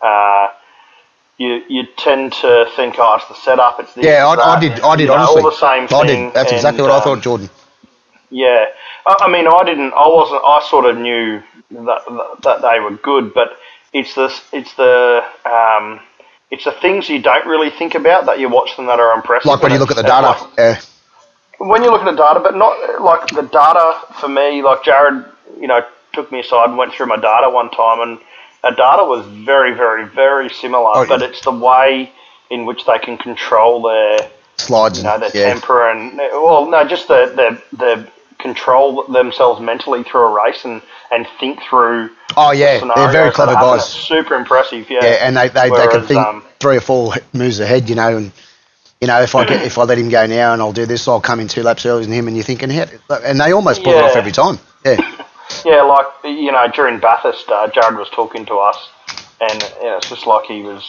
uh, 0.00 0.48
you 1.36 1.62
you 1.68 1.82
tend 1.98 2.32
to 2.34 2.66
think, 2.76 2.94
oh, 2.98 3.16
it's 3.16 3.28
the 3.28 3.34
setup, 3.34 3.78
it's 3.80 3.92
this, 3.94 4.04
yeah, 4.06 4.26
I, 4.26 4.54
I 4.56 4.60
did. 4.60 4.80
I 4.80 4.96
did 4.96 5.02
you 5.02 5.08
know, 5.08 5.14
honestly. 5.14 5.42
all 5.42 5.50
the 5.50 5.56
same 5.56 5.84
I 5.84 6.06
thing. 6.06 6.26
did. 6.26 6.34
That's 6.34 6.52
exactly 6.52 6.84
and, 6.84 6.88
what 6.88 6.94
I 6.94 6.98
um, 6.98 7.02
thought, 7.02 7.22
Jordan. 7.22 7.50
Yeah, 8.30 8.66
I, 9.06 9.16
I 9.20 9.28
mean, 9.30 9.46
I 9.48 9.64
didn't. 9.64 9.92
I 9.92 10.08
wasn't. 10.08 10.42
I 10.44 10.66
sort 10.70 10.86
of 10.86 10.96
knew 10.96 11.42
that 11.72 12.04
that, 12.06 12.36
that 12.42 12.62
they 12.62 12.80
were 12.80 12.92
good, 12.92 13.34
but 13.34 13.58
it's 13.92 14.14
this. 14.14 14.40
It's 14.52 14.72
the. 14.76 15.24
Um, 15.44 16.00
it's 16.50 16.64
the 16.64 16.72
things 16.72 17.08
you 17.08 17.20
don't 17.20 17.46
really 17.46 17.70
think 17.70 17.94
about 17.94 18.26
that 18.26 18.38
you 18.38 18.48
watch 18.48 18.76
them 18.76 18.86
that 18.86 19.00
are 19.00 19.14
impressive. 19.14 19.46
Like 19.46 19.62
when 19.62 19.72
you 19.72 19.78
look 19.78 19.90
at 19.90 19.96
the 19.96 20.02
data. 20.02 20.48
like- 20.56 20.82
when 21.58 21.82
you 21.82 21.90
look 21.90 22.02
at 22.02 22.10
the 22.10 22.16
data, 22.16 22.40
but 22.40 22.54
not 22.54 23.00
like 23.00 23.28
the 23.28 23.42
data 23.42 23.98
for 24.20 24.28
me, 24.28 24.62
like 24.62 24.84
Jared, 24.84 25.24
you 25.58 25.66
know, 25.66 25.80
took 26.12 26.30
me 26.30 26.40
aside 26.40 26.68
and 26.68 26.76
went 26.76 26.92
through 26.92 27.06
my 27.06 27.16
data 27.16 27.48
one 27.48 27.70
time, 27.70 28.00
and 28.00 28.18
our 28.62 28.74
data 28.74 29.04
was 29.04 29.24
very, 29.26 29.72
very, 29.74 30.06
very 30.06 30.50
similar. 30.50 30.90
Oh, 30.94 31.06
but 31.06 31.20
yeah. 31.20 31.28
it's 31.28 31.40
the 31.42 31.52
way 31.52 32.12
in 32.50 32.66
which 32.66 32.84
they 32.84 32.98
can 32.98 33.16
control 33.16 33.82
their, 33.82 34.18
Slides 34.56 34.98
you 34.98 35.04
know, 35.04 35.18
their 35.18 35.30
yeah. 35.34 35.52
temper 35.52 35.90
and 35.90 36.16
well, 36.16 36.68
no, 36.68 36.86
just 36.86 37.08
the 37.08 37.32
the 37.34 37.76
the 37.76 38.10
control 38.38 39.04
themselves 39.04 39.60
mentally 39.60 40.02
through 40.02 40.26
a 40.26 40.44
race 40.44 40.64
and 40.64 40.82
and 41.10 41.26
think 41.38 41.62
through. 41.62 42.10
Oh 42.36 42.52
yeah, 42.52 42.78
the 42.80 42.92
they're 42.94 43.12
very 43.12 43.30
clever 43.30 43.54
guys. 43.54 43.88
Super 43.88 44.34
impressive, 44.34 44.88
yeah. 44.90 45.04
Yeah, 45.04 45.26
and 45.26 45.36
they, 45.36 45.48
they, 45.48 45.70
they 45.70 45.88
can 45.88 46.06
think 46.06 46.20
um, 46.20 46.44
three 46.60 46.76
or 46.76 46.80
four 46.80 47.14
moves 47.32 47.60
ahead, 47.60 47.88
you 47.88 47.94
know, 47.94 48.16
and 48.16 48.32
you 49.00 49.08
know 49.08 49.22
if 49.22 49.34
I 49.34 49.46
get 49.46 49.62
if 49.64 49.78
I 49.78 49.84
let 49.84 49.98
him 49.98 50.08
go 50.08 50.26
now 50.26 50.52
and 50.52 50.60
I'll 50.62 50.72
do 50.72 50.86
this, 50.86 51.06
I'll 51.08 51.20
come 51.20 51.40
in 51.40 51.48
two 51.48 51.62
laps 51.62 51.86
earlier 51.86 52.04
than 52.04 52.12
him, 52.12 52.28
and 52.28 52.36
you're 52.36 52.44
thinking, 52.44 52.70
how, 52.70 52.86
and 53.24 53.40
they 53.40 53.52
almost 53.52 53.82
pull 53.82 53.92
it 53.92 54.02
off 54.02 54.16
every 54.16 54.32
time. 54.32 54.58
Yeah, 54.84 54.96
Yeah, 55.64 55.82
like 55.82 56.06
you 56.24 56.52
know, 56.52 56.66
during 56.68 56.98
Bathurst, 56.98 57.48
uh, 57.48 57.68
Jared 57.68 57.96
was 57.96 58.10
talking 58.10 58.46
to 58.46 58.56
us, 58.56 58.88
and 59.40 59.62
you 59.80 59.84
know, 59.84 59.96
it's 59.96 60.08
just 60.08 60.26
like 60.26 60.46
he 60.46 60.62
was, 60.62 60.84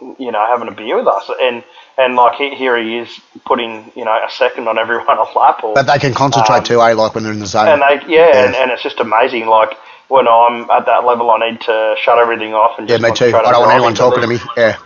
you 0.00 0.30
know, 0.32 0.44
having 0.46 0.68
a 0.68 0.72
beer 0.72 0.96
with 0.96 1.06
us, 1.06 1.30
and 1.40 1.64
and 1.98 2.16
like 2.16 2.34
here 2.36 2.76
he 2.76 2.98
is 2.98 3.20
putting 3.44 3.90
you 3.94 4.04
know 4.04 4.12
a 4.12 4.30
second 4.30 4.68
on 4.68 4.78
everyone 4.78 5.06
a 5.18 5.38
lap, 5.38 5.62
or 5.64 5.74
but 5.74 5.86
they 5.86 5.98
can 5.98 6.14
concentrate 6.14 6.58
Um, 6.58 6.64
too, 6.64 6.80
eh? 6.82 6.92
Like 6.92 7.14
when 7.14 7.24
they're 7.24 7.32
in 7.32 7.40
the 7.40 7.46
zone. 7.46 7.68
and 7.68 7.82
they 7.82 8.06
yeah, 8.14 8.28
Yeah. 8.28 8.44
And, 8.46 8.54
and 8.54 8.70
it's 8.70 8.82
just 8.82 9.00
amazing. 9.00 9.46
Like 9.46 9.76
when 10.08 10.28
I'm 10.28 10.70
at 10.70 10.86
that 10.86 11.04
level, 11.04 11.30
I 11.30 11.50
need 11.50 11.60
to 11.62 11.96
shut 12.00 12.18
everything 12.18 12.54
off 12.54 12.78
and 12.78 12.88
yeah, 12.88 12.98
me 12.98 13.12
too. 13.12 13.26
I 13.26 13.50
don't 13.52 13.60
want 13.60 13.72
anyone 13.72 13.94
talking 13.94 14.20
to 14.20 14.26
me. 14.26 14.38
Yeah, 14.56 14.76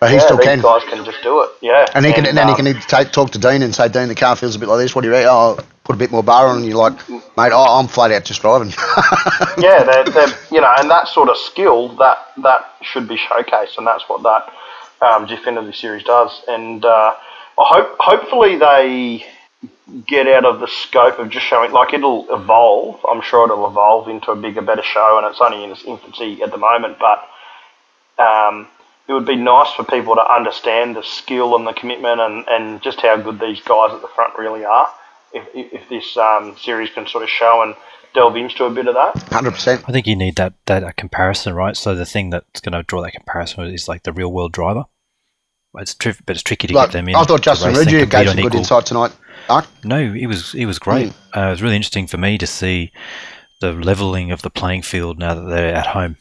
but 0.00 0.10
he 0.10 0.16
yeah, 0.16 0.22
still 0.24 0.38
can. 0.38 0.60
guys 0.60 0.82
can 0.84 1.04
just 1.04 1.22
do 1.22 1.42
it. 1.42 1.50
Yeah, 1.60 1.86
And 1.94 2.04
he 2.04 2.12
can, 2.12 2.26
and, 2.26 2.36
then 2.36 2.46
he 2.46 2.52
um, 2.52 2.74
can 2.74 2.80
take, 2.82 3.10
talk 3.12 3.30
to 3.32 3.38
Dean 3.38 3.62
and 3.62 3.74
say, 3.74 3.88
Dean, 3.88 4.08
the 4.08 4.14
car 4.14 4.36
feels 4.36 4.54
a 4.54 4.58
bit 4.58 4.68
like 4.68 4.78
this. 4.78 4.94
What 4.94 5.02
do 5.02 5.08
you 5.08 5.12
reckon? 5.12 5.28
Oh, 5.30 5.58
put 5.88 5.96
a 5.96 5.98
bit 5.98 6.10
more 6.10 6.22
bar 6.22 6.48
on. 6.48 6.58
And 6.58 6.66
you're 6.66 6.76
like, 6.76 7.08
mate, 7.08 7.50
oh, 7.50 7.78
I'm 7.80 7.88
flat 7.88 8.12
out 8.12 8.24
just 8.24 8.42
driving. 8.42 8.68
yeah, 9.58 9.82
they're, 9.84 10.04
they're 10.04 10.38
you 10.52 10.60
know, 10.60 10.72
and 10.78 10.90
that 10.90 11.08
sort 11.08 11.30
of 11.30 11.38
skill 11.38 11.96
that 11.96 12.18
that 12.42 12.74
should 12.82 13.08
be 13.08 13.16
showcased, 13.16 13.78
and 13.78 13.86
that's 13.86 14.06
what 14.06 14.22
that 14.22 14.52
um, 15.00 15.26
Gfinity 15.26 15.74
series 15.74 16.04
does. 16.04 16.42
And 16.46 16.84
uh, 16.84 17.14
I 17.58 17.64
hope 17.64 17.96
hopefully 17.98 18.56
they 18.56 19.24
get 20.06 20.28
out 20.28 20.44
of 20.44 20.60
the 20.60 20.68
scope 20.68 21.18
of 21.18 21.30
just 21.30 21.46
showing 21.46 21.72
like 21.72 21.94
it'll 21.94 22.26
evolve. 22.34 23.00
I'm 23.10 23.22
sure 23.22 23.46
it'll 23.46 23.66
evolve 23.66 24.08
into 24.08 24.30
a 24.30 24.36
bigger, 24.36 24.60
better 24.60 24.82
show, 24.82 25.16
and 25.16 25.26
it's 25.26 25.40
only 25.40 25.64
in 25.64 25.70
its 25.70 25.84
infancy 25.84 26.42
at 26.42 26.50
the 26.50 26.58
moment. 26.58 26.98
But 26.98 27.26
um, 28.22 28.68
it 29.08 29.14
would 29.14 29.24
be 29.24 29.36
nice 29.36 29.72
for 29.72 29.84
people 29.84 30.16
to 30.16 30.34
understand 30.34 30.96
the 30.96 31.02
skill 31.02 31.56
and 31.56 31.66
the 31.66 31.72
commitment 31.72 32.20
and, 32.20 32.44
and 32.46 32.82
just 32.82 33.00
how 33.00 33.16
good 33.16 33.40
these 33.40 33.62
guys 33.62 33.94
at 33.94 34.02
the 34.02 34.08
front 34.08 34.36
really 34.38 34.66
are. 34.66 34.88
If, 35.32 35.46
if 35.54 35.72
if 35.72 35.88
this 35.88 36.16
um, 36.16 36.56
series 36.58 36.90
can 36.90 37.06
sort 37.06 37.24
of 37.24 37.30
show 37.30 37.62
and 37.62 37.74
delve 38.14 38.36
into 38.36 38.64
a 38.64 38.70
bit 38.70 38.86
of 38.88 38.94
that. 38.94 39.14
100%. 39.30 39.84
I 39.86 39.92
think 39.92 40.06
you 40.06 40.16
need 40.16 40.36
that 40.36 40.54
that 40.66 40.96
comparison, 40.96 41.54
right? 41.54 41.76
So 41.76 41.94
the 41.94 42.06
thing 42.06 42.30
that's 42.30 42.60
going 42.60 42.72
to 42.72 42.82
draw 42.82 43.02
that 43.02 43.12
comparison 43.12 43.66
is 43.66 43.88
like 43.88 44.02
the 44.02 44.12
real 44.12 44.32
world 44.32 44.52
driver. 44.52 44.84
It's 45.74 45.94
tri- 45.94 46.14
but 46.26 46.34
it's 46.34 46.42
tricky 46.42 46.66
to 46.68 46.74
Like, 46.74 46.88
get 46.88 46.92
them 46.94 47.08
in. 47.08 47.14
I 47.14 47.24
thought 47.24 47.42
Justin 47.42 47.68
race 47.68 47.78
and 47.78 47.86
Ruggier 47.88 48.00
compete 48.00 48.10
gave 48.10 48.28
on 48.28 48.34
some 48.34 48.42
good 48.42 48.54
insight 48.54 48.86
tonight. 48.86 49.12
Mark? 49.48 49.66
No, 49.84 49.98
it 49.98 50.26
was 50.26 50.52
he 50.52 50.66
was 50.66 50.78
great. 50.78 51.12
Uh, 51.36 51.48
it 51.48 51.50
was 51.50 51.62
really 51.62 51.76
interesting 51.76 52.06
for 52.06 52.16
me 52.16 52.38
to 52.38 52.46
see 52.46 52.92
the 53.60 53.72
leveling 53.72 54.30
of 54.30 54.42
the 54.42 54.50
playing 54.50 54.82
field 54.82 55.18
now 55.18 55.34
that 55.34 55.48
they're 55.48 55.74
at 55.74 55.88
home 55.88 56.16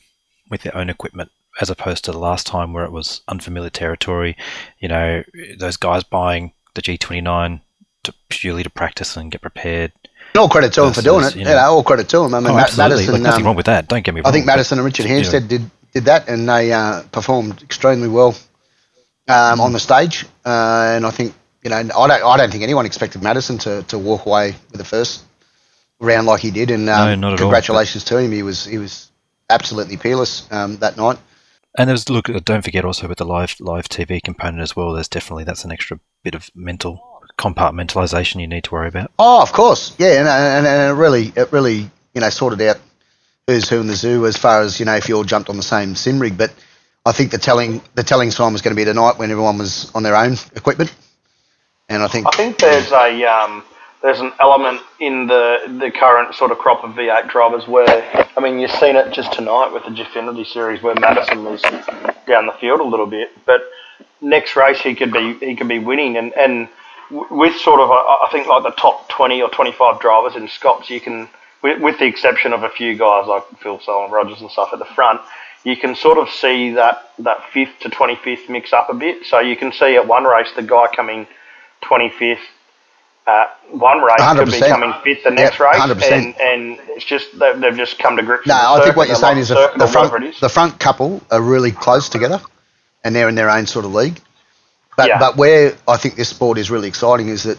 with 0.50 0.62
their 0.62 0.76
own 0.76 0.90
equipment, 0.90 1.32
as 1.62 1.70
opposed 1.70 2.06
to 2.06 2.12
the 2.12 2.20
last 2.20 2.46
time 2.46 2.74
where 2.74 2.86
it 2.86 2.92
was 2.92 3.22
unfamiliar 3.28 3.70
territory. 3.70 4.36
You 4.80 4.90
know, 4.90 5.24
those 5.58 5.78
guys 5.78 6.04
buying 6.04 6.54
the 6.76 6.82
G29 6.82 7.62
to 8.08 8.14
purely 8.30 8.64
to 8.64 8.70
practice 8.70 9.16
and 9.16 9.32
get 9.32 9.42
prepared. 9.42 9.92
All 10.36 10.50
credit 10.50 10.74
to 10.74 10.86
him 10.86 10.94
for 10.94 11.02
doing 11.02 11.26
it. 11.26 11.36
You 11.36 11.46
know, 11.46 11.52
know- 11.56 11.72
all 11.72 11.84
credit 11.84 12.10
to 12.10 12.24
him. 12.24 12.34
I 12.34 12.40
mean, 12.40 12.50
Oh, 12.50 12.54
Ma- 12.54 12.68
Madison. 12.78 13.14
like 13.14 13.22
nothing 13.22 13.42
um, 13.42 13.46
wrong 13.48 13.56
with 13.56 13.66
that. 13.68 13.88
Don't 13.88 14.04
get 14.04 14.14
me 14.14 14.22
wrong. 14.22 14.28
I 14.30 14.32
think 14.32 14.46
Madison 14.46 14.78
and 14.80 14.86
Richard 14.86 15.04
you 15.04 15.10
know, 15.10 15.16
Hampstead 15.16 15.48
did 15.48 15.70
did 15.94 16.06
that, 16.06 16.28
and 16.28 16.48
they 16.50 16.72
uh, 16.74 17.04
performed 17.12 17.62
extremely 17.64 18.08
well 18.10 18.36
um, 19.28 19.62
on 19.62 19.74
the 19.74 19.80
stage. 19.80 20.26
Uh, 20.46 20.94
and 20.96 21.06
I 21.06 21.12
think 21.12 21.34
you 21.64 21.70
know, 21.70 21.78
I 21.78 21.84
don't 21.84 22.12
I 22.12 22.38
don't 22.38 22.52
think 22.52 22.64
anyone 22.64 22.86
expected 22.86 23.22
Madison 23.24 23.58
to, 23.60 23.84
to 23.84 23.98
walk 23.98 24.26
away 24.26 24.56
with 24.72 24.78
the 24.80 24.86
first 24.86 25.24
round 26.00 26.28
like 26.28 26.42
he 26.42 26.52
did. 26.52 26.72
And 26.72 26.90
um, 26.90 27.08
No, 27.08 27.16
not 27.16 27.34
at 27.34 27.40
all, 27.42 27.46
congratulations 27.46 28.04
to 28.06 28.18
him. 28.18 28.32
He 28.32 28.44
was 28.44 28.66
he 28.66 28.78
was 28.78 29.10
absolutely 29.50 29.98
peerless 29.98 30.48
um, 30.52 30.78
that 30.78 30.98
night. 30.98 31.18
And 31.78 31.90
there's 31.90 32.10
look. 32.10 32.28
Don't 32.44 32.64
forget 32.64 32.86
also 32.86 33.08
with 33.08 33.18
the 33.18 33.26
live 33.26 33.56
live 33.60 33.88
TV 33.88 34.22
component 34.22 34.62
as 34.62 34.76
well. 34.76 34.94
There's 34.94 35.08
definitely 35.08 35.44
that's 35.44 35.64
an 35.64 35.72
extra 35.72 36.00
bit 36.24 36.36
of 36.36 36.50
mental 36.56 37.17
compartmentalization 37.38 38.42
you 38.42 38.48
need 38.48 38.64
to 38.66 38.72
worry 38.72 38.88
about. 38.88 39.12
Oh, 39.20 39.42
of 39.42 39.54
course, 39.54 39.96
yeah, 39.98 40.20
and, 40.20 40.28
and, 40.28 40.68
and 40.68 40.92
it 40.92 41.00
really, 41.00 41.32
it 41.36 41.52
really, 41.52 41.90
you 42.14 42.22
know, 42.22 42.30
sorted 42.30 42.62
out 42.62 42.80
who's 43.48 43.70
who 43.70 43.80
in 43.80 43.88
the 43.88 43.96
zoo 43.96 44.26
as 44.26 44.36
far 44.38 44.62
as 44.62 44.80
you 44.80 44.86
know 44.86 44.96
if 44.96 45.08
you 45.08 45.16
all 45.16 45.24
jumped 45.24 45.50
on 45.50 45.58
the 45.58 45.64
same 45.64 45.96
sim 45.96 46.20
rig. 46.20 46.38
But 46.38 46.54
I 47.06 47.12
think 47.12 47.32
the 47.32 47.38
telling, 47.38 47.82
the 47.96 48.04
telling 48.04 48.30
time 48.32 48.54
was 48.54 48.62
going 48.62 48.76
to 48.76 48.80
be 48.80 48.86
tonight 48.86 49.18
when 49.18 49.32
everyone 49.32 49.58
was 49.58 49.92
on 49.96 50.04
their 50.04 50.16
own 50.16 50.34
equipment, 50.56 50.94
and 51.90 52.04
I 52.04 52.08
think, 52.08 52.28
I 52.28 52.32
think 52.32 52.58
there's 52.58 52.92
a 52.92 53.24
um, 53.24 53.64
there's 54.02 54.20
an 54.20 54.32
element 54.40 54.82
in 55.00 55.28
the 55.28 55.60
the 55.80 55.92
current 55.92 56.36
sort 56.36 56.52
of 56.52 56.58
crop 56.58 56.84
of 56.84 56.92
V8 56.92 57.30
drivers 57.30 57.68
where 57.68 58.28
I 58.36 58.40
mean 58.42 58.60
you've 58.60 58.72
seen 58.72 58.96
it 58.96 59.12
just 59.12 59.34
tonight 59.34 59.72
with 59.74 59.84
the 59.84 59.92
Gfinity 59.92 60.46
series 60.46 60.82
where 60.82 60.96
Madison 60.96 61.44
was 61.44 61.62
down 62.28 62.46
the 62.46 62.56
field 62.60 62.80
a 62.80 62.84
little 62.84 63.08
bit, 63.08 63.30
but 63.46 63.62
next 64.22 64.56
race 64.56 64.80
he 64.82 64.96
could 64.96 65.12
be 65.12 65.34
he 65.36 65.56
could 65.56 65.68
be 65.68 65.80
winning 65.80 66.18
and 66.18 66.34
and 66.34 66.68
w- 66.68 66.70
with 67.10 67.56
sort 67.58 67.80
of 67.80 67.90
I 67.92 68.28
think 68.32 68.48
like 68.48 68.64
the 68.64 68.72
top 68.72 69.10
20 69.10 69.42
or 69.42 69.50
25 69.50 70.00
drivers 70.00 70.36
in 70.36 70.48
Scops 70.48 70.90
you 70.90 71.00
can 71.00 71.30
with, 71.62 71.82
with 71.82 72.00
the 72.00 72.06
exception 72.06 72.54
of 72.54 72.64
a 72.64 72.70
few 72.70 72.96
guys 72.96 73.28
like 73.28 73.44
Phil 73.60 73.80
Solon 73.80 74.12
Rogers 74.12 74.42
and 74.42 74.52
stuff 74.52 74.70
at 74.74 74.80
the 74.80 74.86
front 74.86 75.22
you 75.64 75.76
can 75.76 75.96
sort 75.96 76.18
of 76.18 76.30
see 76.30 76.72
that 76.72 77.12
that 77.20 77.44
fifth 77.52 77.80
to 77.82 77.90
25th 77.90 78.50
mix 78.50 78.74
up 78.74 78.90
a 78.90 78.94
bit 78.94 79.26
so 79.26 79.40
you 79.40 79.56
can 79.56 79.72
see 79.72 79.96
at 79.96 80.08
one 80.08 80.24
race 80.24 80.50
the 80.56 80.64
guy 80.64 80.88
coming 80.96 81.28
25th 81.84 82.40
uh, 83.28 83.46
one 83.72 84.00
race 84.02 84.16
could 84.20 84.46
be 84.46 84.52
100%. 84.54 84.70
coming 84.70 84.94
fifth 85.04 85.24
the 85.26 85.32
next 85.32 85.60
Yep, 85.60 85.74
race 85.74 85.82
100%. 85.82 86.12
and, 86.12 86.42
and 86.42 86.80
it's 86.92 87.04
just 87.04 87.38
they've, 87.38 87.60
they've 87.60 87.76
just 87.76 88.00
come 88.00 88.16
to 88.16 88.24
grips 88.24 88.48
no, 88.48 88.54
with 88.54 88.62
the 88.62 88.82
I 88.82 88.84
think 88.86 88.96
what 88.96 89.08
you're 89.10 89.18
saying 89.18 89.38
is 89.38 89.50
the, 89.50 89.72
the 89.78 89.88
front, 89.88 90.40
the 90.40 90.50
front 90.50 90.80
couple 90.80 91.22
are 91.30 91.42
really 91.42 91.72
close 91.72 92.08
together, 92.08 92.40
and 93.04 93.14
they're 93.14 93.28
in 93.28 93.36
their 93.36 93.50
own 93.50 93.66
sort 93.68 93.84
of 93.84 93.94
league. 93.94 94.22
But 94.98 95.08
Yeah. 95.08 95.20
but 95.20 95.38
where 95.38 95.76
I 95.88 95.96
think 95.96 96.16
this 96.16 96.28
sport 96.28 96.58
is 96.58 96.70
really 96.70 96.90
exciting 96.90 97.30
is 97.30 97.44
that 97.44 97.58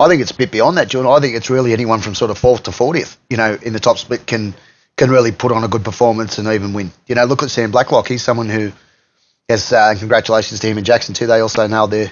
I 0.00 0.08
think 0.08 0.20
it's 0.20 0.32
a 0.32 0.34
bit 0.36 0.50
beyond 0.50 0.78
that, 0.78 0.88
John. 0.88 1.06
I 1.06 1.20
think 1.20 1.36
it's 1.36 1.50
really 1.50 1.72
anyone 1.72 2.00
from 2.00 2.16
sort 2.16 2.32
of 2.32 2.38
fourth 2.38 2.64
to 2.64 2.72
fortieth, 2.72 3.16
you 3.30 3.36
know, 3.36 3.56
in 3.62 3.72
the 3.72 3.78
top 3.80 3.98
split 3.98 4.26
can 4.26 4.54
can 4.96 5.10
really 5.10 5.30
put 5.32 5.52
on 5.52 5.62
a 5.62 5.68
good 5.68 5.84
performance 5.84 6.38
and 6.38 6.48
even 6.48 6.72
win. 6.72 6.90
You 7.06 7.14
know, 7.14 7.24
look 7.24 7.42
at 7.42 7.50
Sam 7.50 7.70
Blacklock. 7.70 8.08
He's 8.08 8.22
someone 8.24 8.48
who 8.48 8.72
has 9.48 9.72
uh, 9.72 9.94
congratulations 9.98 10.60
to 10.60 10.66
him 10.66 10.76
and 10.78 10.86
Jackson 10.86 11.14
too. 11.14 11.26
They 11.26 11.40
also 11.40 11.66
nailed 11.66 11.90
their 11.92 12.10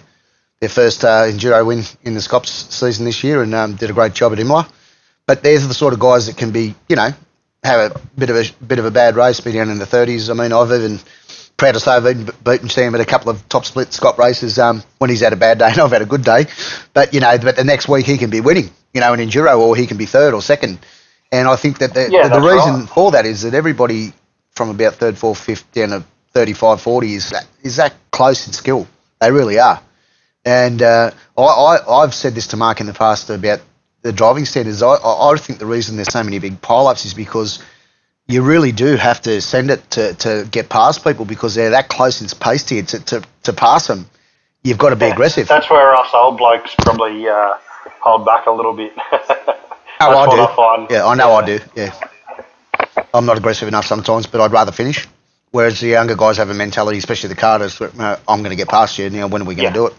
their 0.60 0.68
first 0.68 1.04
uh, 1.04 1.24
enduro 1.24 1.66
win 1.66 1.82
in 2.02 2.14
the 2.14 2.20
Scops 2.20 2.50
season 2.50 3.06
this 3.06 3.24
year 3.24 3.42
and 3.42 3.54
um, 3.54 3.74
did 3.76 3.90
a 3.90 3.94
great 3.94 4.12
job 4.12 4.32
at 4.32 4.38
Imola. 4.38 4.68
But 5.26 5.42
they're 5.42 5.58
the 5.58 5.74
sort 5.74 5.94
of 5.94 6.00
guys 6.00 6.26
that 6.26 6.36
can 6.36 6.50
be, 6.50 6.74
you 6.88 6.96
know, 6.96 7.10
have 7.64 7.92
a 7.92 8.00
bit 8.18 8.30
of 8.30 8.36
a 8.36 8.44
bit 8.64 8.78
of 8.78 8.84
a 8.84 8.90
bad 8.90 9.16
race, 9.16 9.40
be 9.40 9.52
down 9.52 9.70
in 9.70 9.78
the 9.78 9.86
30s. 9.86 10.28
I 10.30 10.34
mean, 10.34 10.52
I've 10.52 10.70
even 10.72 10.98
proud 11.60 11.72
to 11.72 11.80
say 11.80 11.92
I've 11.92 12.06
even 12.06 12.30
beaten 12.42 12.68
Sam 12.70 12.94
at 12.94 13.02
a 13.02 13.04
couple 13.04 13.30
of 13.30 13.46
top 13.50 13.66
split 13.66 13.92
Scops 13.92 14.18
races 14.18 14.58
um, 14.58 14.82
when 14.98 15.10
he's 15.10 15.20
had 15.20 15.34
a 15.34 15.36
bad 15.36 15.58
day 15.58 15.68
and 15.68 15.78
I've 15.78 15.92
had 15.92 16.00
a 16.02 16.06
good 16.06 16.24
day. 16.24 16.46
But 16.94 17.12
you 17.12 17.20
know, 17.20 17.36
but 17.38 17.56
the 17.56 17.64
next 17.64 17.86
week 17.86 18.06
he 18.06 18.16
can 18.16 18.30
be 18.30 18.40
winning, 18.40 18.70
you 18.94 19.02
know, 19.02 19.12
an 19.12 19.20
enduro 19.20 19.58
or 19.58 19.76
he 19.76 19.86
can 19.86 19.98
be 19.98 20.06
third 20.06 20.32
or 20.32 20.40
second. 20.40 20.78
And 21.30 21.46
I 21.46 21.56
think 21.56 21.78
that 21.78 21.92
the, 21.94 22.10
Yeah, 22.10 22.28
the, 22.28 22.40
the 22.40 22.48
reason 22.48 22.80
right. 22.80 22.88
for 22.88 23.10
that 23.12 23.26
is 23.26 23.42
that 23.42 23.52
everybody 23.54 24.14
from 24.52 24.70
about 24.70 24.94
third, 24.94 25.18
fourth, 25.18 25.38
fifth 25.38 25.70
down 25.72 25.90
to 25.90 26.02
35, 26.32 26.80
40 26.80 27.14
is 27.14 27.30
that, 27.30 27.46
is 27.62 27.76
that 27.76 27.94
close 28.10 28.46
in 28.46 28.52
skill. 28.54 28.88
They 29.20 29.30
really 29.30 29.58
are. 29.58 29.80
And 30.44 30.80
uh, 30.80 31.10
I, 31.36 31.42
I, 31.42 32.02
I've 32.02 32.14
said 32.14 32.34
this 32.34 32.48
to 32.48 32.56
Mark 32.56 32.80
in 32.80 32.86
the 32.86 32.94
past 32.94 33.28
about 33.28 33.60
the 34.00 34.12
driving 34.12 34.46
standards. 34.46 34.82
I, 34.82 34.94
I 34.94 35.32
I 35.32 35.36
think 35.36 35.58
the 35.58 35.66
reason 35.66 35.96
there's 35.96 36.10
so 36.12 36.24
many 36.24 36.38
big 36.38 36.62
pile-ups 36.62 37.04
is 37.04 37.12
because 37.12 37.62
you 38.30 38.42
really 38.42 38.72
do 38.72 38.96
have 38.96 39.20
to 39.22 39.40
send 39.40 39.70
it 39.70 39.90
to, 39.90 40.14
to 40.14 40.46
get 40.50 40.68
past 40.68 41.02
people 41.04 41.24
because 41.24 41.54
they're 41.54 41.70
that 41.70 41.88
close 41.88 42.20
in 42.22 42.28
pace 42.38 42.64
to 42.64 42.76
you. 42.76 42.82
To, 42.82 43.00
to, 43.06 43.22
to 43.44 43.52
pass 43.52 43.86
them, 43.88 44.06
you've 44.62 44.78
got 44.78 44.90
to 44.90 44.96
be 44.96 45.06
aggressive. 45.06 45.48
That's 45.48 45.68
where 45.68 45.94
us 45.94 46.08
old 46.14 46.38
blokes 46.38 46.74
probably 46.76 47.28
uh, 47.28 47.54
hold 48.00 48.24
back 48.24 48.46
a 48.46 48.50
little 48.50 48.72
bit. 48.72 48.92
Oh, 50.02 50.08
That's 50.12 50.16
I 50.16 50.26
what 50.28 50.36
do. 50.36 50.42
I 50.42 50.56
find. 50.56 50.90
Yeah, 50.90 51.04
I 51.04 51.14
know 51.14 51.30
I 51.34 51.44
do. 51.44 51.58
Yeah, 51.76 51.94
I'm 53.12 53.26
not 53.26 53.36
aggressive 53.36 53.68
enough 53.68 53.84
sometimes, 53.84 54.26
but 54.26 54.40
I'd 54.40 54.50
rather 54.50 54.72
finish. 54.72 55.06
Whereas 55.50 55.78
the 55.80 55.88
younger 55.88 56.16
guys 56.16 56.38
have 56.38 56.48
a 56.48 56.54
mentality, 56.54 56.96
especially 56.96 57.28
the 57.28 57.34
Carters, 57.34 57.78
I'm 57.82 58.38
going 58.42 58.48
to 58.48 58.56
get 58.56 58.68
past 58.68 58.98
you. 58.98 59.10
Now, 59.10 59.26
when 59.26 59.42
are 59.42 59.44
we 59.44 59.54
going 59.56 59.64
Yeah. 59.64 59.72
to 59.72 59.74
do 59.74 59.86
it? 59.88 59.94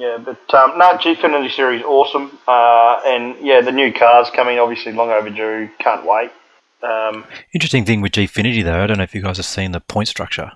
Yeah, 0.00 0.16
but 0.16 0.54
um, 0.54 0.78
no, 0.78 0.96
Gfinity 0.96 1.50
series 1.54 1.82
awesome, 1.82 2.38
uh, 2.48 3.00
and 3.04 3.36
yeah, 3.44 3.60
the 3.60 3.70
new 3.70 3.92
cars 3.92 4.30
coming 4.34 4.58
obviously 4.58 4.92
long 4.92 5.10
overdue. 5.10 5.68
Can't 5.78 6.06
wait. 6.06 6.30
Um, 6.82 7.26
Interesting 7.52 7.84
thing 7.84 8.00
with 8.00 8.12
Gfinity 8.12 8.64
though, 8.64 8.82
I 8.82 8.86
don't 8.86 8.96
know 8.96 9.02
if 9.04 9.14
you 9.14 9.20
guys 9.20 9.36
have 9.36 9.44
seen 9.44 9.72
the 9.72 9.80
point 9.80 10.08
structure 10.08 10.52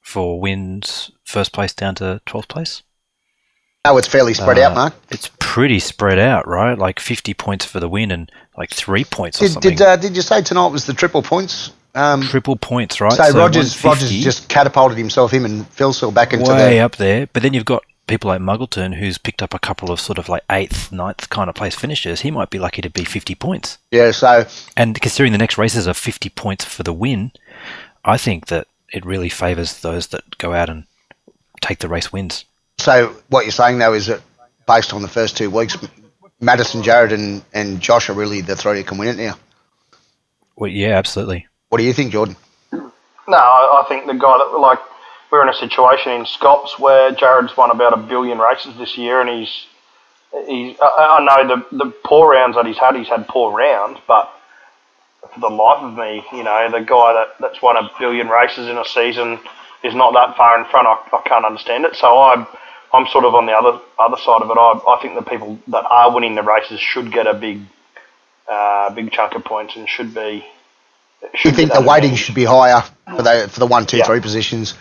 for 0.00 0.40
wins, 0.40 1.10
first 1.24 1.52
place 1.52 1.72
down 1.72 1.96
to 1.96 2.20
twelfth 2.26 2.46
place. 2.48 2.84
Oh, 3.84 3.96
it's 3.96 4.06
fairly 4.06 4.34
spread 4.34 4.58
out, 4.58 4.72
Uh, 4.72 4.74
Mark. 4.76 4.94
It's 5.10 5.30
pretty 5.40 5.80
spread 5.80 6.18
out, 6.18 6.46
right? 6.46 6.76
Like 6.78 7.00
50 7.00 7.32
points 7.32 7.64
for 7.64 7.80
the 7.80 7.88
win 7.88 8.10
and 8.10 8.30
like 8.56 8.70
three 8.70 9.04
points 9.04 9.40
or 9.40 9.46
Did 9.46 9.52
something. 9.54 9.70
did, 9.70 9.80
uh, 9.80 9.96
did 9.96 10.14
you 10.14 10.20
say 10.20 10.42
tonight 10.42 10.66
was 10.68 10.84
the 10.84 10.92
triple 10.92 11.22
points? 11.22 11.72
Um, 11.94 12.20
Triple 12.22 12.56
points, 12.56 13.00
right? 13.00 13.12
so, 13.12 13.36
Rogers 13.36 13.82
Rogers 13.82 14.10
just 14.10 14.48
catapulted 14.48 14.96
himself, 14.96 15.32
him 15.32 15.44
and 15.44 15.64
Philsill 15.74 16.14
back 16.14 16.32
into 16.32 16.48
way 16.52 16.74
the. 16.74 16.80
up 16.80 16.96
there. 16.96 17.26
But 17.32 17.42
then 17.42 17.52
you've 17.52 17.64
got 17.64 17.82
people 18.10 18.28
like 18.28 18.40
Muggleton 18.40 18.96
who's 18.96 19.16
picked 19.18 19.42
up 19.42 19.54
a 19.54 19.58
couple 19.58 19.90
of 19.90 20.00
sort 20.00 20.18
of 20.18 20.28
like 20.28 20.42
eighth, 20.50 20.90
ninth 20.92 21.30
kind 21.30 21.48
of 21.48 21.54
place 21.54 21.74
finishes. 21.74 22.20
He 22.20 22.30
might 22.30 22.50
be 22.50 22.58
lucky 22.58 22.82
to 22.82 22.90
be 22.90 23.04
50 23.04 23.34
points. 23.36 23.78
Yeah, 23.92 24.10
so 24.10 24.44
And 24.76 25.00
considering 25.00 25.32
the 25.32 25.38
next 25.38 25.56
races 25.56 25.86
are 25.86 25.94
50 25.94 26.28
points 26.30 26.64
for 26.64 26.82
the 26.82 26.92
win, 26.92 27.30
I 28.04 28.18
think 28.18 28.48
that 28.48 28.66
it 28.92 29.06
really 29.06 29.28
favours 29.28 29.80
those 29.80 30.08
that 30.08 30.36
go 30.38 30.52
out 30.52 30.68
and 30.68 30.84
take 31.62 31.78
the 31.78 31.88
race 31.88 32.12
wins. 32.12 32.44
so 32.78 33.14
what 33.28 33.44
you're 33.44 33.52
saying 33.52 33.78
though 33.78 33.94
is 33.94 34.06
that 34.06 34.20
based 34.66 34.92
on 34.92 35.02
the 35.02 35.08
first 35.08 35.36
two 35.36 35.48
weeks, 35.48 35.76
Madison, 36.40 36.82
Jared, 36.82 37.12
and, 37.12 37.42
and 37.52 37.80
Josh 37.80 38.08
are 38.08 38.14
really 38.14 38.40
the 38.40 38.56
three 38.56 38.78
that 38.78 38.86
can 38.86 38.98
win 38.98 39.08
it 39.08 39.16
now. 39.18 39.38
Well, 40.56 40.70
yeah, 40.70 40.96
absolutely. 40.96 41.46
What 41.68 41.78
do 41.78 41.84
you 41.84 41.92
think, 41.92 42.12
Jordan? 42.12 42.34
No, 42.72 43.36
I, 43.36 43.82
I 43.84 43.88
think 43.88 44.06
the 44.06 44.14
guy 44.14 44.38
that 44.38 44.58
like 44.58 44.78
we're 45.30 45.42
in 45.42 45.48
a 45.48 45.54
situation 45.54 46.12
in 46.12 46.26
Scops 46.26 46.78
where 46.78 47.12
Jared's 47.12 47.56
won 47.56 47.70
about 47.70 47.92
a 47.92 47.96
billion 47.96 48.38
races 48.38 48.76
this 48.76 48.96
year, 48.98 49.20
and 49.20 49.28
he's 49.30 49.66
he's. 50.46 50.76
I, 50.80 51.18
I 51.20 51.24
know 51.24 51.56
the 51.70 51.76
the 51.84 51.90
poor 52.04 52.32
rounds 52.32 52.56
that 52.56 52.66
he's 52.66 52.78
had, 52.78 52.96
he's 52.96 53.08
had 53.08 53.28
poor 53.28 53.56
rounds, 53.56 54.00
but 54.06 54.30
for 55.32 55.40
the 55.40 55.48
life 55.50 55.82
of 55.82 55.96
me, 55.96 56.24
you 56.32 56.42
know, 56.42 56.68
the 56.70 56.80
guy 56.80 57.12
that, 57.12 57.36
that's 57.38 57.62
won 57.62 57.76
a 57.76 57.90
billion 57.98 58.28
races 58.28 58.68
in 58.68 58.76
a 58.76 58.84
season 58.84 59.38
is 59.84 59.94
not 59.94 60.12
that 60.14 60.36
far 60.36 60.58
in 60.58 60.64
front. 60.66 60.86
I, 60.88 60.98
I 61.16 61.22
can't 61.26 61.44
understand 61.44 61.84
it. 61.84 61.94
So 61.96 62.20
I'm 62.20 62.46
I'm 62.92 63.06
sort 63.08 63.24
of 63.24 63.34
on 63.34 63.46
the 63.46 63.52
other 63.52 63.80
other 63.98 64.16
side 64.16 64.42
of 64.42 64.50
it. 64.50 64.56
I, 64.58 64.80
I 64.88 64.98
think 65.00 65.14
the 65.14 65.22
people 65.22 65.58
that 65.68 65.84
are 65.88 66.12
winning 66.12 66.34
the 66.34 66.42
races 66.42 66.80
should 66.80 67.12
get 67.12 67.26
a 67.26 67.34
big 67.34 67.60
uh, 68.48 68.90
big 68.94 69.12
chunk 69.12 69.34
of 69.34 69.44
points 69.44 69.76
and 69.76 69.88
should 69.88 70.12
be. 70.14 70.44
Do 71.22 71.48
you 71.48 71.52
think 71.52 71.72
the 71.72 71.82
weighting 71.82 72.14
should 72.14 72.34
be 72.34 72.44
higher 72.44 72.82
for 73.14 73.22
the 73.22 73.48
for 73.50 73.60
the 73.60 73.66
one, 73.66 73.86
two, 73.86 73.98
Yeah. 73.98 74.06
three 74.06 74.20
positions? 74.20 74.74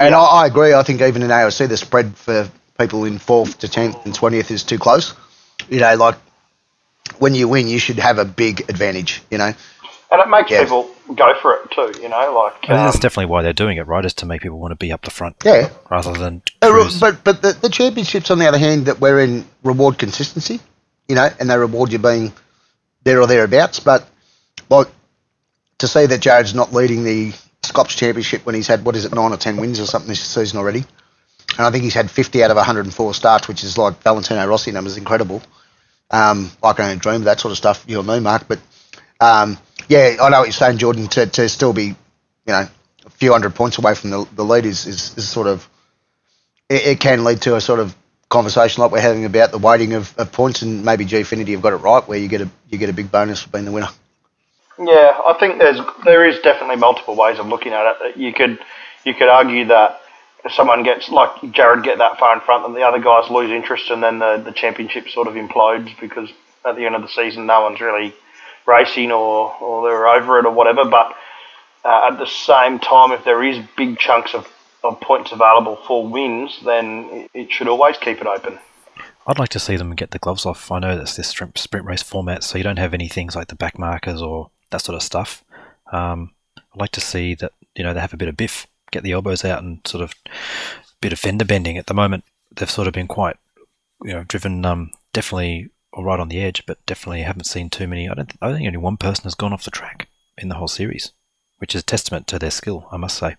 And 0.00 0.10
Yeah. 0.10 0.20
I, 0.20 0.42
I 0.42 0.46
agree. 0.46 0.74
I 0.74 0.82
think 0.82 1.00
even 1.00 1.22
in 1.22 1.28
AOC, 1.30 1.68
the 1.68 1.76
spread 1.76 2.16
for 2.16 2.48
people 2.78 3.04
in 3.04 3.18
fourth 3.18 3.58
to 3.58 3.68
tenth 3.68 3.96
and 4.04 4.14
twentieth 4.14 4.50
is 4.50 4.62
too 4.64 4.78
close. 4.78 5.14
You 5.68 5.80
know, 5.80 5.94
like 5.96 6.16
when 7.18 7.34
you 7.34 7.48
win, 7.48 7.68
you 7.68 7.78
should 7.78 7.98
have 7.98 8.18
a 8.18 8.24
big 8.24 8.60
advantage. 8.68 9.22
You 9.30 9.38
know, 9.38 9.52
And 10.10 10.20
it 10.20 10.28
makes 10.28 10.50
Yeah. 10.50 10.62
people 10.62 10.88
go 11.14 11.34
for 11.40 11.54
it 11.54 11.70
too, 11.70 12.00
you 12.00 12.08
know, 12.08 12.32
like 12.32 12.54
I 12.54 12.66
think 12.66 12.68
that's 12.68 12.96
um, 12.96 13.00
definitely 13.00 13.26
why 13.26 13.42
they're 13.42 13.52
doing 13.52 13.76
it, 13.78 13.86
right? 13.86 14.04
Is 14.04 14.14
to 14.14 14.26
make 14.26 14.42
people 14.42 14.58
want 14.58 14.72
to 14.72 14.76
be 14.76 14.92
up 14.92 15.02
the 15.02 15.10
front 15.10 15.36
yeah. 15.44 15.68
rather 15.90 16.12
than 16.12 16.42
Uh, 16.62 16.70
cruise. 16.70 17.00
But 17.00 17.24
but 17.24 17.42
the, 17.42 17.52
the 17.52 17.68
championships, 17.68 18.30
on 18.30 18.38
the 18.38 18.46
other 18.46 18.58
hand, 18.58 18.86
that 18.86 19.00
we're 19.00 19.20
in 19.20 19.44
reward 19.64 19.98
consistency. 19.98 20.60
You 21.08 21.14
know, 21.16 21.28
and 21.40 21.48
they 21.50 21.56
reward 21.56 21.90
you 21.92 21.98
being 21.98 22.32
there 23.04 23.20
or 23.20 23.26
thereabouts. 23.26 23.80
But 23.80 24.06
like 24.68 24.88
to 25.78 25.88
see 25.88 26.06
that 26.06 26.20
Jared's 26.20 26.54
not 26.54 26.72
leading 26.72 27.02
the 27.04 27.32
Scops 27.68 27.94
Championship 27.94 28.44
when 28.44 28.54
he's 28.54 28.66
had 28.66 28.84
what 28.84 28.96
is 28.96 29.04
it 29.04 29.14
nine 29.14 29.32
or 29.32 29.36
ten 29.36 29.56
wins 29.56 29.80
or 29.80 29.86
something 29.86 30.08
this 30.08 30.20
season 30.20 30.58
already, 30.58 30.84
and 31.56 31.66
I 31.66 31.70
think 31.70 31.84
he's 31.84 31.94
had 31.94 32.10
50 32.10 32.42
out 32.44 32.50
of 32.50 32.56
104 32.56 33.14
starts, 33.14 33.48
which 33.48 33.64
is 33.64 33.78
like 33.78 34.02
Valentino 34.02 34.46
Rossi 34.46 34.72
numbers, 34.72 34.96
incredible. 34.96 35.42
Um, 36.10 36.50
I 36.62 36.72
can 36.72 36.86
only 36.86 36.96
dream 36.96 37.16
of 37.16 37.24
that 37.24 37.40
sort 37.40 37.52
of 37.52 37.58
stuff, 37.58 37.84
you 37.86 37.98
or 37.98 38.02
me, 38.02 38.20
Mark. 38.20 38.46
But 38.48 38.60
um, 39.20 39.58
yeah, 39.88 40.16
I 40.20 40.28
know 40.28 40.40
what 40.40 40.46
you're 40.46 40.52
saying, 40.52 40.78
Jordan. 40.78 41.08
To, 41.08 41.26
to 41.26 41.48
still 41.48 41.72
be, 41.72 41.86
you 41.86 41.96
know, 42.46 42.66
a 43.06 43.10
few 43.10 43.32
hundred 43.32 43.54
points 43.54 43.78
away 43.78 43.94
from 43.94 44.10
the, 44.10 44.28
the 44.34 44.44
lead 44.44 44.66
is, 44.66 44.86
is, 44.86 45.16
is 45.16 45.28
sort 45.28 45.46
of 45.46 45.68
it, 46.68 46.86
it 46.86 47.00
can 47.00 47.24
lead 47.24 47.42
to 47.42 47.56
a 47.56 47.60
sort 47.60 47.80
of 47.80 47.94
conversation 48.28 48.82
like 48.82 48.92
we're 48.92 49.00
having 49.00 49.24
about 49.24 49.50
the 49.50 49.58
weighting 49.58 49.94
of, 49.94 50.16
of 50.18 50.32
points, 50.32 50.62
and 50.62 50.84
maybe 50.84 51.04
Gfinity 51.04 51.52
have 51.52 51.62
got 51.62 51.72
it 51.72 51.76
right, 51.76 52.06
where 52.06 52.18
you 52.18 52.28
get 52.28 52.42
a 52.42 52.50
you 52.68 52.78
get 52.78 52.90
a 52.90 52.94
big 52.94 53.10
bonus 53.10 53.42
for 53.42 53.50
being 53.50 53.64
the 53.64 53.72
winner. 53.72 53.88
Yeah, 54.78 55.18
I 55.26 55.36
think 55.38 55.58
there's 55.58 55.80
there 56.04 56.26
is 56.26 56.38
definitely 56.40 56.76
multiple 56.76 57.16
ways 57.16 57.38
of 57.38 57.46
looking 57.46 57.72
at 57.72 57.96
it. 58.00 58.16
You 58.16 58.32
could 58.32 58.58
you 59.04 59.14
could 59.14 59.28
argue 59.28 59.66
that 59.66 60.00
if 60.44 60.52
someone 60.52 60.84
gets 60.84 61.08
like 61.08 61.52
Jared 61.52 61.84
get 61.84 61.98
that 61.98 62.18
far 62.18 62.34
in 62.34 62.40
front, 62.40 62.64
and 62.64 62.74
the 62.74 62.82
other 62.82 63.00
guys 63.00 63.30
lose 63.30 63.50
interest, 63.50 63.90
and 63.90 64.02
then 64.02 64.18
the 64.18 64.42
the 64.44 64.52
championship 64.52 65.08
sort 65.08 65.26
of 65.28 65.34
implodes 65.34 65.98
because 66.00 66.30
at 66.64 66.76
the 66.76 66.86
end 66.86 66.94
of 66.94 67.02
the 67.02 67.08
season 67.08 67.46
no 67.46 67.62
one's 67.62 67.80
really 67.80 68.14
racing 68.66 69.10
or 69.10 69.54
or 69.60 69.88
they're 69.88 70.08
over 70.08 70.38
it 70.38 70.46
or 70.46 70.52
whatever. 70.52 70.84
But 70.84 71.14
uh, 71.84 72.10
at 72.10 72.18
the 72.18 72.26
same 72.26 72.78
time, 72.78 73.12
if 73.12 73.24
there 73.24 73.42
is 73.42 73.58
big 73.76 73.98
chunks 73.98 74.34
of, 74.34 74.46
of 74.84 75.00
points 75.00 75.32
available 75.32 75.76
for 75.86 76.06
wins, 76.06 76.58
then 76.64 77.28
it, 77.34 77.50
should 77.50 77.68
always 77.68 77.96
keep 77.96 78.20
it 78.20 78.26
open. 78.26 78.58
I'd 79.26 79.38
like 79.38 79.48
to 79.50 79.58
see 79.58 79.76
them 79.76 79.94
get 79.94 80.10
the 80.10 80.18
gloves 80.18 80.46
off. 80.46 80.70
I 80.70 80.78
know 80.78 80.96
that's 80.96 81.16
this 81.16 81.28
sprint 81.28 81.86
race 81.86 82.02
format, 82.02 82.44
so 82.44 82.58
you 82.58 82.64
don't 82.64 82.78
have 82.78 82.94
any 82.94 83.08
things 83.08 83.36
like 83.36 83.48
the 83.48 83.54
back 83.54 83.78
markers 83.78 84.22
or 84.22 84.50
that 84.70 84.82
sort 84.82 84.96
of 84.96 85.02
stuff. 85.02 85.44
Um, 85.92 86.32
I'd 86.56 86.80
like 86.80 86.92
to 86.92 87.00
see 87.00 87.34
that 87.36 87.52
you 87.74 87.84
know 87.84 87.94
they 87.94 88.00
have 88.00 88.14
a 88.14 88.18
bit 88.18 88.28
of 88.28 88.36
biff, 88.36 88.66
get 88.90 89.02
the 89.02 89.12
elbows 89.12 89.44
out, 89.44 89.62
and 89.62 89.80
sort 89.86 90.02
of 90.02 90.14
bit 91.00 91.12
of 91.12 91.18
fender 91.18 91.44
bending. 91.44 91.78
At 91.78 91.86
the 91.86 91.94
moment, 91.94 92.24
they've 92.54 92.70
sort 92.70 92.88
of 92.88 92.94
been 92.94 93.08
quite 93.08 93.36
you 94.02 94.12
know 94.12 94.24
driven, 94.24 94.64
um, 94.64 94.90
definitely 95.12 95.70
all 95.92 96.04
right 96.04 96.20
on 96.20 96.28
the 96.28 96.40
edge, 96.40 96.64
but 96.66 96.84
definitely 96.86 97.22
haven't 97.22 97.44
seen 97.44 97.70
too 97.70 97.86
many. 97.86 98.08
I 98.08 98.14
don't. 98.14 98.32
I 98.40 98.52
think 98.52 98.66
only 98.66 98.78
one 98.78 98.96
person 98.96 99.24
has 99.24 99.34
gone 99.34 99.52
off 99.52 99.64
the 99.64 99.70
track 99.70 100.08
in 100.36 100.48
the 100.48 100.56
whole 100.56 100.68
series, 100.68 101.12
which 101.58 101.74
is 101.74 101.82
testament 101.82 102.26
to 102.28 102.38
their 102.38 102.50
skill, 102.50 102.88
I 102.92 102.96
must 102.96 103.18
say. 103.18 103.36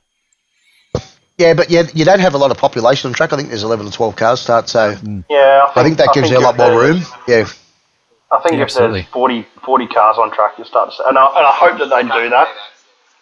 Yeah, 1.37 1.53
but 1.53 1.69
yeah, 1.69 1.83
you 1.93 2.03
don't 2.03 2.19
have 2.19 2.33
a 2.33 2.37
lot 2.37 2.51
of 2.51 2.57
population 2.57 3.07
on 3.07 3.13
track. 3.13 3.31
I 3.31 3.37
think 3.37 3.47
there's 3.47 3.63
11 3.63 3.87
or 3.87 3.91
12 3.91 4.15
cars 4.17 4.41
start, 4.41 4.67
so 4.67 4.97
Yeah, 5.29 5.71
I 5.73 5.83
think 5.83 5.97
that 5.97 6.13
gives 6.13 6.29
you 6.29 6.37
a 6.37 6.41
lot 6.41 6.57
more 6.57 6.77
room. 6.77 7.01
Yeah, 7.29 7.47
I 8.31 8.39
think 8.41 8.53
Yeah, 8.55 8.59
if 8.61 8.63
absolutely. 8.65 9.01
there's 9.01 9.11
40, 9.11 9.41
40 9.63 9.87
cars 9.87 10.17
on 10.17 10.31
track, 10.31 10.57
you 10.59 10.65
start 10.65 10.91
to 10.91 10.95
see, 10.95 11.03
and 11.07 11.17
I, 11.17 11.25
and 11.25 11.45
I 11.45 11.51
hope 11.53 11.79
that 11.79 11.89
they 11.89 12.03
do 12.03 12.29
that. 12.29 12.47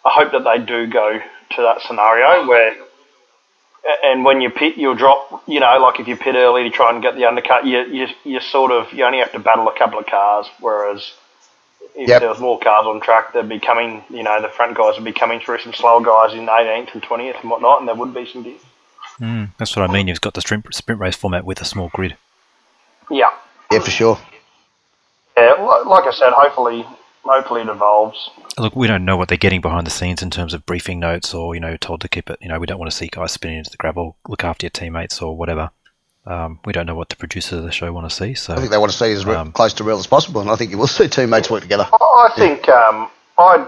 I 0.04 0.10
hope 0.12 0.32
that 0.32 0.44
they 0.44 0.58
do 0.64 0.86
go 0.86 1.18
to 1.56 1.62
that 1.62 1.80
scenario 1.82 2.46
where, 2.46 2.74
and 4.04 4.24
when 4.24 4.40
you 4.40 4.50
pit, 4.50 4.76
you'll 4.76 4.94
drop. 4.94 5.42
You 5.48 5.60
know, 5.60 5.78
like 5.78 5.98
if 6.00 6.08
you 6.08 6.16
pit 6.16 6.34
early 6.34 6.64
to 6.64 6.70
try 6.70 6.90
and 6.90 7.00
get 7.02 7.14
the 7.14 7.24
undercut, 7.24 7.64
you 7.64 7.80
you 7.84 8.06
you 8.24 8.40
sort 8.40 8.70
of 8.70 8.92
you 8.92 9.04
only 9.04 9.18
have 9.18 9.32
to 9.32 9.38
battle 9.38 9.66
a 9.68 9.76
couple 9.78 9.98
of 9.98 10.06
cars. 10.06 10.46
Whereas 10.60 11.10
if 11.94 12.08
Yep. 12.08 12.20
there 12.20 12.28
was 12.28 12.38
more 12.38 12.58
cars 12.60 12.84
on 12.86 13.00
track, 13.00 13.32
they'd 13.32 13.48
be 13.48 13.58
coming. 13.58 14.04
You 14.10 14.22
know, 14.22 14.42
the 14.42 14.48
front 14.48 14.76
guys 14.76 14.96
would 14.96 15.04
be 15.04 15.12
coming 15.12 15.40
through 15.40 15.60
some 15.60 15.72
slower 15.72 16.02
guys 16.04 16.34
in 16.34 16.46
18th 16.46 16.92
and 16.92 17.02
20th 17.02 17.40
and 17.40 17.50
whatnot, 17.50 17.80
and 17.80 17.88
there 17.88 17.94
would 17.94 18.12
be 18.12 18.26
some. 18.30 18.42
Diff. 18.42 18.62
Mm, 19.20 19.48
that's 19.58 19.74
what 19.74 19.88
I 19.88 19.92
mean. 19.92 20.06
You've 20.06 20.20
got 20.20 20.34
the 20.34 20.40
sprint, 20.42 20.72
sprint 20.74 21.00
race 21.00 21.16
format 21.16 21.44
with 21.44 21.60
a 21.60 21.64
small 21.64 21.88
grid. 21.92 22.16
Yeah, 23.10 23.30
yeah, 23.72 23.80
for 23.80 23.90
sure. 23.90 24.18
Yeah. 25.40 25.82
Like 25.86 26.04
I 26.04 26.12
said, 26.12 26.32
hopefully, 26.32 26.84
hopefully 27.22 27.62
it 27.62 27.68
evolves. 27.68 28.30
Look, 28.58 28.74
we 28.74 28.86
don't 28.86 29.04
know 29.04 29.16
what 29.16 29.28
they're 29.28 29.38
getting 29.38 29.60
behind 29.60 29.86
the 29.86 29.90
scenes 29.90 30.22
in 30.22 30.30
terms 30.30 30.54
of 30.54 30.66
briefing 30.66 30.98
notes 30.98 31.32
or, 31.34 31.54
you 31.54 31.60
know, 31.60 31.76
told 31.76 32.00
to 32.02 32.08
keep 32.08 32.30
it, 32.30 32.38
you 32.40 32.48
know, 32.48 32.58
we 32.58 32.66
don't 32.66 32.78
want 32.78 32.90
to 32.90 32.96
see 32.96 33.08
guys 33.10 33.32
spinning 33.32 33.58
into 33.58 33.70
the 33.70 33.76
gravel, 33.76 34.16
look 34.26 34.44
after 34.44 34.66
your 34.66 34.70
teammates 34.70 35.22
or 35.22 35.36
whatever. 35.36 35.70
Um, 36.26 36.60
we 36.64 36.72
don't 36.72 36.84
know 36.84 36.94
what 36.94 37.08
the 37.08 37.16
producers 37.16 37.58
of 37.60 37.64
the 37.64 37.72
show 37.72 37.90
want 37.92 38.10
to 38.10 38.14
see. 38.14 38.34
So, 38.34 38.52
I 38.52 38.56
think 38.56 38.70
they 38.70 38.76
want 38.76 38.92
to 38.92 38.98
see 38.98 39.12
as 39.12 39.24
re- 39.24 39.34
Um, 39.34 39.52
close 39.52 39.72
to 39.74 39.84
real 39.84 39.98
as 39.98 40.06
possible, 40.06 40.42
and 40.42 40.50
I 40.50 40.56
think 40.56 40.70
you 40.70 40.76
will 40.76 40.86
see 40.86 41.08
teammates 41.08 41.48
work 41.50 41.62
together. 41.62 41.88
I 41.90 42.30
think 42.36 42.68
um, 42.68 43.10
I 43.38 43.66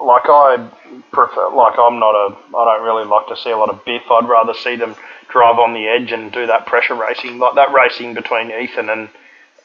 like 0.00 0.22
I 0.26 0.70
prefer 1.12 1.50
like 1.50 1.78
I'm 1.78 1.98
not 1.98 2.14
a 2.14 2.36
I 2.56 2.64
don't 2.64 2.82
really 2.82 3.04
like 3.04 3.26
to 3.28 3.36
see 3.36 3.50
a 3.50 3.58
lot 3.58 3.68
of 3.68 3.84
biff. 3.84 4.10
I'd 4.10 4.26
rather 4.28 4.54
see 4.54 4.76
them 4.76 4.94
drive 5.28 5.58
on 5.58 5.74
the 5.74 5.86
edge 5.86 6.12
and 6.12 6.32
do 6.32 6.46
that 6.46 6.64
pressure 6.64 6.94
racing, 6.94 7.38
like 7.38 7.56
that 7.56 7.72
racing 7.72 8.14
between 8.14 8.50
Ethan 8.50 8.88
and 8.88 9.10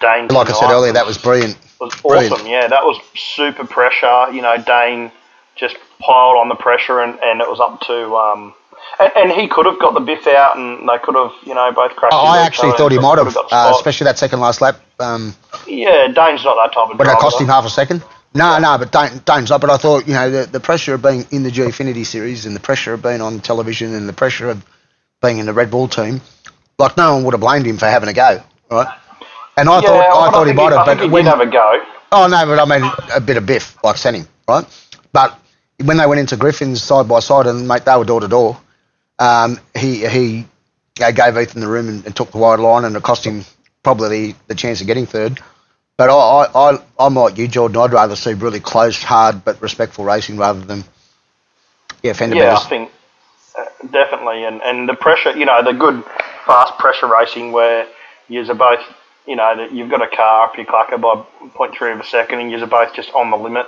Dane. 0.01 0.27
Like 0.27 0.49
I 0.49 0.53
said 0.53 0.71
earlier, 0.71 0.93
that 0.93 1.05
was 1.05 1.17
brilliant. 1.17 1.57
was 1.79 1.95
brilliant. 2.01 2.33
awesome. 2.33 2.47
Yeah, 2.47 2.67
that 2.67 2.83
was 2.83 2.99
super 3.15 3.65
pressure. 3.65 4.31
You 4.31 4.41
know, 4.41 4.57
Dane 4.57 5.11
just 5.55 5.77
piled 5.99 6.37
on 6.37 6.49
the 6.49 6.55
pressure, 6.55 6.99
and, 6.99 7.19
and 7.19 7.41
it 7.41 7.47
was 7.47 7.59
up 7.59 7.79
to. 7.81 8.15
Um, 8.15 8.53
and, 8.99 9.11
and 9.15 9.31
he 9.31 9.47
could 9.47 9.65
have 9.65 9.79
got 9.79 9.93
the 9.93 9.99
biff 9.99 10.27
out, 10.27 10.57
and 10.57 10.89
they 10.89 10.97
could 10.97 11.15
have, 11.15 11.31
you 11.43 11.53
know, 11.53 11.71
both 11.71 11.95
crashed. 11.95 12.13
I 12.13 12.45
actually 12.45 12.71
thought 12.73 12.91
he 12.91 12.99
might 12.99 13.19
have, 13.19 13.37
uh, 13.37 13.73
especially 13.75 14.05
that 14.05 14.17
second 14.17 14.39
last 14.39 14.59
lap 14.59 14.81
um, 15.01 15.35
yeah, 15.67 16.07
Dane's 16.07 16.43
not 16.43 16.55
that 16.55 16.71
type 16.73 16.91
of 16.91 16.99
when 16.99 17.09
it 17.09 17.17
cost 17.17 17.41
him 17.41 17.47
half 17.47 17.65
a 17.65 17.69
second. 17.69 18.03
No, 18.33 18.57
no, 18.59 18.77
but 18.77 18.91
Dane, 18.91 19.21
Dane's 19.25 19.49
not. 19.49 19.59
But 19.59 19.69
I 19.71 19.77
thought, 19.77 20.07
you 20.07 20.13
know, 20.13 20.29
the, 20.29 20.45
the 20.45 20.59
pressure 20.59 20.93
of 20.93 21.01
being 21.01 21.25
in 21.31 21.43
the 21.43 21.49
Gfinity 21.49 22.05
series 22.05 22.45
and 22.45 22.55
the 22.55 22.61
pressure 22.61 22.93
of 22.93 23.01
being 23.01 23.19
on 23.19 23.39
television 23.41 23.93
and 23.93 24.07
the 24.07 24.13
pressure 24.13 24.49
of 24.49 24.63
being 25.21 25.39
in 25.39 25.45
the 25.45 25.53
Red 25.53 25.69
Bull 25.69 25.87
team, 25.87 26.21
like 26.77 26.95
no 26.95 27.15
one 27.15 27.23
would 27.25 27.33
have 27.33 27.41
blamed 27.41 27.65
him 27.65 27.77
for 27.77 27.87
having 27.87 28.07
a 28.07 28.13
go, 28.13 28.41
right? 28.69 28.97
And 29.57 29.69
I 29.69 29.81
yeah, 29.81 29.87
thought, 29.87 29.99
I 29.99 30.25
but 30.25 30.31
thought 30.31 30.47
he 30.47 30.53
might 30.53 30.71
have, 30.71 30.87
I 30.87 30.95
but 30.95 31.11
when 31.11 31.25
have 31.25 31.41
a 31.41 31.45
go. 31.45 31.83
Oh 32.11 32.27
no, 32.27 32.45
but 32.45 32.59
I 32.59 32.65
mean 32.65 32.91
a 33.13 33.21
bit 33.21 33.37
of 33.37 33.45
biff, 33.45 33.81
like 33.83 33.95
Senning, 33.95 34.27
right? 34.47 34.65
But 35.13 35.37
when 35.83 35.97
they 35.97 36.05
went 36.05 36.19
into 36.19 36.37
Griffin's 36.37 36.81
side 36.81 37.07
by 37.07 37.19
side 37.19 37.47
and 37.47 37.67
mate, 37.67 37.85
they 37.85 37.95
were 37.95 38.05
door 38.05 38.19
to 38.21 38.27
door. 38.27 38.59
Um, 39.19 39.59
he 39.77 40.07
he 40.07 40.47
uh, 41.01 41.11
gave 41.11 41.37
Ethan 41.37 41.61
the 41.61 41.67
room 41.67 41.87
and, 41.89 42.05
and 42.05 42.15
took 42.15 42.31
the 42.31 42.37
wide 42.37 42.59
line, 42.59 42.85
and 42.85 42.95
it 42.95 43.03
cost 43.03 43.25
him 43.25 43.45
probably 43.83 44.09
the, 44.09 44.35
the 44.47 44.55
chance 44.55 44.81
of 44.81 44.87
getting 44.87 45.05
third. 45.05 45.39
But 45.97 46.09
I, 46.09 46.13
I, 46.13 46.71
I, 46.71 46.83
I'm 46.99 47.15
like 47.15 47.37
you, 47.37 47.47
Jordan. 47.47 47.77
I'd 47.77 47.93
rather 47.93 48.15
see 48.15 48.33
really 48.33 48.59
close, 48.59 49.01
hard 49.03 49.43
but 49.45 49.61
respectful 49.61 50.03
racing 50.05 50.37
rather 50.37 50.61
than 50.61 50.83
yeah, 52.01 52.13
fender 52.13 52.35
Yeah. 52.35 52.55
I 52.55 52.69
think 52.69 52.91
uh, 53.57 53.65
definitely, 53.91 54.43
and 54.45 54.61
and 54.61 54.89
the 54.89 54.95
pressure. 54.95 55.37
You 55.37 55.45
know, 55.45 55.63
the 55.63 55.73
good 55.73 56.03
fast 56.45 56.77
pressure 56.79 57.07
racing 57.07 57.51
where 57.51 57.87
you're 58.27 58.53
both, 58.55 58.79
you 59.27 59.35
know, 59.35 59.55
that 59.55 59.71
you've 59.71 59.89
got 59.89 60.01
a 60.01 60.07
car 60.07 60.45
up 60.45 60.57
your 60.57 60.65
clacker 60.65 60.99
by 60.99 61.23
0.3 61.49 61.93
of 61.93 61.99
a 61.99 62.03
second 62.03 62.39
and 62.39 62.51
you're 62.51 62.65
both 62.67 62.93
just 62.93 63.11
on 63.13 63.29
the 63.29 63.37
limit. 63.37 63.67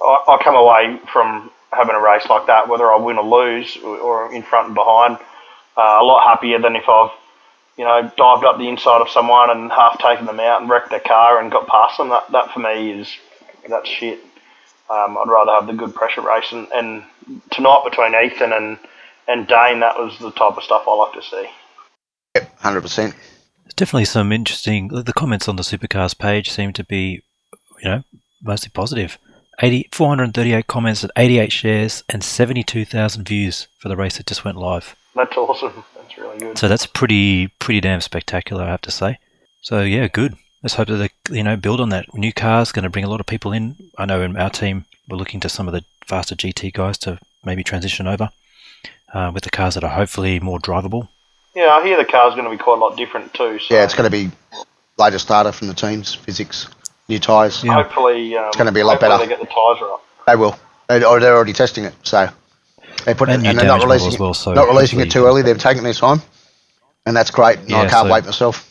I, 0.00 0.24
I 0.28 0.42
come 0.42 0.54
away 0.54 0.98
from 1.12 1.50
having 1.72 1.94
a 1.94 2.00
race 2.00 2.26
like 2.28 2.46
that, 2.46 2.68
whether 2.68 2.92
I 2.92 2.96
win 2.96 3.18
or 3.18 3.24
lose 3.24 3.76
or 3.82 4.32
in 4.32 4.42
front 4.42 4.66
and 4.68 4.74
behind, 4.74 5.18
uh, 5.76 5.98
a 6.00 6.04
lot 6.04 6.26
happier 6.28 6.60
than 6.60 6.76
if 6.76 6.88
I've, 6.88 7.10
you 7.76 7.84
know, 7.84 8.02
dived 8.16 8.44
up 8.44 8.58
the 8.58 8.68
inside 8.68 9.00
of 9.00 9.08
someone 9.08 9.50
and 9.50 9.70
half 9.70 9.98
taken 9.98 10.26
them 10.26 10.38
out 10.38 10.60
and 10.60 10.70
wrecked 10.70 10.90
their 10.90 11.00
car 11.00 11.40
and 11.40 11.50
got 11.50 11.66
past 11.66 11.98
them. 11.98 12.10
That, 12.10 12.30
that 12.30 12.52
for 12.52 12.60
me 12.60 12.92
is, 12.92 13.08
that's 13.68 13.88
shit. 13.88 14.20
Um, 14.90 15.16
I'd 15.18 15.28
rather 15.28 15.52
have 15.52 15.66
the 15.66 15.72
good 15.72 15.94
pressure 15.94 16.20
race. 16.20 16.52
And, 16.52 16.68
and 16.72 17.04
tonight 17.50 17.82
between 17.84 18.14
Ethan 18.14 18.52
and, 18.52 18.78
and 19.26 19.48
Dane, 19.48 19.80
that 19.80 19.98
was 19.98 20.16
the 20.18 20.30
type 20.30 20.56
of 20.56 20.62
stuff 20.62 20.84
I 20.86 20.94
like 20.94 21.14
to 21.14 21.22
see. 21.22 21.46
Yep, 22.36 22.58
100%. 22.58 23.14
Definitely 23.76 24.04
some 24.04 24.32
interesting. 24.32 24.88
The 24.88 25.12
comments 25.12 25.48
on 25.48 25.56
the 25.56 25.62
Supercars 25.62 26.16
page 26.16 26.50
seem 26.50 26.72
to 26.74 26.84
be, 26.84 27.22
you 27.82 27.88
know, 27.88 28.02
mostly 28.42 28.70
positive. 28.72 29.18
80, 29.60 29.88
438 29.92 30.66
comments 30.66 31.02
and 31.02 31.12
88 31.16 31.52
shares 31.52 32.04
and 32.08 32.22
72,000 32.22 33.26
views 33.26 33.68
for 33.78 33.88
the 33.88 33.96
race 33.96 34.16
that 34.16 34.26
just 34.26 34.44
went 34.44 34.58
live. 34.58 34.96
That's 35.14 35.36
awesome. 35.36 35.84
That's 35.96 36.18
really 36.18 36.38
good. 36.38 36.58
So 36.58 36.68
that's 36.68 36.86
pretty 36.86 37.48
pretty 37.58 37.80
damn 37.80 38.00
spectacular, 38.00 38.64
I 38.64 38.70
have 38.70 38.80
to 38.82 38.90
say. 38.90 39.18
So 39.62 39.82
yeah, 39.82 40.08
good. 40.08 40.36
Let's 40.62 40.74
hope 40.74 40.88
that 40.88 40.96
they 41.28 41.36
you 41.36 41.44
know 41.44 41.56
build 41.56 41.80
on 41.80 41.90
that. 41.90 42.12
New 42.14 42.32
cars 42.32 42.72
going 42.72 42.82
to 42.82 42.90
bring 42.90 43.04
a 43.04 43.10
lot 43.10 43.20
of 43.20 43.26
people 43.26 43.52
in. 43.52 43.76
I 43.96 44.06
know 44.06 44.22
in 44.22 44.36
our 44.36 44.50
team 44.50 44.86
we're 45.08 45.16
looking 45.16 45.40
to 45.40 45.48
some 45.48 45.68
of 45.68 45.74
the 45.74 45.84
faster 46.06 46.34
GT 46.34 46.72
guys 46.72 46.98
to 46.98 47.18
maybe 47.44 47.62
transition 47.62 48.06
over 48.06 48.30
uh, 49.12 49.30
with 49.32 49.44
the 49.44 49.50
cars 49.50 49.74
that 49.74 49.84
are 49.84 49.94
hopefully 49.94 50.40
more 50.40 50.58
drivable. 50.58 51.08
Yeah, 51.54 51.68
I 51.68 51.84
hear 51.84 51.96
the 51.96 52.04
car's 52.04 52.34
going 52.34 52.44
to 52.44 52.50
be 52.50 52.58
quite 52.58 52.78
a 52.78 52.80
lot 52.80 52.96
different 52.96 53.32
too. 53.34 53.58
So 53.58 53.74
Yeah, 53.74 53.84
it's 53.84 53.94
going 53.94 54.10
to 54.10 54.10
be 54.10 54.30
latest 54.98 55.28
data 55.28 55.52
from 55.52 55.68
the 55.68 55.74
teams, 55.74 56.14
physics, 56.14 56.68
new 57.08 57.18
tyres. 57.18 57.62
Yeah. 57.64 57.74
hopefully 57.74 58.36
um, 58.36 58.48
It's 58.48 58.56
gonna 58.56 58.72
be 58.72 58.80
a 58.80 58.86
lot 58.86 59.00
better. 59.00 59.18
They 59.18 59.28
get 59.28 59.40
the 59.40 59.46
tyres 59.46 59.78
right. 59.80 59.98
They 60.26 60.36
will. 60.36 60.58
They, 60.88 61.02
or 61.04 61.20
they're 61.20 61.34
already 61.34 61.52
testing 61.52 61.84
it, 61.84 61.94
so 62.02 62.28
they 63.04 63.14
put 63.14 63.28
it, 63.28 63.34
And 63.36 63.46
and 63.46 63.56
new 63.56 63.60
they're 63.60 63.66
not 63.66 63.82
releasing 63.82 64.08
as 64.08 64.14
it, 64.14 64.20
well, 64.20 64.34
so 64.34 64.52
not 64.52 64.68
releasing 64.68 65.00
it 65.00 65.10
too 65.10 65.24
early. 65.24 65.42
They're 65.42 65.54
taking 65.54 65.82
their 65.82 65.94
time, 65.94 66.20
and 67.06 67.16
that's 67.16 67.30
great. 67.30 67.58
And 67.58 67.74
I 67.74 67.88
can't 67.88 68.06
so- 68.06 68.12
wait 68.12 68.24
myself. 68.24 68.70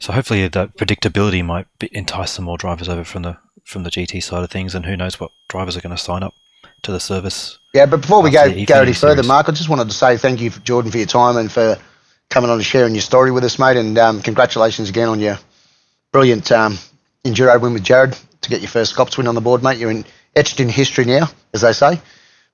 So 0.00 0.12
hopefully 0.12 0.46
the 0.46 0.68
predictability 0.68 1.44
might 1.44 1.66
be, 1.80 1.88
entice 1.92 2.30
some 2.30 2.44
more 2.44 2.56
drivers 2.56 2.88
over 2.88 3.02
from 3.02 3.22
the 3.22 3.36
from 3.64 3.82
the 3.82 3.90
GT 3.90 4.22
side 4.22 4.44
of 4.44 4.50
things, 4.50 4.74
and 4.74 4.86
who 4.86 4.96
knows 4.96 5.18
what 5.18 5.30
drivers 5.48 5.76
are 5.76 5.80
going 5.80 5.94
to 5.96 6.00
sign 6.00 6.22
up 6.22 6.34
to 6.82 6.92
the 6.92 7.00
service. 7.00 7.58
Yeah, 7.74 7.86
but 7.86 8.02
before 8.02 8.22
we 8.22 8.30
go 8.30 8.44
go 8.64 8.82
any 8.82 8.92
further, 8.92 9.22
Mark, 9.24 9.48
I 9.48 9.52
just 9.52 9.68
wanted 9.68 9.88
to 9.88 9.94
say 9.94 10.16
thank 10.16 10.40
you, 10.40 10.50
for 10.50 10.60
Jordan, 10.60 10.92
for 10.92 10.98
your 10.98 11.06
time 11.06 11.36
and 11.36 11.50
for 11.50 11.76
coming 12.30 12.50
on 12.50 12.56
and 12.56 12.64
sharing 12.64 12.94
your 12.94 13.02
story 13.02 13.30
with 13.30 13.44
us, 13.44 13.58
mate. 13.58 13.76
And 13.76 13.96
um, 13.98 14.22
congratulations 14.22 14.88
again 14.88 15.08
on 15.08 15.20
your 15.20 15.38
brilliant 16.12 16.50
um, 16.52 16.78
enduro 17.24 17.60
win 17.60 17.72
with 17.72 17.84
Jared 17.84 18.16
to 18.42 18.50
get 18.50 18.60
your 18.60 18.70
first 18.70 18.92
Scops 18.92 19.16
win 19.16 19.26
on 19.26 19.34
the 19.34 19.40
board, 19.40 19.62
mate. 19.62 19.78
You're 19.78 19.90
in, 19.90 20.04
etched 20.36 20.60
in 20.60 20.68
history 20.68 21.04
now, 21.04 21.28
as 21.52 21.62
they 21.62 21.72
say. 21.72 22.00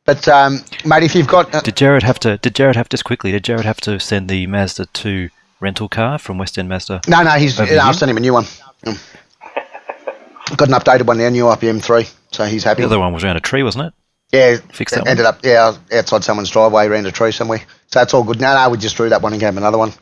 But 0.04 0.28
um, 0.28 0.60
mate, 0.84 1.02
if 1.02 1.14
you've 1.14 1.28
got 1.28 1.54
uh, 1.54 1.60
Did 1.62 1.76
Jared 1.76 2.02
have 2.02 2.20
to? 2.20 2.36
Did 2.38 2.54
Jared 2.54 2.76
have 2.76 2.88
just 2.88 3.04
quickly? 3.04 3.32
Did 3.32 3.44
Jared 3.44 3.64
have 3.64 3.80
to 3.82 3.98
send 3.98 4.28
the 4.28 4.46
Mazda 4.46 4.86
two 4.92 5.30
rental 5.60 5.88
car 5.88 6.18
from 6.18 6.36
West 6.36 6.58
End 6.58 6.68
Mazda? 6.68 7.00
no, 7.08 7.22
no, 7.22 7.30
he's 7.30 7.58
no, 7.58 7.64
I've 7.64 7.96
sent 7.96 8.10
him 8.10 8.18
a 8.18 8.20
new 8.20 8.34
one. 8.34 8.44
Mm. 8.84 10.56
Got 10.56 10.68
an 10.68 10.74
updated 10.74 11.06
one 11.06 11.16
now, 11.16 11.30
new 11.30 11.44
IPM 11.44 11.82
three, 11.82 12.06
so 12.30 12.44
he's 12.44 12.64
happy. 12.64 12.82
The 12.82 12.86
other 12.86 12.98
one 12.98 13.14
was 13.14 13.24
around 13.24 13.38
a 13.38 13.40
tree, 13.40 13.62
wasn't 13.62 13.86
it? 13.86 13.94
Yeah, 14.30 14.56
Fix 14.72 14.92
that 14.92 15.06
ended 15.06 15.24
up 15.24 15.40
yeah 15.42 15.74
outside 15.92 16.24
someone's 16.24 16.50
driveway 16.50 16.86
around 16.86 17.06
a 17.06 17.12
tree 17.12 17.32
somewhere. 17.32 17.62
So 17.94 18.00
that's 18.00 18.12
all 18.12 18.24
good. 18.24 18.40
No, 18.40 18.52
no, 18.52 18.70
we 18.70 18.76
just 18.78 18.96
drew 18.96 19.08
that 19.10 19.22
one 19.22 19.32
and 19.34 19.38
gave 19.38 19.50
him 19.50 19.58
another 19.58 19.78
one. 19.78 19.92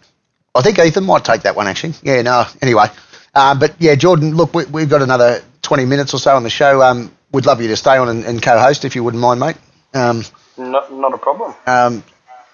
I 0.54 0.62
think 0.62 0.78
Ethan 0.78 1.04
might 1.04 1.26
take 1.26 1.42
that 1.42 1.56
one 1.56 1.66
actually. 1.66 1.92
Yeah, 2.02 2.22
no. 2.22 2.46
Anyway, 2.62 2.86
uh, 3.34 3.54
but 3.54 3.74
yeah, 3.78 3.96
Jordan, 3.96 4.34
look, 4.34 4.54
we, 4.54 4.64
we've 4.64 4.88
got 4.88 5.02
another 5.02 5.42
twenty 5.60 5.84
minutes 5.84 6.14
or 6.14 6.18
so 6.18 6.34
on 6.34 6.42
the 6.42 6.48
show. 6.48 6.80
Um, 6.80 7.14
we'd 7.32 7.44
love 7.44 7.60
you 7.60 7.68
to 7.68 7.76
stay 7.76 7.98
on 7.98 8.08
and, 8.08 8.24
and 8.24 8.40
co-host 8.42 8.86
if 8.86 8.96
you 8.96 9.04
wouldn't 9.04 9.20
mind, 9.20 9.40
mate. 9.40 9.56
Um, 9.92 10.24
Not, 10.56 10.90
not 10.90 11.12
a 11.12 11.18
problem. 11.18 11.54
um, 11.66 12.02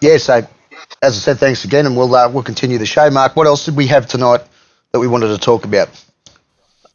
yeah, 0.00 0.16
so 0.16 0.38
as 1.02 1.16
I 1.16 1.20
said, 1.20 1.38
thanks 1.38 1.64
again, 1.64 1.86
and 1.86 1.96
we'll 1.96 2.12
uh, 2.12 2.28
we'll 2.28 2.42
continue 2.42 2.78
the 2.78 2.86
show. 2.86 3.08
Mark, 3.08 3.36
what 3.36 3.46
else 3.46 3.64
did 3.64 3.76
we 3.76 3.86
have 3.86 4.08
tonight 4.08 4.40
that 4.90 4.98
we 4.98 5.06
wanted 5.06 5.28
to 5.28 5.38
talk 5.38 5.64
about? 5.64 5.88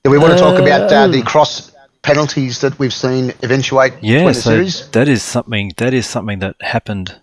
Do 0.04 0.12
we 0.12 0.18
want 0.18 0.34
to 0.34 0.40
talk 0.40 0.60
about 0.60 0.92
uh, 0.92 1.08
the 1.08 1.22
cross 1.22 1.72
penalties 2.02 2.60
that 2.60 2.78
we've 2.78 2.94
seen 2.94 3.32
eventuate 3.42 3.94
Yeah, 4.02 4.18
between 4.18 4.28
the 4.28 4.34
so 4.34 4.50
series? 4.50 4.90
that 4.90 5.08
is 5.08 5.24
something 5.24 5.72
that 5.78 5.94
is 5.94 6.06
something 6.06 6.40
that 6.40 6.58
happened 6.62 7.16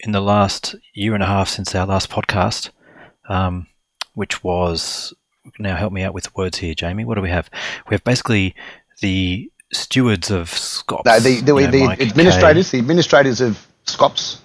in 0.00 0.12
the 0.12 0.20
last 0.20 0.74
year 0.94 1.14
and 1.14 1.22
a 1.22 1.26
half 1.26 1.48
since 1.48 1.74
our 1.74 1.86
last 1.86 2.10
podcast, 2.10 2.70
um, 3.28 3.66
which 4.14 4.42
was 4.44 5.12
now 5.58 5.76
help 5.76 5.92
me 5.92 6.02
out 6.02 6.14
with 6.14 6.34
words 6.36 6.58
here, 6.58 6.74
Jamie. 6.74 7.04
What 7.04 7.16
do 7.16 7.20
we 7.20 7.30
have? 7.30 7.50
We 7.88 7.94
have 7.94 8.04
basically 8.04 8.54
the 9.00 9.50
stewards 9.72 10.30
of 10.30 10.50
Scops. 10.50 11.06
No, 11.06 11.18
the, 11.20 11.40
the, 11.40 11.52
know, 11.52 11.66
the 11.66 11.84
administrators, 12.00 12.70
the 12.70 12.78
administrators 12.78 13.40
of 13.40 13.66
SCOPS, 13.86 14.40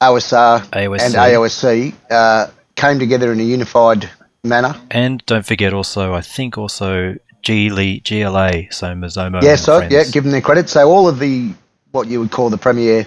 OSR, 0.00 0.60
AOSC. 0.70 1.00
and 1.00 1.14
AOSC 1.14 1.94
uh, 2.10 2.50
came 2.76 2.98
together 2.98 3.32
in 3.32 3.40
a 3.40 3.44
unified 3.44 4.08
manner. 4.44 4.74
And 4.90 5.24
don't 5.26 5.44
forget 5.44 5.72
also, 5.72 6.14
I 6.14 6.20
think 6.20 6.56
also 6.56 7.16
GLA, 7.44 8.00
GLA 8.00 8.70
so 8.70 8.94
Mazomo. 8.94 9.42
yeah, 9.42 9.56
so 9.56 9.80
yeah, 9.82 10.04
give 10.04 10.24
them 10.24 10.32
their 10.32 10.40
credit. 10.40 10.68
So 10.68 10.90
all 10.90 11.08
of 11.08 11.18
the 11.18 11.52
what 11.92 12.06
you 12.06 12.20
would 12.20 12.30
call 12.30 12.50
the 12.50 12.58
premier 12.58 13.06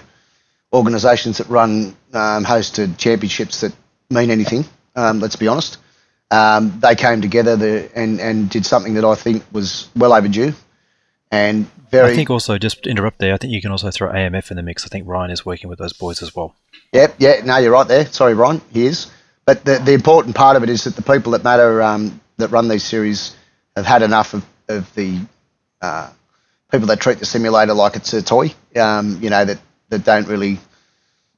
organisations 0.74 1.38
that 1.38 1.48
run 1.48 1.96
um, 2.12 2.44
hosted 2.44 2.98
championships 2.98 3.60
that 3.60 3.72
mean 4.10 4.30
anything. 4.30 4.64
Um, 4.96 5.20
let's 5.20 5.36
be 5.36 5.48
honest. 5.48 5.78
Um, 6.30 6.80
they 6.80 6.96
came 6.96 7.22
together 7.22 7.56
the, 7.56 7.90
and 7.94 8.20
and 8.20 8.50
did 8.50 8.66
something 8.66 8.94
that 8.94 9.04
I 9.04 9.14
think 9.14 9.44
was 9.52 9.88
well 9.96 10.12
overdue, 10.12 10.52
and 11.30 11.70
very. 11.90 12.12
I 12.12 12.16
think 12.16 12.30
also 12.30 12.58
just 12.58 12.82
to 12.82 12.90
interrupt 12.90 13.18
there. 13.18 13.32
I 13.32 13.36
think 13.36 13.52
you 13.52 13.62
can 13.62 13.70
also 13.70 13.90
throw 13.90 14.10
AMF 14.10 14.50
in 14.50 14.56
the 14.56 14.62
mix. 14.62 14.84
I 14.84 14.88
think 14.88 15.06
Ryan 15.06 15.30
is 15.30 15.46
working 15.46 15.70
with 15.70 15.78
those 15.78 15.92
boys 15.92 16.22
as 16.22 16.34
well. 16.34 16.54
Yep, 16.92 17.16
yeah, 17.18 17.40
no, 17.44 17.58
you're 17.58 17.72
right 17.72 17.86
there. 17.86 18.06
Sorry, 18.06 18.34
Ron, 18.34 18.60
he 18.72 18.86
is. 18.86 19.10
But 19.44 19.64
the, 19.64 19.78
the 19.78 19.92
important 19.92 20.34
part 20.34 20.56
of 20.56 20.62
it 20.62 20.70
is 20.70 20.84
that 20.84 20.96
the 20.96 21.02
people 21.02 21.32
that 21.32 21.44
matter, 21.44 21.82
um, 21.82 22.20
that 22.38 22.48
run 22.48 22.68
these 22.68 22.84
series, 22.84 23.36
have 23.76 23.84
had 23.84 24.02
enough 24.02 24.32
of, 24.32 24.44
of 24.68 24.92
the 24.94 25.20
uh, 25.82 26.10
people 26.70 26.86
that 26.86 27.00
treat 27.00 27.18
the 27.18 27.26
simulator 27.26 27.74
like 27.74 27.96
it's 27.96 28.12
a 28.14 28.22
toy, 28.22 28.54
um, 28.76 29.18
you 29.20 29.30
know, 29.30 29.44
that, 29.44 29.58
that 29.90 30.04
don't 30.04 30.26
really 30.28 30.58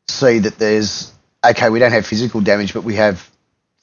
see 0.09 0.39
that 0.41 0.59
there's, 0.59 1.13
okay, 1.45 1.71
we 1.71 1.79
don't 1.79 1.93
have 1.93 2.07
physical 2.07 2.41
damage, 2.41 2.75
but 2.75 2.85
we 2.85 2.95
have 2.95 3.29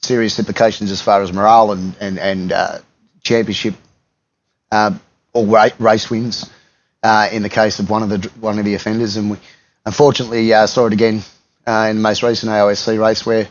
serious 0.02 0.38
implications 0.38 0.90
as 0.90 1.00
far 1.00 1.22
as 1.22 1.32
morale 1.32 1.72
and, 1.72 1.96
and, 2.00 2.18
and 2.18 2.52
uh, 2.52 2.78
championship 3.22 3.74
uh, 4.70 4.96
or 5.32 5.46
ra- 5.46 5.68
race 5.78 6.10
wins 6.10 6.50
uh, 7.02 7.28
in 7.32 7.42
the 7.42 7.48
case 7.48 7.78
of 7.78 7.90
one 7.90 8.02
of 8.02 8.08
the 8.08 8.28
one 8.40 8.58
of 8.58 8.64
the 8.64 8.74
offenders. 8.74 9.16
And 9.16 9.30
we 9.30 9.36
unfortunately 9.84 10.52
uh, 10.52 10.66
saw 10.66 10.86
it 10.86 10.92
again 10.92 11.22
uh, 11.66 11.88
in 11.90 11.96
the 11.96 12.02
most 12.02 12.22
recent 12.22 12.50
AOSC 12.50 13.00
race 13.00 13.24
where 13.26 13.48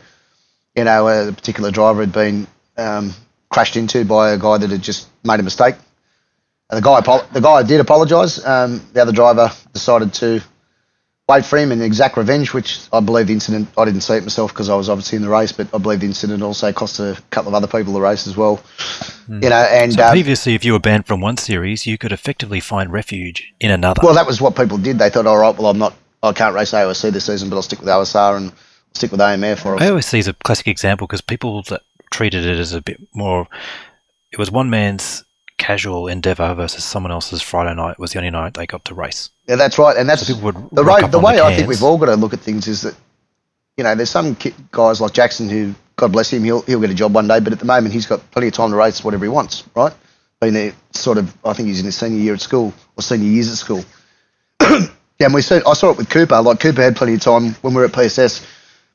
you 0.75 0.83
know 0.83 1.07
a 1.07 1.31
particular 1.31 1.71
driver 1.71 2.01
had 2.01 2.11
been 2.11 2.47
um, 2.77 3.13
crashed 3.49 3.75
into 3.75 4.05
by 4.05 4.31
a 4.31 4.37
guy 4.37 4.57
that 4.57 4.69
had 4.69 4.81
just 4.81 5.07
made 5.23 5.39
a 5.39 5.43
mistake. 5.43 5.75
And 6.69 6.77
the 6.77 6.81
guy 6.81 7.01
the 7.31 7.41
guy 7.41 7.63
did 7.63 7.79
apologise. 7.79 8.43
Um, 8.45 8.81
the 8.93 9.01
other 9.01 9.11
driver 9.11 9.51
decided 9.73 10.13
to 10.15 10.41
him 11.29 11.71
and 11.71 11.81
exact 11.81 12.17
revenge, 12.17 12.53
which 12.53 12.81
I 12.91 12.99
believe 12.99 13.27
the 13.27 13.33
incident. 13.33 13.69
I 13.77 13.85
didn't 13.85 14.01
see 14.01 14.15
it 14.15 14.23
myself 14.23 14.51
because 14.51 14.69
I 14.69 14.75
was 14.75 14.89
obviously 14.89 15.15
in 15.15 15.21
the 15.21 15.29
race, 15.29 15.51
but 15.53 15.73
I 15.73 15.77
believe 15.77 16.01
the 16.01 16.05
incident 16.05 16.43
also 16.43 16.71
cost 16.73 16.99
a 16.99 17.17
couple 17.31 17.49
of 17.49 17.55
other 17.55 17.67
people 17.67 17.93
the 17.93 18.01
race 18.01 18.27
as 18.27 18.35
well. 18.35 18.61
You 19.29 19.49
know, 19.49 19.55
and 19.55 19.93
So 19.93 20.03
um, 20.03 20.11
previously, 20.11 20.53
if 20.53 20.65
you 20.65 20.73
were 20.73 20.79
banned 20.79 21.05
from 21.05 21.21
one 21.21 21.37
series, 21.37 21.87
you 21.87 21.97
could 21.97 22.11
effectively 22.11 22.59
find 22.59 22.91
refuge 22.91 23.53
in 23.61 23.71
another. 23.71 24.01
Well, 24.03 24.15
that 24.15 24.27
was 24.27 24.41
what 24.41 24.55
people 24.55 24.77
did. 24.77 24.99
They 24.99 25.09
thought, 25.09 25.25
all 25.25 25.37
right, 25.37 25.57
well, 25.57 25.67
I'm 25.67 25.77
not, 25.77 25.95
I 26.21 26.33
can't 26.33 26.53
race 26.53 26.71
AOSC 26.71 27.11
this 27.13 27.25
season, 27.25 27.49
but 27.49 27.55
I'll 27.55 27.61
stick 27.61 27.79
with 27.79 27.87
OSR 27.87 28.35
and 28.35 28.51
stick 28.93 29.11
with 29.11 29.21
AMF. 29.21 29.65
Or 29.65 29.81
I 29.81 29.89
always 29.89 30.05
see 30.05 30.19
as 30.19 30.27
a 30.27 30.33
classic 30.33 30.67
example 30.67 31.07
because 31.07 31.21
people 31.21 31.63
that 31.63 31.83
treated 32.11 32.45
it 32.45 32.59
as 32.59 32.73
a 32.73 32.81
bit 32.81 32.99
more, 33.13 33.47
it 34.31 34.37
was 34.37 34.51
one 34.51 34.69
man's 34.69 35.23
casual 35.57 36.07
endeavour 36.07 36.53
versus 36.53 36.83
someone 36.83 37.11
else's 37.11 37.41
Friday 37.41 37.73
night 37.75 37.99
was 37.99 38.11
the 38.11 38.17
only 38.19 38.31
night 38.31 38.53
they 38.53 38.65
got 38.65 38.83
to 38.85 38.93
race. 38.93 39.29
yeah, 39.47 39.55
that's 39.55 39.77
right. 39.77 39.95
And 39.95 40.09
that's 40.09 40.25
So 40.27 40.33
the, 40.33 40.41
the 41.11 41.19
way 41.19 41.35
the 41.37 41.43
I 41.45 41.55
think 41.55 41.67
we've 41.69 41.83
all 41.83 41.97
got 41.97 42.07
to 42.07 42.15
look 42.15 42.33
at 42.33 42.39
things 42.39 42.67
is 42.67 42.81
that, 42.81 42.95
you 43.77 43.83
know, 43.83 43.95
there's 43.95 44.09
some 44.09 44.37
guys 44.71 45.01
like 45.01 45.13
Jackson 45.13 45.49
who, 45.49 45.73
God 45.95 46.11
bless 46.11 46.31
him, 46.31 46.43
he'll, 46.43 46.61
he'll 46.63 46.81
get 46.81 46.89
a 46.89 46.95
job 46.95 47.13
one 47.13 47.27
day, 47.27 47.39
but 47.39 47.53
at 47.53 47.59
the 47.59 47.65
moment 47.65 47.93
he's 47.93 48.05
got 48.05 48.29
plenty 48.31 48.47
of 48.47 48.53
time 48.53 48.71
to 48.71 48.75
race 48.75 49.03
whatever 49.03 49.25
he 49.25 49.29
wants, 49.29 49.63
right? 49.75 49.93
Been 50.41 50.53
there 50.53 50.73
sort 50.91 51.17
of, 51.17 51.35
I 51.45 51.53
think 51.53 51.67
he's 51.67 51.79
in 51.79 51.85
his 51.85 51.95
senior 51.95 52.19
year 52.19 52.33
at 52.33 52.41
school 52.41 52.73
or 52.97 53.01
senior 53.01 53.29
years 53.29 53.49
at 53.49 53.57
school. 53.57 53.83
yeah, 54.61 54.87
and 55.19 55.33
we 55.33 55.41
see, 55.41 55.61
I 55.65 55.73
saw 55.73 55.91
it 55.91 55.97
with 55.97 56.09
Cooper. 56.09 56.41
Like 56.41 56.59
Cooper 56.59 56.81
had 56.81 56.95
plenty 56.95 57.13
of 57.13 57.21
time 57.21 57.53
when 57.61 57.73
we 57.73 57.79
were 57.79 57.85
at 57.85 57.93
PSS, 57.93 58.45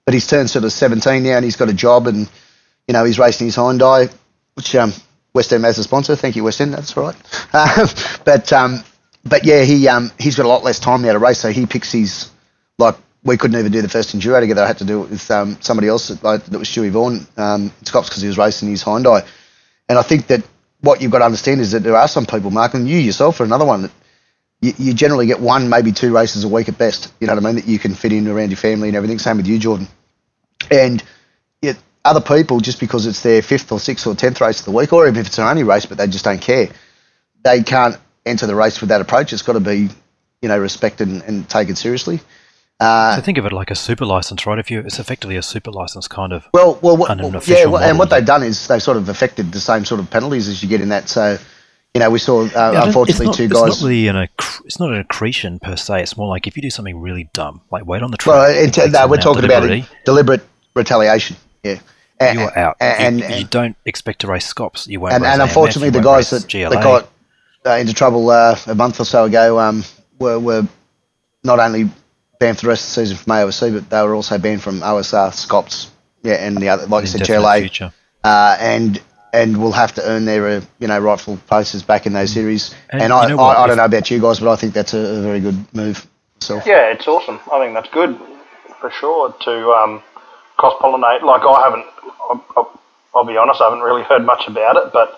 but 0.05 0.13
he's 0.15 0.27
turned 0.27 0.51
sort 0.51 0.65
of 0.65 0.73
17 0.73 1.23
now 1.23 1.37
and 1.37 1.45
he's 1.45 1.57
got 1.57 1.69
a 1.69 1.73
job 1.75 2.07
and, 2.07 2.29
you 2.87 2.93
know, 2.93 3.05
he's 3.05 3.19
racing 3.19 3.47
his 3.47 3.57
Hyundai, 3.57 4.13
which 4.55 4.75
um, 4.75 4.93
West 5.35 5.53
End 5.53 5.65
as 5.65 5.79
a 5.79 5.85
sponsor. 5.85 6.17
Thank 6.17 6.37
you, 6.37 6.45
West 6.45 6.61
End. 6.61 6.75
That's 6.75 6.97
all 6.97 7.05
right. 7.05 7.17
Um, 7.51 7.89
but 8.25 8.53
um, 8.53 8.85
but 9.25 9.45
yeah, 9.45 9.63
he 9.63 9.89
um, 9.89 10.11
he's 10.19 10.37
got 10.37 10.45
a 10.45 10.49
lot 10.49 10.65
less 10.65 10.79
time 10.79 11.03
now 11.03 11.13
to 11.13 11.19
race, 11.19 11.39
so 11.39 11.51
he 11.51 11.67
picks 11.67 11.93
his 11.93 12.31
like 12.79 12.97
we 13.25 13.37
couldn't 13.37 13.59
even 13.59 13.73
do 13.73 13.83
the 13.83 13.89
first 13.89 14.15
enduro 14.17 14.41
together. 14.41 14.63
I 14.63 14.67
had 14.67 14.79
to 14.79 14.85
do 14.85 15.03
it 15.03 15.11
with 15.11 15.31
um, 15.31 15.57
somebody 15.61 15.89
else 15.89 16.09
that, 16.09 16.21
that 16.23 16.59
was 16.59 16.69
Stewie 16.69 16.91
Vaughan 16.91 17.27
um, 17.37 17.73
Scops 17.83 18.09
because 18.09 18.23
he 18.23 18.29
was 18.29 18.39
racing 18.39 18.69
his 18.69 18.85
Hyundai. 18.85 19.27
And 19.89 19.99
I 19.99 20.03
think 20.03 20.29
that 20.29 20.43
what 20.81 21.01
you've 21.03 21.11
got 21.11 21.19
to 21.19 21.25
understand 21.25 21.61
is 21.61 21.73
that 21.73 21.83
there 21.83 21.97
are 21.97 22.09
some 22.09 22.27
people, 22.27 22.51
Mark, 22.51 22.75
and 22.75 22.89
you 22.89 22.99
yourself 22.99 23.41
are 23.41 23.45
another 23.45 23.65
one 23.65 23.83
that 23.83 23.91
you, 24.61 24.73
you 24.79 24.95
generally 24.95 25.27
get 25.27 25.41
one, 25.41 25.69
maybe 25.69 25.93
two 25.93 26.15
races 26.15 26.45
a 26.45 26.49
week 26.49 26.69
at 26.69 26.79
best. 26.79 27.13
You 27.21 27.27
know 27.27 27.35
what 27.35 27.45
I 27.45 27.47
mean? 27.47 27.57
That 27.57 27.67
you 27.67 27.79
can 27.79 27.95
fit 27.95 28.13
in 28.13 28.29
around 28.29 28.51
your 28.51 28.57
family 28.57 28.89
and 28.89 28.97
everything. 28.97 29.19
Same 29.19 29.37
with 29.37 29.47
you, 29.47 29.59
Jordan. 29.59 29.89
And 30.71 31.03
yet 31.63 31.77
other 32.09 32.21
people, 32.21 32.61
just 32.61 32.81
because 32.81 33.07
it's 33.07 33.23
their 33.23 33.43
fifth 33.43 33.71
or 33.71 33.79
sixth 33.79 34.07
or 34.07 34.15
tenth 34.15 34.41
race 34.41 34.59
of 34.61 34.65
the 34.65 34.73
week, 34.73 34.93
or 34.93 35.07
even 35.07 35.21
if 35.21 35.27
it's 35.27 35.37
their 35.37 35.47
only 35.47 35.63
race, 35.63 35.87
but 35.87 35.99
they 35.99 36.07
just 36.07 36.25
don't 36.25 36.41
care, 36.41 36.69
they 37.45 37.63
can't 37.63 37.97
enter 38.27 38.47
the 38.47 38.55
race 38.55 38.81
with 38.81 38.89
that 38.89 39.01
approach. 39.01 39.33
It's 39.33 39.43
got 39.43 39.53
to 39.55 39.61
be, 39.61 39.89
you 40.43 40.49
know, 40.49 40.59
respected 40.59 41.09
and, 41.09 41.23
and 41.23 41.49
taken 41.49 41.77
seriously. 41.77 42.21
Uh, 42.81 43.17
so 43.17 43.23
think 43.23 43.39
of 43.39 43.47
it 43.47 43.53
like 43.53 43.71
a 43.71 43.75
super 43.75 44.07
license, 44.07 44.47
right? 44.47 44.59
If 44.59 44.71
you, 44.71 44.81
it's 44.81 45.01
effectively 45.01 45.37
a 45.37 45.43
super 45.43 45.73
license 45.73 46.07
kind 46.07 46.33
of. 46.33 46.47
Well, 46.55 46.79
well, 46.81 46.97
what, 46.97 47.09
yeah, 47.49 47.65
well, 47.65 47.83
and 47.83 47.99
what 47.99 48.09
they've 48.11 48.25
done 48.25 48.45
is 48.45 48.69
they've 48.69 48.83
sort 48.83 48.97
of 48.97 49.09
affected 49.09 49.51
the 49.51 49.59
same 49.61 49.85
sort 49.85 50.01
of 50.01 50.09
penalties 50.11 50.47
as 50.49 50.63
you 50.63 50.69
get 50.69 50.81
in 50.81 50.91
that. 50.91 51.09
So, 51.09 51.39
you 51.95 51.99
know, 52.01 52.11
we 52.11 52.21
saw 52.21 52.43
uh, 52.43 52.71
yeah, 52.73 52.85
unfortunately 52.85 53.27
not, 53.27 53.35
two 53.35 53.49
guys. 53.49 53.63
It's 53.67 53.81
not 53.83 53.89
really 53.89 54.07
an 54.07 54.17
acc- 54.17 54.63
it's 54.65 54.79
not 54.79 54.93
an 54.93 54.99
accretion 54.99 55.59
per 55.59 55.75
se. 55.75 56.03
It's 56.03 56.17
more 56.17 56.29
like 56.29 56.47
if 56.47 56.55
you 56.55 56.63
do 56.63 56.71
something 56.71 57.01
really 57.01 57.29
dumb, 57.33 57.63
like 57.73 57.85
wait 57.85 58.03
on 58.03 58.13
the 58.13 58.17
track. 58.17 58.35
Well, 58.35 58.65
it, 58.65 58.93
no, 58.93 59.09
we're 59.09 59.17
talking 59.17 59.45
about 59.45 59.69
deliberate 60.05 60.43
retaliation. 60.75 61.35
Yeah. 61.65 61.81
And, 62.21 62.39
you're 62.41 62.59
out, 62.59 62.77
and, 62.81 63.23
and, 63.23 63.35
you, 63.35 63.45
don't 63.45 63.77
expect 63.85 64.23
to 64.23 64.27
race 64.27 64.47
Scops. 64.47 64.89
You 64.89 64.99
won't. 64.99 65.15
And, 65.15 65.25
and 65.25 65.41
unfortunately, 65.41 65.91
the 65.91 66.01
guys 66.01 66.31
that, 66.31 66.49
that, 66.49 66.83
got 66.83 67.09
uh, 67.65 67.77
into 67.77 67.95
trouble 67.95 68.29
uh, 68.31 68.59
a 68.67 68.75
month 68.75 68.99
or 68.99 69.05
so 69.05 69.25
ago 69.25 69.61
um, 69.61 69.85
were, 70.19 70.39
were 70.39 70.69
not 71.45 71.61
only 71.61 71.89
banned 72.41 72.59
for 72.59 72.63
the 72.63 72.69
rest 72.69 72.85
of 72.85 72.95
the 72.95 73.07
season 73.07 73.17
from 73.17 73.33
AOC, 73.33 73.73
but 73.73 73.91
they 73.91 74.03
were 74.03 74.15
also 74.15 74.37
banned 74.39 74.63
from 74.63 74.81
OSR, 74.81 75.33
Scops, 75.33 75.93
yeah, 76.23 76.35
and 76.35 76.57
the 76.57 76.69
other, 76.69 76.87
like 76.87 77.05
I 77.05 77.07
said, 77.07 77.27
GLA, 77.27 77.93
uh, 78.25 78.57
and 78.61 79.01
and 79.33 79.61
will 79.61 79.73
have 79.73 79.93
to 79.95 80.03
earn 80.05 80.25
their 80.25 80.49
uh, 80.49 80.61
you 80.79 80.89
know 80.89 80.99
rightful 80.99 81.37
places 81.47 81.83
back 81.83 82.07
in 82.07 82.13
those 82.13 82.33
series. 82.33 82.75
And, 82.91 83.03
and 83.03 83.13
I, 83.13 83.31
I, 83.35 83.65
I, 83.65 83.67
don't 83.67 83.77
know 83.77 83.85
about 83.85 84.11
you 84.11 84.21
guys, 84.21 84.41
but 84.41 84.51
I 84.51 84.57
think 84.57 84.75
that's 84.75 84.95
a, 84.95 84.99
a 84.99 85.21
very 85.23 85.41
good 85.41 85.75
move. 85.75 86.07
So 86.41 86.57
yeah, 86.67 86.93
it's 86.93 87.07
awesome. 87.07 87.41
I 87.53 87.59
think 87.61 87.75
that's 87.75 87.91
good 87.91 88.19
for 88.81 88.91
sure 88.91 89.33
to 89.33 89.71
um, 89.73 90.03
cross 90.57 90.75
pollinate. 90.81 91.23
Like 91.23 91.43
I 91.43 91.63
haven't, 91.63 91.87
I'll, 92.29 92.81
I'll, 93.15 93.25
be 93.25 93.37
honest, 93.37 93.61
I 93.61 93.65
haven't 93.65 93.81
really 93.81 94.03
heard 94.03 94.25
much 94.25 94.47
about 94.47 94.77
it, 94.77 94.93
but 94.93 95.11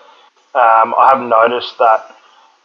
um, 0.55 0.93
I 0.97 1.11
have 1.13 1.21
noticed 1.21 1.77
that 1.79 2.15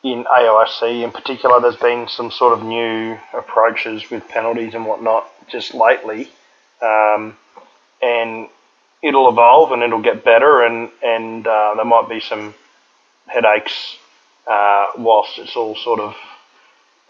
in 0.02 0.24
AOSC 0.24 1.02
in 1.02 1.10
particular, 1.10 1.60
there's 1.60 1.76
been 1.76 2.08
some 2.08 2.30
sort 2.30 2.52
of 2.52 2.64
new 2.64 3.18
approaches 3.32 4.08
with 4.10 4.28
penalties 4.28 4.74
and 4.74 4.86
whatnot 4.86 5.28
just 5.48 5.74
lately, 5.74 6.28
um, 6.82 7.36
and 8.02 8.48
it'll 9.02 9.28
evolve 9.28 9.72
and 9.72 9.82
it'll 9.82 10.02
get 10.02 10.24
better, 10.24 10.62
and 10.62 10.90
and 11.02 11.46
uh, 11.46 11.74
there 11.74 11.84
might 11.84 12.08
be 12.08 12.20
some 12.20 12.54
headaches 13.26 13.96
uh, 14.46 14.86
whilst 14.96 15.38
it's 15.38 15.56
all 15.56 15.74
sort 15.76 16.00
of 16.00 16.14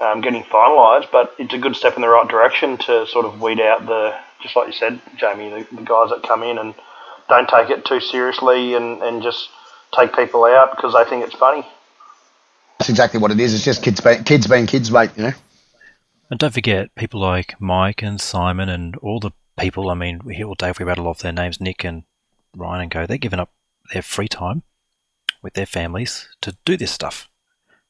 um, 0.01 0.21
getting 0.21 0.43
finalised, 0.43 1.11
but 1.11 1.35
it's 1.39 1.55
a 1.55 1.59
good 1.59 1.77
step 1.77 1.97
in 1.97 2.03
the 2.03 2.09
right 2.09 2.29
direction 2.29 2.77
to 2.79 3.07
sort 3.07 3.27
of 3.27 3.41
weed 3.41 3.61
out 3.61 3.87
the, 3.87 4.19
just 4.43 4.57
like 4.57 4.67
you 4.67 4.73
said, 4.73 5.01
Jamie, 5.17 5.49
the, 5.49 5.77
the 5.77 5.83
guys 5.83 6.11
that 6.11 6.23
come 6.23 6.43
in 6.43 6.59
and 6.59 6.75
don't 7.29 7.49
take 7.49 7.71
it 7.71 7.85
too 7.85 8.01
seriously 8.01 8.75
and, 8.75 9.03
and 9.03 9.23
just 9.23 9.49
take 9.95 10.15
people 10.15 10.45
out 10.45 10.75
because 10.75 10.95
they 10.95 11.05
think 11.09 11.25
it's 11.25 11.35
funny. 11.35 11.67
That's 12.79 12.91
exactly 12.91 13.21
what 13.21 13.31
it 13.31 13.41
is. 13.41 13.55
It's 13.55 13.65
just 13.65 13.83
kids 13.83 14.01
being 14.01 14.25
kids 14.25 14.47
being 14.47 14.67
kids, 14.67 14.91
mate. 14.91 15.11
You 15.17 15.25
know. 15.25 15.33
And 16.31 16.39
don't 16.39 16.53
forget 16.53 16.95
people 16.95 17.21
like 17.21 17.61
Mike 17.61 18.03
and 18.03 18.21
Simon 18.21 18.69
and 18.69 18.97
all 18.97 19.21
the 19.21 19.31
people. 19.59 19.91
I 19.91 19.95
mean, 19.95 20.21
we 20.25 20.35
hear 20.35 20.47
all 20.47 20.55
day 20.55 20.71
if 20.71 20.79
we 20.79 20.85
rattle 20.85 21.09
off 21.09 21.21
their 21.21 21.33
names, 21.33 21.61
Nick 21.61 21.85
and 21.85 22.05
Ryan 22.55 22.83
and 22.83 22.91
go. 22.91 23.07
They're 23.07 23.17
giving 23.17 23.41
up 23.41 23.53
their 23.93 24.03
free 24.03 24.29
time 24.29 24.63
with 25.43 25.55
their 25.55 25.67
families 25.67 26.29
to 26.43 26.57
do 26.65 26.77
this 26.77 26.91
stuff, 26.91 27.29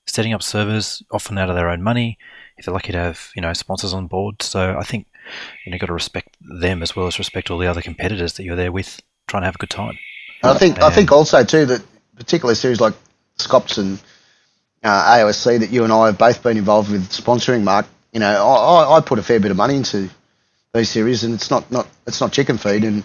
setting 0.06 0.32
up 0.32 0.42
servers 0.42 1.02
often 1.10 1.38
out 1.38 1.48
of 1.48 1.56
their 1.56 1.70
own 1.70 1.82
money. 1.82 2.18
If 2.56 2.66
they're 2.66 2.74
lucky 2.74 2.92
to 2.92 2.98
have 2.98 3.30
you 3.34 3.42
know 3.42 3.52
sponsors 3.52 3.94
on 3.94 4.06
board, 4.06 4.42
so 4.42 4.76
I 4.78 4.84
think 4.84 5.06
you 5.64 5.72
know 5.72 5.78
got 5.78 5.86
to 5.86 5.92
respect 5.92 6.36
them 6.40 6.82
as 6.82 6.94
well 6.94 7.06
as 7.06 7.18
respect 7.18 7.50
all 7.50 7.58
the 7.58 7.66
other 7.66 7.82
competitors 7.82 8.34
that 8.34 8.44
you're 8.44 8.56
there 8.56 8.72
with, 8.72 9.00
trying 9.26 9.42
to 9.42 9.46
have 9.46 9.56
a 9.56 9.58
good 9.58 9.70
time. 9.70 9.98
I 10.42 10.54
think 10.54 10.76
and 10.76 10.84
I 10.84 10.90
think 10.90 11.12
also 11.12 11.44
too 11.44 11.66
that 11.66 11.82
particularly 12.16 12.54
series 12.54 12.80
like 12.80 12.94
Scops 13.36 13.78
and 13.78 13.98
uh, 14.82 15.16
AOSC 15.16 15.60
that 15.60 15.70
you 15.70 15.84
and 15.84 15.92
I 15.92 16.06
have 16.06 16.18
both 16.18 16.42
been 16.42 16.56
involved 16.56 16.90
with 16.90 17.08
sponsoring, 17.10 17.64
Mark. 17.64 17.86
You 18.12 18.20
know, 18.20 18.46
I, 18.46 18.96
I 18.96 19.00
put 19.00 19.18
a 19.18 19.22
fair 19.22 19.40
bit 19.40 19.50
of 19.50 19.56
money 19.56 19.76
into 19.76 20.08
these 20.72 20.88
series, 20.88 21.24
and 21.24 21.34
it's 21.34 21.50
not, 21.50 21.70
not 21.70 21.88
it's 22.06 22.20
not 22.20 22.32
chicken 22.32 22.58
feed. 22.58 22.84
And 22.84 23.02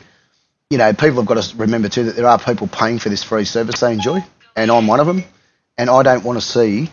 you 0.69 0.77
know, 0.77 0.93
people 0.93 1.17
have 1.17 1.25
got 1.25 1.41
to 1.41 1.57
remember 1.57 1.89
too 1.89 2.05
that 2.05 2.15
there 2.15 2.27
are 2.27 2.39
people 2.39 2.67
paying 2.67 2.99
for 2.99 3.09
this 3.09 3.23
free 3.23 3.45
service 3.45 3.79
they 3.79 3.93
enjoy, 3.93 4.23
and 4.55 4.71
I'm 4.71 4.87
one 4.87 4.99
of 4.99 5.07
them. 5.07 5.23
And 5.77 5.89
I 5.89 6.03
don't 6.03 6.23
want 6.23 6.39
to 6.39 6.45
see 6.45 6.89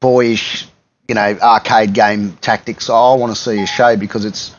boyish, 0.00 0.66
you 1.08 1.14
know, 1.14 1.38
arcade 1.40 1.92
game 1.92 2.36
tactics. 2.38 2.90
I 2.90 3.14
want 3.14 3.34
to 3.34 3.40
see 3.40 3.62
a 3.62 3.66
show 3.66 3.96
because 3.96 4.24
it's 4.24 4.54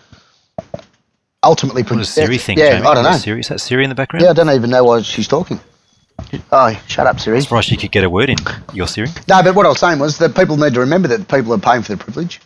ultimately. 1.47 1.81
What 1.81 1.97
does 1.97 2.09
Siri 2.09 2.37
think? 2.37 2.59
Yeah? 2.59 2.81
I 2.85 2.93
don't 2.93 3.03
know. 3.03 3.13
Siri, 3.13 3.39
is 3.39 3.47
that 3.47 3.59
Siri 3.59 3.83
in 3.83 3.89
the 3.89 3.95
background? 3.95 4.23
Yeah, 4.23 4.31
I 4.31 4.33
don't 4.33 4.49
even 4.49 4.69
know 4.69 4.83
why 4.83 5.01
she's 5.01 5.27
talking. 5.27 5.59
Oh, 6.51 6.81
shut 6.87 7.07
up, 7.07 7.19
Siri. 7.19 7.37
I'm 7.37 7.43
surprised 7.43 7.71
you 7.71 7.77
could 7.77 7.91
get 7.91 8.03
a 8.03 8.09
word 8.09 8.29
in. 8.29 8.37
Your 8.73 8.87
Siri. 8.87 9.07
No, 9.27 9.41
but 9.41 9.55
what 9.55 9.65
I 9.65 9.69
was 9.69 9.79
saying 9.79 9.99
was 9.99 10.17
that 10.17 10.35
people 10.35 10.57
need 10.57 10.73
to 10.73 10.81
remember 10.81 11.07
that 11.09 11.27
people 11.27 11.53
are 11.53 11.59
paying 11.59 11.81
for 11.81 11.89
their 11.89 11.97
privilege. 11.97 12.41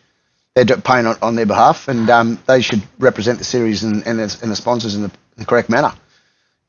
They're 0.53 0.65
paying 0.65 1.05
on, 1.05 1.17
on 1.21 1.35
their 1.35 1.45
behalf, 1.45 1.87
and 1.87 2.09
um, 2.09 2.39
they 2.45 2.61
should 2.61 2.83
represent 2.99 3.39
the 3.39 3.45
series 3.45 3.83
and, 3.83 4.05
and, 4.05 4.19
the, 4.19 4.39
and 4.41 4.51
the 4.51 4.55
sponsors 4.55 4.95
in 4.95 5.03
the, 5.03 5.11
the, 5.37 5.45
correct 5.45 5.69
manner. 5.69 5.93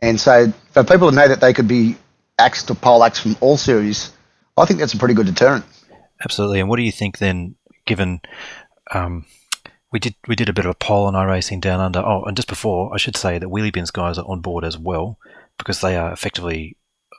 And 0.01 0.21
so, 0.21 0.53
for 0.71 0.85
people 0.85 1.11
to 1.11 1.17
know 1.17 1.27
that 1.27 1.41
they 1.41 1.53
could 1.53 1.67
be 1.67 1.97
axed 2.39 2.71
or 2.71 2.75
pole 2.75 3.03
axed 3.03 3.23
from 3.23 3.37
all 3.41 3.57
series, 3.57 4.13
I 4.57 4.65
think 4.67 4.79
that's 4.79 4.95
a 4.95 4.99
pretty 4.99 5.15
good 5.15 5.27
deterrent. 5.27 5.65
Absolutely. 6.25 6.61
And 6.61 6.69
what 6.69 6.77
do 6.77 6.83
you 6.83 6.93
think 6.93 7.19
then, 7.19 7.57
given 7.85 8.21
um, 8.93 9.27
we 9.93 9.99
did 9.99 10.15
we 10.27 10.35
did 10.35 10.49
a 10.49 10.53
bit 10.53 10.65
of 10.65 10.71
a 10.71 10.75
poll 10.75 11.07
on 11.07 11.15
iRacing 11.15 11.61
down 11.61 11.81
under? 11.81 12.01
Oh, 12.01 12.25
and 12.25 12.37
just 12.37 12.49
before, 12.49 12.93
I 12.95 12.97
should 12.97 13.17
say 13.17 13.39
that 13.39 13.49
Wheelie 13.49 13.73
Bins 13.73 13.91
guys 13.91 14.19
are 14.19 14.25
on 14.27 14.41
board 14.41 14.65
as 14.65 14.79
well 14.79 15.19
because 15.59 15.81
they 15.81 15.97
are 15.97 16.13
effectively 16.13 16.77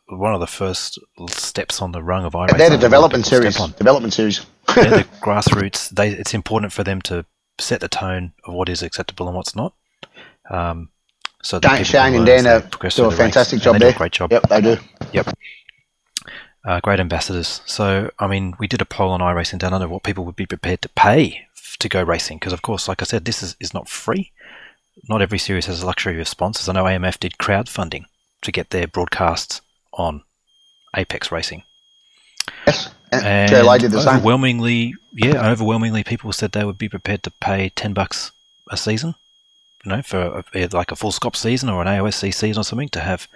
one 0.07 0.33
of 0.33 0.39
the 0.39 0.47
first 0.47 0.99
steps 1.29 1.81
on 1.81 1.91
the 1.91 2.01
rung 2.01 2.25
of 2.25 2.33
iRacing. 2.33 2.57
They're 2.57 2.71
the 2.71 2.77
development 2.77 3.25
series. 3.25 3.55
Development 3.55 4.13
series. 4.13 4.45
they're 4.75 4.89
the 4.89 5.07
grassroots. 5.21 5.89
They, 5.89 6.09
it's 6.09 6.33
important 6.33 6.73
for 6.73 6.83
them 6.83 7.01
to 7.03 7.25
set 7.59 7.79
the 7.79 7.87
tone 7.87 8.33
of 8.43 8.53
what 8.53 8.69
is 8.69 8.81
acceptable 8.81 9.27
and 9.27 9.35
what's 9.35 9.55
not. 9.55 9.73
Um, 10.49 10.89
so 11.41 11.59
Dan, 11.59 11.83
Shane 11.83 12.15
and 12.15 12.25
Dan 12.25 12.43
do 12.43 13.05
a 13.05 13.11
fantastic 13.11 13.61
job 13.61 13.79
there. 13.79 13.93
great 13.93 14.13
job. 14.13 14.31
Yep, 14.31 14.49
they 14.49 14.61
do. 14.61 14.77
Yep. 15.11 15.37
Uh, 16.65 16.79
great 16.79 17.01
ambassadors. 17.01 17.61
So, 17.65 18.09
I 18.17 18.27
mean, 18.27 18.55
we 18.57 18.67
did 18.67 18.81
a 18.81 18.85
poll 18.85 19.11
on 19.11 19.19
iRacing 19.19 19.59
down 19.59 19.73
under 19.73 19.87
what 19.89 20.03
people 20.03 20.23
would 20.23 20.37
be 20.37 20.45
prepared 20.45 20.81
to 20.83 20.89
pay 20.89 21.45
to 21.83 21.89
go 21.89 22.03
racing. 22.03 22.37
Because, 22.37 22.53
of 22.53 22.61
course, 22.61 22.87
like 22.87 23.01
I 23.01 23.05
said, 23.05 23.25
this 23.25 23.43
is, 23.43 23.55
is 23.59 23.73
not 23.73 23.87
free. 23.87 24.31
Not 25.07 25.21
every 25.21 25.39
series 25.39 25.67
has 25.67 25.79
the 25.79 25.85
luxury 25.85 26.19
of 26.19 26.27
sponsors. 26.27 26.67
I 26.67 26.73
know 26.73 26.83
AMF 26.83 27.19
did 27.19 27.37
crowdfunding 27.37 28.05
to 28.41 28.51
get 28.51 28.71
their 28.71 28.87
broadcasts 28.87 29.61
on 29.93 30.23
Apex 30.95 31.31
Racing. 31.31 31.63
Yes, 32.67 32.93
and 33.11 33.51
JLA 33.51 33.79
did 33.79 33.91
the 33.91 34.01
same. 34.01 34.17
Overwhelmingly, 34.17 34.95
yeah, 35.13 35.49
overwhelmingly, 35.49 36.03
people 36.03 36.31
said 36.31 36.51
they 36.51 36.65
would 36.65 36.77
be 36.77 36.89
prepared 36.89 37.23
to 37.23 37.31
pay 37.31 37.69
ten 37.69 37.93
bucks 37.93 38.31
a 38.69 38.77
season, 38.77 39.15
you 39.83 39.91
know, 39.91 40.01
for 40.01 40.43
a, 40.53 40.67
like 40.67 40.91
a 40.91 40.95
full 40.95 41.11
Scop 41.11 41.35
season 41.35 41.69
or 41.69 41.81
an 41.81 41.87
AOSC 41.87 42.33
season 42.33 42.61
or 42.61 42.63
something 42.63 42.89
to 42.89 42.99
have 42.99 43.27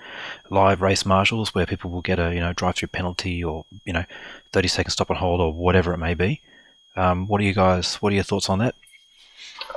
live 0.50 0.82
race 0.82 1.06
marshals 1.06 1.54
where 1.54 1.66
people 1.66 1.90
will 1.90 2.02
get 2.02 2.20
a 2.20 2.34
you 2.34 2.40
know 2.40 2.54
drive-through 2.54 2.90
penalty 2.90 3.44
or 3.44 3.66
you 3.86 3.94
know 3.94 4.06
thirty 4.52 4.68
second 4.68 4.92
stop 4.92 5.10
and 5.10 5.20
hold 5.20 5.42
or 5.42 5.54
whatever 5.54 5.94
it 5.94 5.98
may 5.98 6.14
be. 6.14 6.42
Um, 6.98 7.28
what 7.28 7.40
are 7.40 7.44
you 7.44 7.54
guys? 7.54 7.96
What 8.02 8.12
are 8.12 8.16
your 8.16 8.24
thoughts 8.24 8.50
on 8.50 8.58
that? 8.60 8.74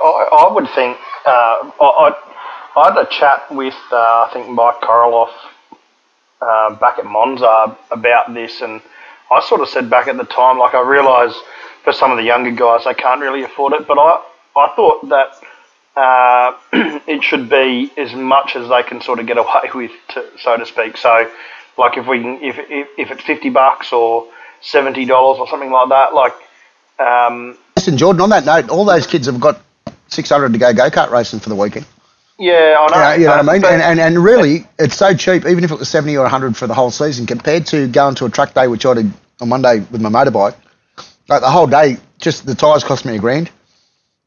I, 0.03 0.47
I 0.49 0.53
would 0.53 0.67
think 0.71 0.97
uh, 1.25 1.71
I, 1.79 2.15
I 2.75 2.91
had 2.91 2.97
a 2.97 3.07
chat 3.11 3.43
with 3.51 3.77
uh, 3.91 3.95
I 3.95 4.29
think 4.33 4.49
Mike 4.49 4.81
Koroloff 4.81 5.31
uh, 6.41 6.75
back 6.75 6.97
at 6.97 7.05
Monza 7.05 7.77
about 7.91 8.33
this, 8.33 8.61
and 8.61 8.81
I 9.29 9.39
sort 9.41 9.61
of 9.61 9.69
said 9.69 9.87
back 9.87 10.07
at 10.07 10.17
the 10.17 10.23
time, 10.23 10.57
like 10.57 10.73
I 10.73 10.81
realise 10.81 11.35
for 11.83 11.93
some 11.93 12.09
of 12.09 12.17
the 12.17 12.23
younger 12.23 12.51
guys 12.51 12.85
they 12.85 12.95
can't 12.95 13.21
really 13.21 13.43
afford 13.43 13.73
it, 13.73 13.87
but 13.87 13.99
I 13.99 14.23
I 14.55 14.73
thought 14.75 15.07
that 15.09 15.35
uh, 15.95 16.53
it 17.07 17.23
should 17.23 17.49
be 17.49 17.91
as 17.97 18.15
much 18.15 18.55
as 18.55 18.67
they 18.67 18.81
can 18.81 18.99
sort 18.99 19.19
of 19.19 19.27
get 19.27 19.37
away 19.37 19.69
with, 19.75 19.91
to, 20.09 20.25
so 20.39 20.57
to 20.57 20.65
speak. 20.65 20.97
So, 20.97 21.29
like 21.77 21.97
if 21.97 22.07
we 22.07 22.19
can, 22.19 22.41
if 22.41 22.57
if, 22.57 22.87
if 22.97 23.11
it's 23.11 23.23
fifty 23.23 23.51
bucks 23.51 23.93
or 23.93 24.27
seventy 24.61 25.05
dollars 25.05 25.37
or 25.39 25.47
something 25.47 25.71
like 25.71 25.89
that, 25.89 26.15
like. 26.15 26.33
Um, 26.99 27.57
Listen, 27.75 27.97
Jordan. 27.97 28.21
On 28.21 28.29
that 28.29 28.45
note, 28.45 28.69
all 28.69 28.85
those 28.85 29.07
kids 29.07 29.25
have 29.25 29.39
got 29.39 29.61
six 30.07 30.29
hundred 30.29 30.53
to 30.53 30.59
go 30.59 30.73
go 30.73 30.89
kart 30.89 31.11
racing 31.11 31.39
for 31.39 31.49
the 31.49 31.55
weekend. 31.55 31.85
Yeah, 32.41 32.75
I 32.79 33.15
know. 33.15 33.21
You 33.21 33.27
know 33.27 33.37
what 33.37 33.49
I 33.49 33.53
mean? 33.53 33.65
And, 33.65 33.81
and, 33.83 33.99
and 33.99 34.23
really, 34.23 34.67
it's 34.79 34.95
so 34.95 35.13
cheap, 35.13 35.45
even 35.45 35.63
if 35.63 35.69
it 35.69 35.77
was 35.77 35.89
70 35.89 36.17
or 36.17 36.23
100 36.23 36.57
for 36.57 36.65
the 36.65 36.73
whole 36.73 36.89
season, 36.89 37.27
compared 37.27 37.67
to 37.67 37.87
going 37.87 38.15
to 38.15 38.25
a 38.25 38.31
track 38.31 38.55
day, 38.55 38.67
which 38.67 38.83
I 38.83 38.95
did 38.95 39.13
on 39.39 39.49
Monday 39.49 39.85
with 39.91 40.01
my 40.01 40.09
motorbike. 40.09 40.55
Like 41.27 41.41
the 41.41 41.51
whole 41.51 41.67
day, 41.67 41.97
just 42.17 42.47
the 42.47 42.55
tyres 42.55 42.83
cost 42.83 43.05
me 43.05 43.15
a 43.15 43.19
grand. 43.19 43.51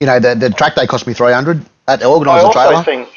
You 0.01 0.07
know, 0.07 0.21
the 0.21 0.37
the 0.37 0.51
track 0.51 0.77
day 0.77 0.87
cost 0.87 1.09
me 1.09 1.15
three 1.15 1.33
hundred 1.33 1.65
at 1.89 1.99
the 2.01 2.07
I 2.07 2.09
organiser 2.09 2.47
also 2.47 2.53
trailer. 2.53 2.85
think, 2.85 3.09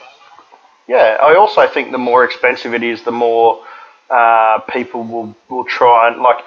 yeah, 0.87 1.17
I 1.21 1.35
also 1.35 1.67
think 1.67 1.91
the 1.91 1.97
more 1.99 2.23
expensive 2.23 2.73
it 2.73 2.81
is, 2.81 3.03
the 3.03 3.11
more 3.11 3.63
uh, 4.09 4.59
people 4.69 5.03
will 5.03 5.35
will 5.47 5.65
try 5.65 6.07
and 6.07 6.21
like 6.21 6.39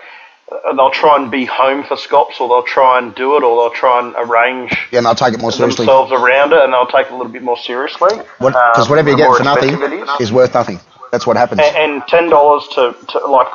they'll 0.76 0.90
try 0.90 1.16
and 1.16 1.30
be 1.30 1.44
home 1.44 1.84
for 1.84 1.96
Scops, 1.96 2.40
or 2.40 2.48
they'll 2.48 2.62
try 2.62 2.98
and 2.98 3.14
do 3.14 3.36
it, 3.36 3.42
or 3.42 3.62
they'll 3.62 3.78
try 3.78 4.00
and 4.00 4.14
arrange 4.16 4.76
yeah, 4.90 4.98
and 4.98 5.06
I'll 5.06 5.14
take 5.14 5.34
it 5.34 5.40
more 5.40 5.52
seriously. 5.52 5.86
themselves 5.86 6.12
around 6.12 6.52
it, 6.52 6.62
and 6.62 6.72
they'll 6.72 6.86
take 6.86 7.06
it 7.06 7.12
a 7.12 7.16
little 7.16 7.32
bit 7.32 7.42
more 7.42 7.58
seriously. 7.58 8.10
Because 8.38 8.84
Um, 8.86 8.90
whatever 8.90 9.10
you 9.10 9.16
get 9.16 9.36
for 9.36 9.44
nothing 9.44 9.80
is. 10.20 10.32
worth 10.32 10.54
nothing. 10.54 10.80
That's 11.12 11.26
what 11.26 11.36
happens. 11.36 11.60
And, 11.64 11.76
and 11.76 12.02
ten 12.08 12.28
dollars 12.28 12.66
to, 12.74 12.96
to 13.08 13.26
like 13.26 13.48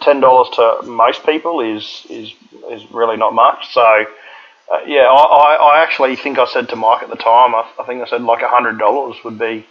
ten 0.00 0.20
dollars 0.20 0.48
to 0.56 0.82
most 0.86 1.24
people 1.24 1.60
is 1.60 2.06
is 2.08 2.32
is 2.70 2.90
really 2.90 3.16
not 3.16 3.34
much. 3.34 3.72
So 3.72 3.82
uh, 3.82 4.80
yeah, 4.86 5.02
I, 5.02 5.22
I, 5.22 5.74
I 5.74 5.82
actually 5.82 6.16
think 6.16 6.38
I 6.38 6.46
said 6.46 6.68
to 6.70 6.76
Mike 6.76 7.02
at 7.02 7.10
the 7.10 7.16
time, 7.16 7.54
I, 7.54 7.68
I 7.78 7.84
think 7.84 8.02
I 8.02 8.06
said 8.06 8.22
like 8.22 8.42
hundred 8.42 8.78
dollars 8.78 9.16
would 9.24 9.38
be 9.38 9.66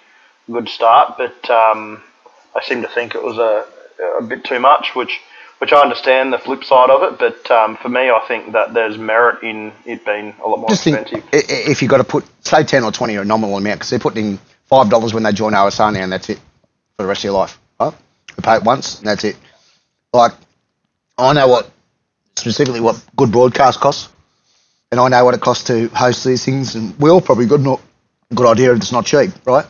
a 0.48 0.52
good 0.52 0.70
start, 0.70 1.18
but 1.18 1.50
um, 1.50 2.02
I 2.56 2.64
seem 2.64 2.82
to 2.82 2.88
think 2.88 3.16
it 3.16 3.24
was 3.24 3.38
a 3.38 3.66
a 4.18 4.24
bit 4.24 4.44
too 4.44 4.60
much, 4.60 4.96
which 4.96 5.20
which 5.60 5.72
I 5.74 5.82
understand 5.82 6.34
the 6.34 6.38
flip 6.40 6.64
side 6.64 6.90
of 6.90 7.04
it, 7.04 7.20
but 7.20 7.52
um, 7.52 7.78
for 7.78 7.90
me, 7.90 8.10
I 8.10 8.22
think 8.28 8.54
that 8.54 8.74
there's 8.74 8.98
merit 8.98 9.44
in 9.44 9.72
it 9.86 10.06
being 10.06 10.34
a 10.44 10.48
lot 10.48 10.60
more 10.60 10.70
Just 10.70 10.84
think, 10.84 10.98
expensive. 11.00 11.30
i- 11.34 11.70
if 11.72 11.82
you've 11.82 11.92
got 11.92 11.98
to 11.98 12.04
put, 12.04 12.26
say, 12.46 12.64
10 12.64 12.84
or 12.84 12.92
20 12.92 13.16
or 13.18 13.22
a 13.22 13.26
nominal 13.26 13.58
amount, 13.58 13.80
because 13.80 13.90
they're 13.90 14.00
putting 14.00 14.40
$5 14.72 15.14
when 15.14 15.24
they 15.24 15.32
join 15.34 15.54
OSR 15.54 15.92
now, 15.94 16.02
and 16.02 16.12
that's 16.12 16.30
it 16.30 16.38
for 16.98 17.04
the 17.04 17.08
rest 17.08 17.20
of 17.22 17.24
your 17.26 17.34
life. 17.34 17.60
Right? 17.80 17.94
You 18.38 18.42
pay 18.44 18.56
it 18.56 18.64
once, 18.64 19.00
and 19.00 19.08
that's 19.08 19.24
it. 19.26 19.36
Like, 20.14 20.32
I 21.18 21.34
know 21.34 21.48
what, 21.48 21.70
specifically 22.36 22.80
what 22.80 23.02
good 23.18 23.32
broadcast 23.32 23.80
costs, 23.82 24.10
and 24.92 25.00
I 25.00 25.08
know 25.10 25.26
what 25.26 25.34
it 25.36 25.42
costs 25.42 25.66
to 25.66 25.88
host 25.90 26.24
these 26.24 26.46
things, 26.46 26.76
and 26.76 26.98
we 27.00 27.10
all 27.10 27.22
probably 27.22 27.46
got 27.48 27.60
not 27.60 27.82
good 28.34 28.48
idea 28.48 28.72
if 28.72 28.78
it's 28.78 28.92
not 28.92 29.06
cheap, 29.06 29.32
right? 29.46 29.66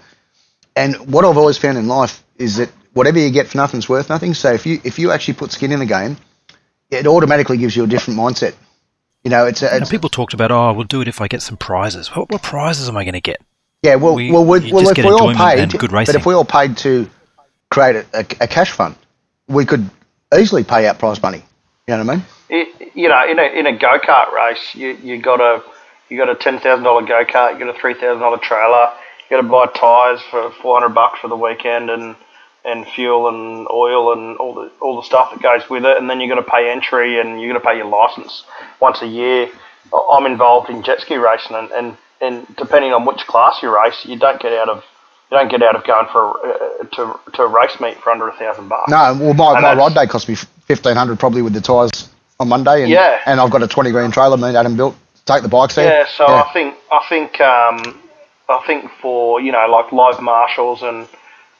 And 0.75 0.95
what 1.11 1.25
I've 1.25 1.37
always 1.37 1.57
found 1.57 1.77
in 1.77 1.87
life 1.87 2.23
is 2.37 2.57
that 2.57 2.69
whatever 2.93 3.19
you 3.19 3.31
get 3.31 3.47
for 3.47 3.57
nothing's 3.57 3.87
worth 3.87 4.09
nothing. 4.09 4.33
So 4.33 4.53
if 4.53 4.65
you 4.65 4.79
if 4.83 4.99
you 4.99 5.11
actually 5.11 5.35
put 5.35 5.51
skin 5.51 5.71
in 5.71 5.79
the 5.79 5.85
game, 5.85 6.17
it 6.89 7.07
automatically 7.07 7.57
gives 7.57 7.75
you 7.75 7.83
a 7.83 7.87
different 7.87 8.19
mindset. 8.19 8.55
You 9.23 9.31
know, 9.31 9.45
it's, 9.47 9.61
a, 9.61 9.75
it's 9.75 9.89
people 9.89 10.09
talked 10.09 10.33
about, 10.33 10.49
oh, 10.49 10.71
we'll 10.71 10.85
do 10.85 11.01
it 11.01 11.09
if 11.09 11.19
I 11.19 11.27
get 11.27 11.41
some 11.41 11.57
prizes. 11.57 12.07
What, 12.15 12.29
what 12.29 12.41
prizes 12.41 12.87
am 12.87 12.95
I 12.95 13.03
going 13.03 13.15
to 13.15 13.21
get? 13.21 13.41
Yeah, 13.83 13.95
well, 13.95 14.15
We- 14.15 14.31
well, 14.31 14.45
we, 14.45 14.61
you 14.67 14.73
well 14.73 14.87
if 14.89 14.97
we 14.97 15.03
all 15.11 15.33
paid, 15.35 15.59
and 15.59 15.71
good 15.77 15.91
but 15.91 16.15
if 16.15 16.25
we 16.25 16.33
all 16.33 16.45
paid 16.45 16.77
to 16.77 17.09
create 17.69 17.97
a, 17.97 18.05
a, 18.13 18.25
a 18.41 18.47
cash 18.47 18.71
fund, 18.71 18.95
we 19.47 19.65
could 19.65 19.89
easily 20.37 20.63
pay 20.63 20.87
out 20.87 20.99
prize 20.99 21.21
money. 21.21 21.43
You 21.87 21.97
know 21.97 22.03
what 22.05 22.13
I 22.13 22.15
mean? 22.15 22.25
it, 22.49 22.91
you 22.95 23.09
know, 23.09 23.21
in 23.29 23.39
a 23.39 23.59
in 23.59 23.65
a 23.67 23.77
go 23.77 23.99
kart 23.99 24.31
race, 24.31 24.73
you 24.75 24.97
you 25.03 25.21
got 25.21 25.41
a 25.41 25.63
you 26.09 26.17
got 26.17 26.29
a 26.29 26.35
ten 26.35 26.59
thousand 26.59 26.83
dollar 26.83 27.01
go 27.05 27.23
kart, 27.25 27.53
you 27.53 27.59
got 27.65 27.75
a 27.75 27.79
three 27.79 27.93
thousand 27.93 28.19
dollar 28.19 28.37
trailer, 28.37 28.91
you 29.29 29.37
got 29.37 29.41
to 29.41 29.47
buy 29.47 29.65
tyres 29.77 30.21
for 30.29 30.51
four 30.61 30.79
hundred 30.79 30.93
bucks 30.93 31.19
for 31.19 31.27
the 31.27 31.35
weekend, 31.35 31.89
and 31.89 32.15
and 32.65 32.85
fuel 32.87 33.27
and 33.29 33.67
oil 33.71 34.13
and 34.13 34.37
all 34.37 34.53
the 34.53 34.71
all 34.81 34.95
the 34.97 35.03
stuff 35.03 35.31
that 35.31 35.41
goes 35.41 35.69
with 35.69 35.85
it, 35.85 35.97
and 35.97 36.09
then 36.09 36.19
you 36.19 36.27
got 36.29 36.35
to 36.43 36.49
pay 36.49 36.69
entry 36.71 37.19
and 37.19 37.41
you 37.41 37.51
got 37.51 37.59
to 37.59 37.65
pay 37.65 37.77
your 37.77 37.85
license 37.87 38.43
once 38.79 39.01
a 39.01 39.07
year. 39.07 39.49
I'm 40.11 40.25
involved 40.25 40.69
in 40.69 40.83
jet 40.83 40.99
ski 41.01 41.15
racing, 41.17 41.55
and, 41.55 41.71
and, 41.71 41.97
and 42.21 42.55
depending 42.57 42.93
on 42.93 43.05
which 43.05 43.25
class 43.25 43.59
you 43.63 43.73
race, 43.73 44.05
you 44.05 44.17
don't 44.17 44.39
get 44.39 44.53
out 44.53 44.69
of 44.69 44.83
you 45.31 45.37
don't 45.37 45.49
get 45.49 45.63
out 45.63 45.75
of 45.75 45.83
going 45.85 46.07
for 46.11 46.37
uh, 46.45 46.83
to 46.95 47.19
to 47.33 47.43
a 47.43 47.47
race 47.47 47.79
meet 47.79 47.97
for 47.97 48.11
under 48.11 48.27
a 48.27 48.33
thousand 48.33 48.67
bucks. 48.67 48.89
No, 48.91 49.17
well, 49.19 49.33
my, 49.33 49.53
And 49.53 49.61
my 49.61 49.73
ride 49.75 49.93
day 49.93 50.05
cost 50.07 50.27
me 50.27 50.35
fifteen 50.35 50.95
hundred 50.95 51.19
probably 51.19 51.41
with 51.41 51.53
the 51.53 51.61
tyres 51.61 52.09
on 52.39 52.49
Monday, 52.49 52.81
and 52.83 52.91
Yeah. 52.91 53.21
and 53.25 53.39
I've 53.39 53.51
got 53.51 53.63
a 53.63 53.67
twenty 53.67 53.91
grand 53.91 54.13
trailer 54.13 54.37
me 54.37 54.49
and 54.49 54.57
Adam 54.57 54.75
built. 54.75 54.95
to 55.15 55.25
Take 55.33 55.43
the 55.43 55.49
bikes 55.49 55.75
there. 55.75 56.01
Yeah, 56.01 56.07
so 56.07 56.25
I 56.25 56.51
think 56.53 56.75
I 56.91 57.05
think 57.07 57.39
um, 57.41 58.01
I 58.49 58.63
think 58.67 58.91
for 59.01 59.39
you 59.39 59.51
know 59.51 59.65
like 59.67 59.91
live 59.91 60.19
marshals 60.21 60.81
and 60.83 61.07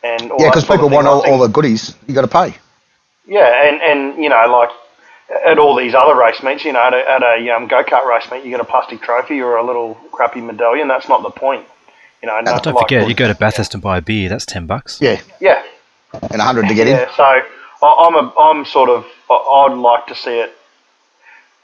and 0.04 0.32
all 0.32 0.42
yeah, 0.42 0.50
because 0.50 0.66
people 0.66 0.90
want 0.90 1.08
all, 1.08 1.22
think- 1.22 1.34
all 1.34 1.40
the 1.40 1.48
goodies. 1.50 1.96
You 2.08 2.14
got 2.16 2.22
to 2.22 2.28
pay. 2.28 2.56
yeah, 3.28 3.68
and 3.68 3.82
and 3.82 4.24
you 4.24 4.30
know 4.30 4.46
like 4.52 4.70
at 5.46 5.60
all 5.60 5.76
these 5.76 5.94
other 5.94 6.16
race 6.16 6.42
meets, 6.42 6.66
you 6.66 6.74
know, 6.74 6.82
at 6.82 6.94
a, 6.94 7.12
at 7.12 7.22
a 7.24 7.50
um, 7.56 7.68
go 7.68 7.84
kart 7.84 8.06
race 8.06 8.30
meet, 8.32 8.44
you 8.44 8.50
get 8.50 8.60
a 8.60 8.66
plastic 8.66 9.02
trophy 9.02 9.40
or 9.42 9.58
a 9.58 9.64
little 9.66 9.94
crappy 10.12 10.42
medallion. 10.42 10.88
That's 10.88 11.08
not 11.08 11.22
the 11.22 11.30
point, 11.30 11.66
you 12.24 12.28
know. 12.28 12.40
not 12.42 12.64
Don't 12.64 12.74
like- 12.74 12.86
forget, 12.88 13.08
you 13.08 13.14
go 13.14 13.28
to 13.28 13.36
Bathurst 13.36 13.74
and 13.76 13.84
buy 13.84 13.98
a 14.00 14.02
beer, 14.02 14.28
that's 14.28 14.46
10 14.48 14.66
bucks. 14.66 15.00
Yeah, 15.02 15.22
yeah, 15.40 15.64
and 16.32 16.42
a 16.42 16.44
hundred 16.44 16.68
to 16.70 16.74
get 16.74 16.88
in. 16.88 16.96
yeah. 16.98 17.16
So 17.16 17.24
I, 17.24 17.42
I'm 17.84 18.16
a 18.16 18.34
I'm 18.40 18.66
sort 18.66 18.90
of 18.90 19.06
I- 19.30 19.68
I'd 19.70 19.78
like 19.78 20.08
to 20.08 20.16
see 20.16 20.40
it, 20.40 20.56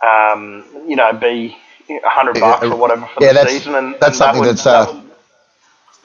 um, 0.05 0.63
you 0.88 0.95
know, 0.95 1.11
be 1.13 1.57
a 1.89 2.09
hundred 2.09 2.38
Yeah, 2.38 2.41
bucks 2.51 2.65
or 2.65 2.75
whatever 2.75 3.07
for 3.07 3.23
yeah, 3.23 3.29
the 3.29 3.33
that's- 3.36 3.53
season, 3.57 3.75
and 3.75 3.93
that's 3.95 4.03
and 4.03 4.11
that 4.11 4.15
something 4.15 4.39
would- 4.41 4.49
that's, 4.49 4.65
uh, 4.67 4.86
that 4.86 4.93
would- 4.93 5.04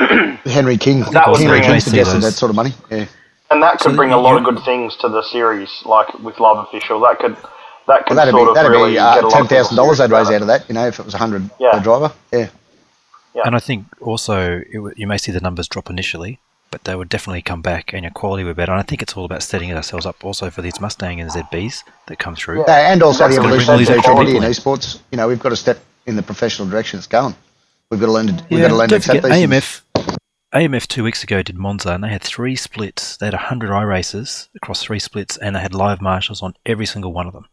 Henry 0.44 0.76
King, 0.78 1.00
That 1.12 1.28
would 1.28 1.40
Henry 1.40 1.58
bring 1.60 1.70
King 1.70 1.80
suggested 1.80 2.20
that 2.22 2.32
sort 2.32 2.50
of 2.50 2.56
money. 2.56 2.72
Yeah. 2.90 3.06
And 3.50 3.62
that 3.62 3.78
could 3.78 3.90
So 3.92 3.96
bring 3.96 4.12
a 4.12 4.16
lot 4.18 4.36
of 4.36 4.44
good 4.44 4.62
things 4.64 4.96
to 4.98 5.08
the 5.08 5.22
series, 5.22 5.82
like 5.84 6.12
with 6.20 6.38
Love 6.40 6.66
Official. 6.68 7.00
That 7.00 7.18
could 7.18 7.36
that 7.86 8.06
could 8.06 8.16
Well, 8.16 8.16
that'd 8.16 8.32
sort 8.32 8.44
be 8.46 8.48
of 8.50 8.54
that'd 8.54 8.70
really 8.70 8.90
be 8.90 8.94
get 8.94 9.02
uh, 9.02 9.20
a 9.20 9.22
lot 9.22 9.32
ten 9.32 9.42
of 9.42 9.48
people 9.48 9.56
thousand 9.64 9.76
dollars 9.76 9.98
they'd 9.98 10.10
raise 10.10 10.30
out 10.30 10.40
of 10.42 10.46
that. 10.46 10.68
You 10.68 10.74
know, 10.74 10.86
if 10.86 10.98
it 11.00 11.04
was 11.04 11.14
a 11.14 11.18
hundred 11.18 11.50
Yeah. 11.58 11.72
per 11.72 11.80
driver. 11.80 12.12
Yeah. 12.32 12.48
Yeah. 13.34 13.42
And 13.44 13.54
I 13.54 13.58
think 13.58 13.86
also 14.00 14.58
it, 14.60 14.72
w- 14.74 14.94
you 14.96 15.06
may 15.06 15.18
see 15.18 15.32
the 15.32 15.40
numbers 15.40 15.68
drop 15.68 15.90
initially, 15.90 16.38
but 16.70 16.84
they 16.84 16.94
would 16.96 17.08
definitely 17.08 17.42
come 17.42 17.60
back 17.62 17.92
and 17.92 18.02
your 18.04 18.12
quality 18.12 18.44
would 18.44 18.56
be 18.56 18.60
better. 18.62 18.72
And 18.72 18.80
I 18.80 18.84
think 18.84 19.02
it's 19.02 19.16
all 19.16 19.24
about 19.24 19.42
setting 19.42 19.72
ourselves 19.72 20.06
up 20.06 20.24
also 20.24 20.50
for 20.50 20.62
these 20.62 20.80
Mustang 20.80 21.20
and 21.20 21.30
ZBs 21.30 21.82
that 22.06 22.18
come 22.18 22.36
through. 22.36 22.64
Yeah, 22.66 22.92
and 22.92 23.02
also 23.02 23.24
That's 23.24 23.36
the 23.36 23.42
gonna 23.42 23.54
evolution 23.54 23.74
of 23.74 23.78
these 23.78 23.88
the 23.88 24.36
in 24.36 24.42
esports. 24.42 25.00
You 25.10 25.16
know, 25.18 25.28
we've 25.28 25.38
got 25.40 25.50
to 25.50 25.56
step 25.56 25.78
in 26.06 26.16
the 26.16 26.22
professional 26.22 26.68
direction 26.68 26.98
it's 26.98 27.06
going. 27.08 27.34
We've 27.90 27.98
got 28.00 28.06
to 28.06 28.12
learn 28.12 28.26
to. 28.28 28.44
We've 28.50 28.60
got 28.60 28.68
to 28.68 28.76
learn 28.76 28.88
to 28.90 28.96
accept 28.96 29.16
forget 29.16 29.30
these 29.30 29.48
things. 29.48 29.64
AMF. 29.64 29.82
AMF 30.52 30.88
two 30.88 31.04
weeks 31.04 31.22
ago 31.22 31.42
did 31.42 31.56
Monza 31.56 31.92
and 31.92 32.02
they 32.02 32.08
had 32.08 32.22
three 32.22 32.56
splits. 32.56 33.16
They 33.16 33.26
had 33.26 33.34
100 33.34 33.72
i 33.72 33.82
races 33.82 34.48
across 34.56 34.82
three 34.82 34.98
splits 34.98 35.36
and 35.36 35.54
they 35.54 35.60
had 35.60 35.74
live 35.74 36.00
marshals 36.00 36.42
on 36.42 36.54
every 36.66 36.86
single 36.86 37.12
one 37.12 37.26
of 37.28 37.32
them. 37.32 37.46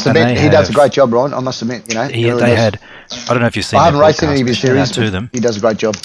So 0.00 0.10
and 0.10 0.14
Ben, 0.14 0.34
they 0.34 0.40
he 0.40 0.48
does 0.48 0.68
a 0.68 0.72
great 0.72 0.90
job, 0.90 1.12
Ryan. 1.12 1.32
I 1.32 1.38
must 1.38 1.62
admit. 1.62 1.88
You 1.88 1.94
know, 1.94 2.08
He, 2.08 2.24
really 2.24 2.40
they 2.40 2.56
does. 2.56 2.58
had, 2.58 2.80
I 3.28 3.34
don't 3.34 3.40
know 3.40 3.46
if 3.46 3.54
you've 3.54 3.64
seen 3.64 3.78
I 3.78 3.84
haven't 3.84 4.00
raced 4.00 4.22
any 4.24 4.40
of 4.40 4.48
his 4.48 4.60
broadcast, 4.60 4.62
but 4.62 4.68
shout 4.68 4.76
out 4.76 4.94
series, 4.94 5.06
to 5.06 5.10
them. 5.12 5.30
he 5.32 5.38
does 5.38 5.56
a 5.56 5.60
great 5.60 5.76
job. 5.76 5.96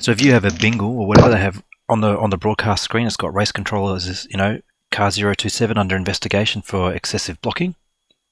So 0.00 0.10
if 0.10 0.20
you 0.20 0.32
have 0.32 0.44
a 0.44 0.50
bingle 0.50 0.98
or 0.98 1.06
whatever 1.06 1.28
they 1.28 1.38
have 1.38 1.62
on 1.88 2.00
the 2.00 2.18
on 2.18 2.30
the 2.30 2.36
broadcast 2.36 2.82
screen, 2.82 3.06
it's 3.06 3.16
got 3.16 3.32
race 3.32 3.52
controllers, 3.52 4.26
you 4.30 4.36
know, 4.36 4.60
car 4.90 5.12
027 5.12 5.78
under 5.78 5.94
investigation 5.94 6.60
for 6.60 6.92
excessive 6.92 7.40
blocking. 7.40 7.76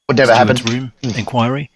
Would 0.08 0.16
never 0.16 0.34
happen. 0.34 0.56
Room 0.66 0.92
inquiry, 1.02 1.70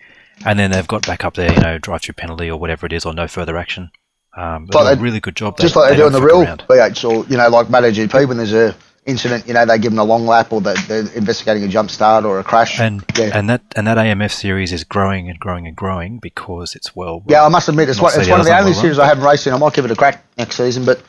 and 0.45 0.59
then 0.59 0.73
they've 0.73 0.89
got 0.89 1.07
back 1.07 1.25
up 1.25 1.35
there, 1.35 1.53
you 1.53 1.61
know, 1.61 1.79
drive-through 1.79 2.15
penalty 2.15 2.51
or 2.51 2.59
whatever 2.59 2.87
it 2.87 2.93
is, 2.93 3.07
or 3.07 3.15
no 3.15 3.29
further 3.29 3.57
action. 3.57 3.93
Um, 4.39 4.67
they 4.67 4.79
Like 4.79 4.87
do 4.87 4.93
a 4.93 4.97
they- 4.97 5.03
really 5.03 5.21
good 5.21 5.37
job. 5.37 5.59
Just 5.59 5.75
they, 5.75 5.81
like 5.81 5.91
they, 5.91 5.97
do 5.97 6.07
in 6.07 6.13
the 6.13 6.23
real. 6.23 6.45
V8s, 6.45 7.05
or 7.09 7.25
you 7.29 7.37
know, 7.37 7.49
like 7.49 7.67
MotoGP 7.67 8.29
when 8.29 8.37
there's 8.37 8.53
a 8.53 8.75
incident, 9.05 9.49
you 9.49 9.55
know, 9.55 9.65
they 9.65 9.79
give 9.79 9.91
them 9.91 9.99
a 9.99 10.05
long 10.05 10.27
lap, 10.27 10.53
or 10.53 10.61
they're, 10.61 10.75
they're 10.87 11.11
investigating 11.15 11.65
a 11.65 11.69
jump 11.69 11.91
start 11.91 12.25
or 12.25 12.39
a 12.39 12.45
crash. 12.45 12.79
And 12.79 13.03
yeah, 13.17 13.31
and 13.37 13.49
that 13.51 13.63
and 13.75 13.87
that 13.87 13.97
AMF 13.99 14.31
series 14.33 14.73
is 14.73 14.85
growing 14.85 15.29
and 15.29 15.39
growing 15.41 15.67
and 15.67 15.75
growing 15.75 16.19
because 16.19 16.77
it's 16.77 16.95
well. 16.95 17.23
yeah, 17.27 17.45
I 17.45 17.49
must 17.49 17.69
admit, 17.69 17.89
it's 17.89 18.01
one, 18.01 18.13
it's 18.15 18.29
one 18.29 18.39
of 18.41 18.47
the 18.47 18.57
only 18.57 18.73
well 18.73 18.81
series 18.81 18.99
I 18.99 19.07
haven't 19.07 19.25
raced 19.25 19.47
in. 19.47 19.55
I 19.55 19.59
might 19.59 19.73
give 19.75 19.85
it 19.85 19.91
a 19.91 19.97
crack 19.97 20.25
next 20.37 20.57
season, 20.57 20.85
but 20.85 21.03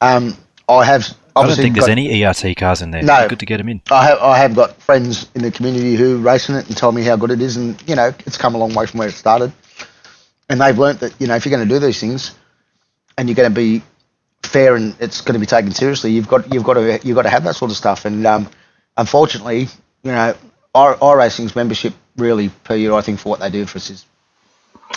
um, 0.00 0.36
I 0.68 0.84
have 0.84 1.12
I 1.34 1.46
don't 1.46 1.56
think 1.56 1.74
there's 1.74 1.86
got- 1.86 1.92
any 1.92 2.24
ERT 2.24 2.56
cars 2.56 2.82
in 2.82 2.90
there. 2.92 3.02
No. 3.02 3.14
It's 3.20 3.28
good 3.30 3.40
to 3.40 3.46
get 3.46 3.56
them 3.58 3.68
in. 3.68 3.80
I 3.90 4.04
have 4.06 4.18
I 4.20 4.38
have 4.38 4.54
got 4.54 4.80
friends 4.80 5.28
in 5.34 5.42
the 5.42 5.50
community 5.50 5.96
who 5.96 6.18
race 6.18 6.48
in 6.48 6.54
it 6.56 6.66
and 6.68 6.76
tell 6.76 6.92
me 6.92 7.02
how 7.02 7.16
good 7.16 7.30
it 7.30 7.40
is, 7.40 7.56
and 7.56 7.82
you 7.88 7.96
know 7.96 8.12
it's 8.26 8.36
come 8.36 8.54
a 8.54 8.58
long 8.58 8.74
way 8.74 8.86
from 8.86 8.98
where 8.98 9.08
it 9.08 9.12
started. 9.14 9.52
And 10.48 10.60
they've 10.60 10.78
learnt 10.78 11.00
that 11.00 11.18
you 11.20 11.26
know 11.26 11.34
if 11.36 11.44
you're 11.44 11.56
going 11.56 11.66
to 11.66 11.74
do 11.74 11.78
these 11.84 11.98
things, 11.98 12.34
and 13.16 13.28
you're 13.28 13.36
going 13.36 13.50
to 13.50 13.54
be 13.54 13.82
fair 14.42 14.76
and 14.76 14.94
it's 15.00 15.20
going 15.20 15.34
to 15.34 15.40
be 15.40 15.46
taken 15.46 15.70
seriously, 15.72 16.12
you've 16.12 16.28
got 16.28 16.52
you've 16.52 16.64
got 16.64 16.74
to 16.74 17.00
you've 17.02 17.16
got 17.16 17.22
to 17.22 17.30
have 17.30 17.44
that 17.44 17.56
sort 17.56 17.70
of 17.70 17.76
stuff. 17.76 18.04
And 18.04 18.26
um, 18.26 18.48
unfortunately, 18.96 19.68
you 20.02 20.12
know, 20.12 20.34
our, 20.74 20.96
iRacing's 20.96 21.56
membership 21.56 21.94
really 22.16 22.48
per 22.64 22.74
year, 22.74 22.92
I 22.92 23.00
think, 23.00 23.20
for 23.20 23.28
what 23.28 23.40
they 23.40 23.50
do 23.50 23.66
for 23.66 23.78
us 23.78 23.90
is 23.90 24.06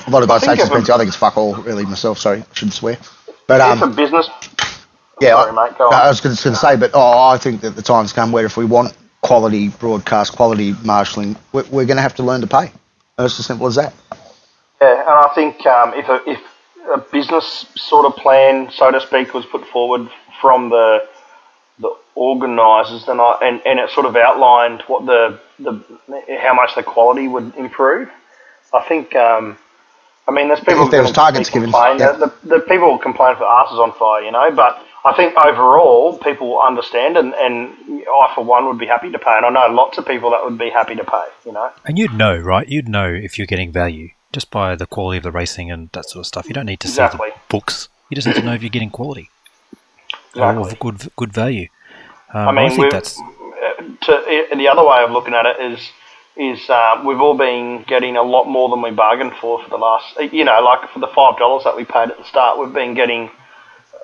a 0.07 0.09
lot 0.09 0.23
of 0.23 0.29
guys 0.29 0.43
say 0.43 0.53
expensive. 0.53 0.93
I 0.93 0.97
think 0.97 1.07
it's 1.07 1.17
fuck 1.17 1.37
all, 1.37 1.55
really 1.55 1.85
myself. 1.85 2.19
Sorry, 2.19 2.39
I 2.41 2.53
shouldn't 2.53 2.73
swear. 2.73 2.97
But 3.47 3.61
um, 3.61 3.95
business, 3.95 4.29
yeah, 5.19 5.31
sorry, 5.31 5.57
I, 5.57 5.69
mate, 5.69 5.77
go 5.77 5.87
on. 5.87 5.93
I 5.93 6.07
was 6.07 6.21
going 6.21 6.35
to 6.35 6.55
say, 6.55 6.75
but 6.75 6.91
oh, 6.93 7.29
I 7.29 7.37
think 7.37 7.61
that 7.61 7.71
the 7.71 7.81
time's 7.81 8.13
come 8.13 8.31
where 8.31 8.45
if 8.45 8.57
we 8.57 8.65
want 8.65 8.95
quality 9.21 9.69
broadcast, 9.69 10.33
quality 10.35 10.73
marshalling, 10.83 11.35
we're, 11.51 11.63
we're 11.63 11.85
going 11.85 11.97
to 11.97 12.01
have 12.01 12.15
to 12.15 12.23
learn 12.23 12.41
to 12.41 12.47
pay. 12.47 12.71
It's 13.17 13.39
as 13.39 13.45
simple 13.45 13.67
as 13.67 13.75
that. 13.75 13.93
Yeah, 14.81 15.01
and 15.01 15.09
I 15.09 15.31
think 15.35 15.65
um, 15.65 15.93
if 15.93 16.07
a 16.07 16.21
if 16.29 16.39
a 16.93 16.97
business 16.97 17.65
sort 17.75 18.05
of 18.05 18.15
plan, 18.15 18.71
so 18.71 18.91
to 18.91 19.01
speak, 19.01 19.33
was 19.33 19.45
put 19.45 19.65
forward 19.67 20.09
from 20.41 20.69
the 20.69 21.07
the 21.79 21.95
organisers, 22.15 23.05
then 23.05 23.19
I 23.19 23.37
and, 23.41 23.61
and 23.65 23.79
it 23.79 23.89
sort 23.91 24.05
of 24.05 24.15
outlined 24.15 24.81
what 24.83 25.05
the 25.05 25.39
the 25.59 25.83
how 26.41 26.53
much 26.53 26.75
the 26.75 26.83
quality 26.83 27.27
would 27.27 27.55
improve. 27.55 28.09
I 28.73 28.83
think. 28.87 29.15
Um, 29.15 29.57
I 30.27 30.31
mean, 30.31 30.47
there's 30.47 30.59
people. 30.59 30.85
If 30.85 30.91
there 30.91 31.01
was 31.01 31.11
targets 31.11 31.49
given, 31.49 31.71
yeah. 31.71 32.11
the, 32.11 32.31
the 32.43 32.59
people 32.59 32.91
will 32.91 32.99
complain 32.99 33.35
for 33.35 33.45
asses 33.45 33.79
on 33.79 33.93
fire, 33.93 34.21
you 34.21 34.31
know. 34.31 34.51
But 34.51 34.79
I 35.03 35.15
think 35.15 35.35
overall, 35.35 36.19
people 36.19 36.49
will 36.49 36.61
understand, 36.61 37.17
and, 37.17 37.33
and 37.33 37.73
I 38.07 38.31
for 38.35 38.43
one 38.43 38.67
would 38.67 38.77
be 38.77 38.85
happy 38.85 39.11
to 39.11 39.17
pay, 39.17 39.37
and 39.37 39.45
I 39.45 39.49
know 39.49 39.73
lots 39.73 39.97
of 39.97 40.05
people 40.05 40.29
that 40.31 40.43
would 40.43 40.57
be 40.57 40.69
happy 40.69 40.93
to 40.95 41.03
pay, 41.03 41.25
you 41.45 41.51
know. 41.51 41.71
And 41.83 41.97
you'd 41.97 42.13
know, 42.13 42.37
right? 42.37 42.67
You'd 42.67 42.87
know 42.87 43.07
if 43.07 43.39
you're 43.39 43.47
getting 43.47 43.71
value. 43.71 44.09
Just 44.31 44.51
by 44.51 44.75
the 44.75 44.85
quality 44.85 45.17
of 45.17 45.23
the 45.23 45.31
racing 45.31 45.71
and 45.71 45.89
that 45.93 46.05
sort 46.09 46.21
of 46.21 46.27
stuff. 46.27 46.47
You 46.47 46.53
don't 46.53 46.65
need 46.65 46.79
to 46.81 46.87
Exactly. 46.87 47.29
see 47.29 47.33
the 47.35 47.39
books. 47.49 47.89
You 48.09 48.15
just 48.15 48.27
need 48.27 48.35
to 48.35 48.41
know 48.43 48.53
if 48.53 48.61
you're 48.61 48.69
getting 48.69 48.89
quality 48.91 49.29
Exactly. 50.33 50.63
or 50.63 50.69
of 50.69 50.79
good 50.79 51.11
good 51.15 51.33
value. 51.33 51.67
Um, 52.33 52.49
I 52.49 52.51
mean, 52.51 52.69
think 52.75 52.91
that's 52.91 53.17
to, 54.01 54.47
and 54.51 54.59
the 54.59 54.67
other 54.67 54.83
way 54.85 55.03
of 55.03 55.11
looking 55.11 55.33
at 55.33 55.45
it 55.45 55.59
is 55.71 55.79
is 56.37 56.69
uh, 56.69 57.01
we've 57.05 57.19
all 57.19 57.35
been 57.37 57.83
getting 57.87 58.15
a 58.15 58.21
lot 58.23 58.45
more 58.45 58.69
than 58.69 58.81
we 58.81 58.91
bargained 58.91 59.33
for 59.41 59.61
for 59.63 59.69
the 59.69 59.77
last, 59.77 60.15
you 60.31 60.45
know, 60.45 60.59
like 60.61 60.89
for 60.91 60.99
the 60.99 61.07
five 61.07 61.37
dollars 61.37 61.63
that 61.65 61.75
we 61.75 61.83
paid 61.83 62.09
at 62.11 62.17
the 62.17 62.23
start, 62.23 62.57
we've 62.59 62.73
been 62.73 62.93
getting 62.93 63.29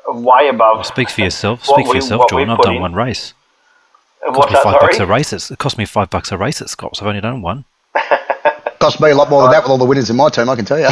way 0.08 0.50
above. 0.50 0.86
speak 0.86 1.10
for 1.10 1.22
yourself. 1.22 1.64
Speak 1.64 1.86
for 1.86 1.92
we- 1.92 1.98
yourself, 1.98 2.24
John. 2.30 2.50
I've 2.50 2.60
done 2.60 2.76
in. 2.76 2.82
one 2.82 2.94
race. 2.94 3.34
It 4.26 4.32
What's 4.32 4.38
cost 4.38 4.50
me 4.52 4.56
five 4.56 4.64
Sorry. 4.74 4.80
bucks 4.88 5.00
a 5.00 5.06
race. 5.06 5.52
It 5.52 5.58
cost 5.60 5.78
me 5.78 5.86
five 5.86 6.10
bucks 6.10 6.32
a 6.32 6.38
race 6.38 6.62
at 6.62 6.70
Scops. 6.70 7.00
I've 7.02 7.08
only 7.08 7.22
done 7.22 7.42
one. 7.44 7.64
Cost 8.86 9.02
me 9.02 9.10
a 9.10 9.16
lot 9.16 9.32
more 9.32 9.42
than 9.42 9.50
that 9.50 9.64
with 9.64 9.72
all 9.72 9.80
the 9.80 9.86
winners 9.86 10.12
in 10.12 10.16
my 10.16 10.30
team, 10.30 10.48
I 10.48 10.56
can 10.56 10.64
tell 10.64 10.78
you. 10.78 10.86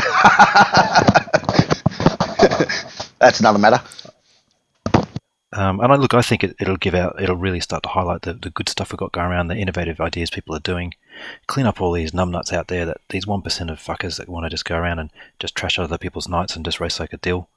That's 3.20 3.40
another 3.40 3.60
matter. 3.60 3.80
Um, 5.52 5.80
and 5.80 5.94
I 5.94 5.96
look, 5.98 6.16
I 6.16 6.24
think 6.24 6.44
it, 6.44 6.56
it'll 6.60 6.78
give 6.78 6.96
out, 6.96 7.22
it'll 7.22 7.36
really 7.36 7.60
start 7.60 7.84
to 7.84 7.90
highlight 7.90 8.24
the, 8.24 8.34
the 8.34 8.50
good 8.50 8.68
stuff 8.68 8.92
we've 8.92 8.98
got 8.98 9.12
going 9.12 9.28
around, 9.28 9.50
the 9.50 9.58
innovative 9.58 10.02
ideas 10.02 10.32
people 10.32 10.56
are 10.56 10.60
doing, 10.60 10.96
clean 11.46 11.68
up 11.68 11.80
all 11.82 11.92
these 11.92 12.14
numbnuts 12.14 12.52
out 12.52 12.68
there, 12.68 12.84
that 12.88 12.98
these 13.10 13.28
one 13.28 13.44
percent 13.44 13.70
of 13.70 13.78
fuckers 13.78 14.18
that 14.18 14.28
want 14.28 14.48
to 14.48 14.50
just 14.50 14.66
go 14.66 14.76
around 14.76 14.98
and 14.98 15.12
just 15.38 15.54
trash 15.54 15.78
other 15.78 16.00
people's 16.00 16.28
nights 16.28 16.56
and 16.56 16.66
just 16.66 16.80
race 16.80 17.00
like 17.00 17.14
a 17.14 17.18
deal. 17.18 17.48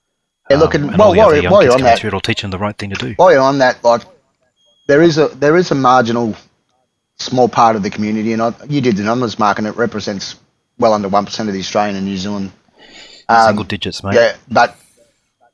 Yeah, 0.51 0.59
look, 0.59 0.75
and 0.75 0.85
Um, 0.85 0.91
and 0.91 0.99
while- 0.99 1.09
all 1.09 1.15
the 1.15 1.19
while 1.45 1.51
while 1.51 1.63
you're 1.63 1.73
on 1.73 1.81
that- 1.81 1.99
through, 1.99 2.09
it'll 2.09 2.21
teach 2.21 2.43
them 2.43 2.51
the 2.51 2.59
right 2.59 2.77
thing 2.77 2.91
to 2.91 2.97
do. 2.97 3.15
While 3.17 3.33
you're 3.33 3.41
on 3.41 3.57
that, 3.61 3.83
like 3.83 4.03
there 4.87 5.01
is 5.01 5.17
a 5.17 5.29
there 5.29 5.57
is 5.57 5.71
a 5.71 5.75
marginal 5.75 6.35
small 7.19 7.49
part 7.49 7.77
of 7.77 7.83
the 7.83 7.91
community, 7.91 8.33
and 8.33 8.43
I, 8.43 8.55
you 8.69 8.81
did 8.81 8.97
the 8.97 9.03
numbers, 9.03 9.39
Mark, 9.39 9.59
and 9.59 9.67
it 9.67 9.77
represents 9.77 10.37
well 10.79 10.93
under 10.93 11.09
one 11.09 11.25
percent 11.25 11.49
of 11.49 11.55
the 11.55 11.61
Australian 11.61 11.97
and 11.97 12.07
New 12.07 12.17
Zealand. 12.17 12.53
Um, 13.29 13.47
Single 13.49 13.65
digits, 13.65 14.05
mate. 14.05 14.15
Yeah, 14.15 14.37
but, 14.51 14.77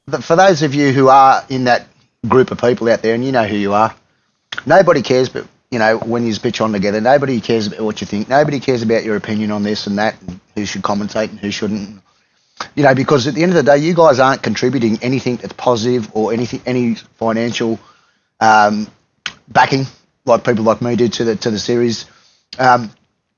but 0.07 0.25
for 0.25 0.37
those 0.37 0.63
of 0.63 0.75
you 0.75 0.93
who 0.93 1.09
are 1.09 1.45
in 1.49 1.65
that 1.65 1.87
group 2.27 2.51
of 2.51 2.61
people 2.61 2.89
out 2.89 3.03
there, 3.03 3.15
and 3.15 3.25
you 3.25 3.33
know 3.33 3.47
who 3.47 3.57
you 3.57 3.73
are, 3.73 3.95
nobody 4.67 5.03
cares. 5.03 5.29
But 5.29 5.47
you 5.71 5.79
know 5.79 5.99
when 5.99 6.27
you 6.27 6.33
bitch 6.35 6.63
on 6.63 6.73
together, 6.73 7.01
nobody 7.01 7.41
cares 7.41 7.69
about 7.69 7.81
what 7.81 8.01
you 8.01 8.07
think. 8.07 8.29
Nobody 8.29 8.61
cares 8.61 8.83
about 8.83 9.05
your 9.05 9.17
opinion 9.17 9.51
on 9.53 9.63
this 9.63 9.87
and 9.87 9.99
that, 9.99 10.21
and 10.23 10.41
who 10.55 10.67
should 10.67 10.83
commentate 10.83 11.31
and 11.31 11.39
who 11.39 11.51
shouldn't. 11.51 12.03
You 12.77 12.85
know, 12.85 12.95
because 12.95 13.27
at 13.27 13.35
the 13.35 13.43
end 13.43 13.51
of 13.53 13.57
the 13.57 13.63
day, 13.63 13.79
you 13.79 13.95
guys 13.95 14.21
aren't 14.21 14.43
contributing 14.43 14.99
anything 15.03 15.37
that's 15.37 15.55
positive 15.55 16.15
or 16.15 16.33
anything, 16.33 16.61
any 16.65 16.95
financial 16.95 17.81
um, 18.41 18.87
backing 19.49 19.87
like 20.25 20.45
people 20.45 20.65
like 20.65 20.83
me 20.83 20.97
do 20.97 21.09
to 21.09 21.25
the 21.25 21.37
to 21.37 21.51
the 21.51 21.59
series. 21.59 22.07
Um, 22.59 22.91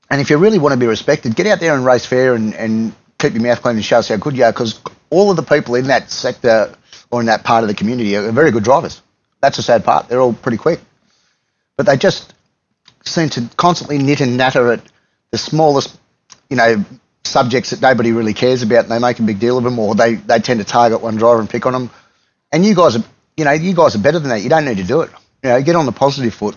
and 0.09 0.21
if 0.21 0.29
you 0.29 0.37
really 0.37 0.59
want 0.59 0.73
to 0.73 0.79
be 0.79 0.85
respected, 0.85 1.35
get 1.35 1.47
out 1.47 1.59
there 1.59 1.75
and 1.75 1.85
race 1.85 2.05
fair 2.05 2.35
and, 2.35 2.53
and 2.53 2.93
keep 3.17 3.33
your 3.33 3.41
mouth 3.41 3.61
clean 3.61 3.75
and 3.75 3.85
show 3.85 3.97
us 3.97 4.09
how 4.09 4.17
good 4.17 4.37
you 4.37 4.43
are. 4.43 4.51
Because 4.51 4.79
all 5.09 5.31
of 5.31 5.37
the 5.37 5.43
people 5.43 5.75
in 5.75 5.87
that 5.87 6.11
sector 6.11 6.75
or 7.11 7.21
in 7.21 7.27
that 7.27 7.43
part 7.43 7.63
of 7.63 7.67
the 7.67 7.73
community 7.73 8.15
are 8.15 8.31
very 8.31 8.51
good 8.51 8.63
drivers. 8.63 9.01
That's 9.41 9.57
the 9.57 9.63
sad 9.63 9.83
part. 9.83 10.07
They're 10.07 10.21
all 10.21 10.33
pretty 10.33 10.57
quick, 10.57 10.79
but 11.77 11.85
they 11.85 11.97
just 11.97 12.33
seem 13.03 13.29
to 13.29 13.49
constantly 13.57 13.97
knit 13.97 14.21
and 14.21 14.37
natter 14.37 14.71
at 14.71 14.81
the 15.31 15.37
smallest, 15.37 15.97
you 16.49 16.57
know, 16.57 16.83
subjects 17.23 17.71
that 17.71 17.81
nobody 17.81 18.11
really 18.11 18.33
cares 18.33 18.61
about, 18.61 18.83
and 18.83 18.91
they 18.91 18.99
make 18.99 19.19
a 19.19 19.23
big 19.23 19.39
deal 19.39 19.57
of 19.57 19.63
them, 19.63 19.77
or 19.79 19.95
they, 19.95 20.15
they 20.15 20.39
tend 20.39 20.59
to 20.59 20.65
target 20.65 21.01
one 21.01 21.15
driver 21.15 21.39
and 21.39 21.49
pick 21.49 21.65
on 21.65 21.73
them. 21.73 21.89
And 22.51 22.65
you 22.65 22.75
guys 22.75 22.95
are, 22.95 23.03
you 23.37 23.45
know, 23.45 23.51
you 23.51 23.75
guys 23.75 23.95
are 23.95 23.99
better 23.99 24.19
than 24.19 24.29
that. 24.29 24.41
You 24.41 24.49
don't 24.49 24.65
need 24.65 24.77
to 24.77 24.83
do 24.83 25.01
it. 25.01 25.11
You 25.43 25.49
know, 25.49 25.61
get 25.61 25.75
on 25.75 25.85
the 25.85 25.91
positive 25.91 26.33
foot. 26.33 26.55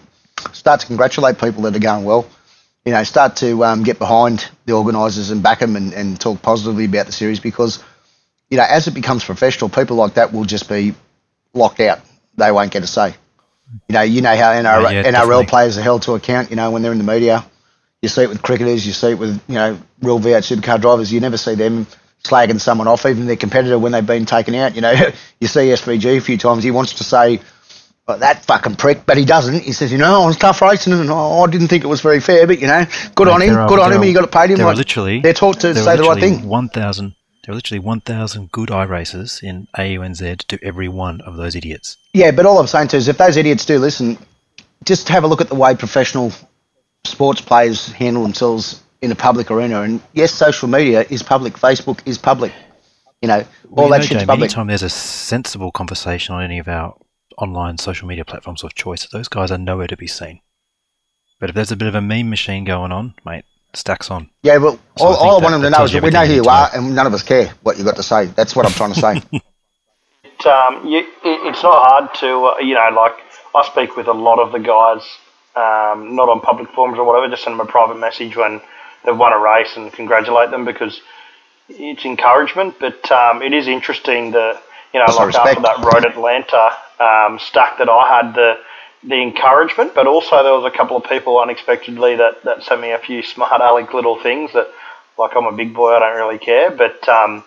Start 0.53 0.81
to 0.81 0.87
congratulate 0.87 1.39
people 1.39 1.63
that 1.63 1.75
are 1.75 1.81
going 1.81 2.05
well. 2.05 2.29
You 2.85 2.93
know, 2.93 3.05
start 3.05 3.37
to 3.37 3.65
um, 3.65 3.83
get 3.83 3.99
behind 3.99 4.49
the 4.65 4.73
organisers 4.73 5.31
and 5.31 5.43
back 5.43 5.59
them 5.59 5.77
and, 5.77 5.93
and 5.93 6.19
talk 6.19 6.41
positively 6.41 6.87
about 6.87 7.07
the 7.07 7.13
series 7.13 7.41
because, 7.41 7.83
you 8.49 8.57
know, 8.57 8.65
as 8.69 8.87
it 8.87 8.95
becomes 8.95 9.25
professional, 9.25 9.69
people 9.69 9.97
like 9.97 10.15
that 10.15 10.33
will 10.33 10.45
just 10.45 10.69
be 10.69 10.95
locked 11.53 11.81
out. 11.81 12.01
They 12.37 12.51
won't 12.51 12.73
get 12.73 12.83
a 12.83 12.87
say. 12.87 13.15
You 13.89 13.93
know, 13.93 14.03
you 14.03 14.23
know 14.23 14.35
how 14.35 14.53
NRL, 14.53 14.93
Yeah, 14.93 15.03
yeah, 15.03 15.13
NRL 15.13 15.47
players 15.47 15.77
are 15.77 15.83
held 15.83 16.03
to 16.03 16.13
account. 16.15 16.51
You 16.51 16.57
know, 16.57 16.71
when 16.71 16.83
they're 16.83 16.93
in 16.93 16.99
the 16.99 17.05
media, 17.05 17.45
you 18.01 18.09
see 18.09 18.23
it 18.23 18.29
with 18.29 18.43
cricketers, 18.43 18.87
you 18.87 18.93
see 18.93 19.11
it 19.11 19.19
with 19.19 19.43
you 19.49 19.55
know 19.57 19.79
real 20.01 20.19
V8 20.19 20.57
supercar 20.57 20.81
drivers. 20.81 21.13
You 21.13 21.21
never 21.21 21.37
see 21.37 21.55
them 21.55 21.87
slagging 22.23 22.61
someone 22.61 22.89
off, 22.89 23.07
even 23.07 23.27
their 23.27 23.37
competitor 23.37 23.79
when 23.79 23.93
they've 23.93 24.07
been 24.07 24.27
taken 24.27 24.55
out. 24.55 24.75
You 24.75 24.81
know, 24.81 24.93
you 25.41 25.49
see 25.49 25.69
SVG 25.69 26.17
a 26.17 26.21
few 26.21 26.39
times. 26.39 26.65
He 26.65 26.71
wants 26.71 26.95
to 26.95 27.05
say 27.05 27.41
"Oh, 28.09 28.17
that 28.19 28.45
fucking 28.45 28.77
prick, 28.77 29.05
but 29.07 29.17
he 29.19 29.25
doesn't. 29.25 29.63
He 29.63 29.73
says, 29.73 29.93
you 29.93 29.99
know, 29.99 30.23
I 30.23 30.27
was 30.27 30.37
tough 30.37 30.63
racing, 30.63 30.93
and 30.95 31.11
oh, 31.11 31.45
I 31.45 31.51
didn't 31.51 31.69
think 31.69 31.85
it 31.85 31.89
was 31.89 32.01
very 32.01 32.21
fair, 32.21 32.47
but 32.47 32.59
you 32.61 32.67
know, 32.67 32.85
good 33.15 33.29
on 33.29 33.43
him, 33.43 33.57
are- 33.57 33.69
good 33.69 33.79
on 33.79 33.93
him. 33.93 34.01
are- 34.01 34.05
You 34.05 34.15
got 34.15 34.23
to 34.23 34.27
pay 34.27 34.47
him. 34.49 34.57
There 34.57 34.67
are 34.67 34.71
Like, 34.71 34.79
literally 34.79 35.21
they're 35.21 35.33
taught 35.35 35.61
to 35.61 35.75
say 35.75 35.97
the 35.97 36.03
right 36.03 36.19
thing. 36.21 36.47
One 36.49 36.69
thousand. 36.69 37.15
There 37.45 37.53
are 37.53 37.57
literally 37.57 37.79
one 37.81 38.01
thousand 38.01 38.51
good 38.53 38.69
iRacers 38.69 39.43
in 39.43 39.69
AUNZ 39.79 40.39
to 40.49 40.59
every 40.63 40.89
one 40.89 41.21
of 41.23 41.37
those 41.37 41.55
idiots. 41.57 41.97
Yeah, 42.13 42.31
but 42.31 42.45
all 42.47 42.59
I'm 42.59 42.67
saying 42.67 42.89
to 42.89 42.97
is, 42.99 43.09
if 43.09 43.17
those 43.19 43.37
idiots 43.39 43.65
do 43.65 43.79
listen, 43.79 44.19
just 44.85 45.09
have 45.09 45.25
a 45.25 45.27
look 45.27 45.41
at 45.41 45.49
the 45.49 45.55
way 45.55 45.75
professional 45.75 46.33
sports 47.05 47.41
players 47.41 47.91
handle 47.93 48.23
themselves 48.23 48.83
in 49.01 49.11
a 49.13 49.15
public 49.15 49.51
arena. 49.51 49.81
And 49.83 50.01
yes, 50.13 50.33
social 50.33 50.69
media 50.69 51.07
is 51.09 51.23
public. 51.23 51.55
Facebook 51.55 52.01
is 52.07 52.19
public. 52.19 52.53
You 53.23 53.29
know, 53.29 53.39
all 53.39 53.45
Well, 53.71 53.87
you 53.87 53.93
that 53.93 53.97
know, 53.99 54.03
shit's 54.03 54.09
Jamie, 54.21 54.27
public. 54.27 54.51
anytime 54.51 54.67
there's 54.67 54.83
a 54.83 54.91
sensible 54.91 55.73
conversation 55.73 56.35
on 56.35 56.43
any 56.45 56.59
of 56.59 56.69
our 56.69 56.95
online 57.39 57.79
social 57.79 58.07
media 58.09 58.25
platforms 58.25 58.63
of 58.65 58.75
choice, 58.75 59.07
those 59.07 59.29
guys 59.29 59.51
are 59.51 59.59
nowhere 59.59 59.87
to 59.87 59.97
be 59.97 60.07
seen. 60.07 60.41
But 61.41 61.51
if 61.51 61.55
there's 61.55 61.73
a 61.73 61.77
bit 61.77 61.89
of 61.89 61.95
a 61.95 62.01
meme 62.01 62.29
machine 62.29 62.65
going 62.65 62.91
on, 62.93 63.15
mate, 63.25 63.45
stacks 63.75 64.11
on. 64.11 64.31
Yeah, 64.43 64.57
well, 64.59 64.79
So 64.97 65.05
all, 65.05 65.13
I 65.13 65.13
think 65.13 65.23
all 65.23 65.41
I 65.41 65.43
want 65.43 65.53
them 65.53 65.63
to 65.63 65.71
know 65.71 65.85
is 65.85 65.93
that 65.93 66.03
we 66.03 66.11
know 66.11 66.21
who 66.21 66.27
you 66.27 66.31
you 66.33 66.41
need 66.41 66.45
to 66.45 66.51
are, 66.51 66.71
and 66.75 66.95
none 66.95 67.07
of 67.07 67.15
us 67.15 67.23
care 67.23 67.53
what 67.63 67.79
you 67.79 67.85
got 67.85 67.97
to 67.97 68.03
say. 68.03 68.27
That's 68.27 68.57
what 68.57 68.67
I'm 68.67 68.73
trying 68.73 68.95
to 68.95 69.01
say. 69.01 69.41
It, 70.41 70.47
um, 70.47 70.87
you, 70.87 70.99
it, 70.99 71.07
it's 71.25 71.65
not 71.65 71.83
hard 71.83 72.15
to, 72.21 72.45
uh, 72.45 72.59
you 72.59 72.75
know, 72.75 72.89
like 72.95 73.15
I 73.57 73.67
speak 73.67 73.97
with 73.97 74.07
a 74.07 74.13
lot 74.13 74.39
of 74.39 74.53
the 74.53 74.61
guys, 74.61 75.03
um, 75.57 76.15
not 76.15 76.29
on 76.29 76.41
public 76.41 76.71
forums 76.71 76.97
or 76.97 77.05
whatever, 77.05 77.29
just 77.29 77.43
send 77.43 77.59
them 77.59 77.67
a 77.67 77.69
private 77.69 77.99
message 77.99 78.37
when 78.37 78.61
they've 79.05 79.17
won 79.17 79.33
a 79.33 79.39
race 79.39 79.77
and 79.77 79.93
congratulate 79.93 80.53
them 80.53 80.65
because 80.65 81.01
it's 81.69 82.05
encouragement. 82.05 82.77
But 82.79 83.11
um, 83.11 83.43
it 83.43 83.53
is 83.53 83.67
interesting 83.67 84.31
that, 84.31 84.63
you 84.93 85.01
know, 85.01 85.07
Also 85.07 85.27
like 85.27 85.35
after 85.35 85.63
that 85.63 85.79
Road 85.79 86.05
Atlanta 86.05 86.77
um, 87.01 87.39
stack 87.39 87.79
that 87.79 87.89
I 87.89 88.17
had, 88.23 88.35
the 88.35 88.59
the 89.05 89.15
encouragement, 89.23 89.95
but 89.95 90.07
also 90.09 90.43
there 90.43 90.53
was 90.53 90.65
a 90.65 90.77
couple 90.77 90.97
of 90.97 91.05
people 91.05 91.39
unexpectedly 91.41 92.17
that, 92.17 92.43
that 92.43 92.65
sent 92.65 92.81
me 92.81 92.91
a 92.91 92.99
few 92.99 93.23
smart 93.23 93.61
aleck 93.63 93.95
little 93.95 94.21
things 94.21 94.53
that, 94.55 94.67
like 95.17 95.37
I'm 95.37 95.47
a 95.47 95.53
big 95.53 95.73
boy, 95.73 95.93
I 95.95 96.01
don't 96.01 96.17
really 96.17 96.39
care, 96.39 96.73
but 96.73 97.09
um, 97.09 97.45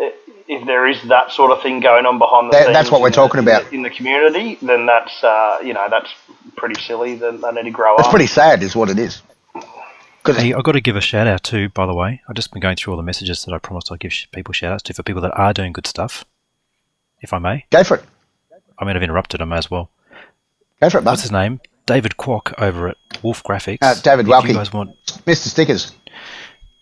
if 0.00 0.66
there 0.66 0.86
is 0.86 1.02
that 1.08 1.30
sort 1.32 1.50
of 1.50 1.62
thing 1.62 1.80
going 1.80 2.06
on 2.06 2.18
behind 2.18 2.48
the 2.48 2.52
That- 2.52 2.64
scenes, 2.64 2.74
that's 2.74 2.90
what 2.90 3.02
we're 3.02 3.10
talking 3.10 3.44
the- 3.44 3.50
about. 3.60 3.70
in 3.72 3.82
the 3.82 3.90
community. 3.90 4.58
Then 4.62 4.86
that's 4.86 5.22
uh, 5.22 5.58
you 5.62 5.74
know 5.74 5.86
that's 5.90 6.10
pretty 6.56 6.80
silly. 6.80 7.16
Then 7.16 7.40
they 7.42 7.52
need 7.52 7.64
to 7.64 7.70
grow 7.70 7.92
It's 7.96 8.00
up. 8.00 8.06
It's 8.06 8.10
pretty 8.12 8.26
sad, 8.26 8.62
is 8.62 8.74
what 8.74 8.88
it 8.88 8.98
is. 8.98 9.20
Because 10.22 10.42
Hey, 10.42 10.52
I've 10.54 10.64
got 10.64 10.72
to 10.72 10.80
give 10.80 10.96
a 10.96 11.00
shout 11.00 11.26
out 11.26 11.42
too, 11.42 11.68
by 11.70 11.84
the 11.86 11.94
way. 11.94 12.20
I've 12.28 12.34
just 12.36 12.50
been 12.52 12.60
going 12.60 12.76
through 12.76 12.94
all 12.94 12.96
the 12.96 13.02
messages 13.02 13.44
that 13.44 13.52
I 13.54 13.58
promised 13.58 13.90
I'd 13.92 14.00
give 14.00 14.12
people 14.32 14.52
shout 14.54 14.72
outs 14.72 14.82
to 14.84 14.94
for 14.94 15.02
people 15.02 15.22
that 15.22 15.32
are 15.38 15.52
doing 15.52 15.72
good 15.72 15.86
stuff, 15.86 16.24
if 17.20 17.32
I 17.32 17.38
may. 17.38 17.66
go 17.70 17.84
for 17.84 17.96
it, 17.98 18.04
I 18.78 18.84
mean, 18.84 18.96
I've 18.96 19.02
interrupted 19.02 19.40
them 19.40 19.52
as 19.52 19.70
well. 19.70 19.90
go 20.80 20.90
for 20.90 20.98
it, 20.98 21.04
What's 21.04 21.22
his 21.22 21.32
name? 21.32 21.60
David 21.86 22.12
Kwok 22.18 22.52
over 22.60 22.88
at 22.88 22.96
Wolf 23.22 23.42
Graphics. 23.42 23.78
Uh, 23.82 23.94
David 24.02 24.26
if 24.26 24.32
Welke. 24.32 24.48
you 24.48 24.54
guys 24.54 24.72
want, 24.72 24.94
Mr. 25.26 25.48
Stickers. 25.48 25.92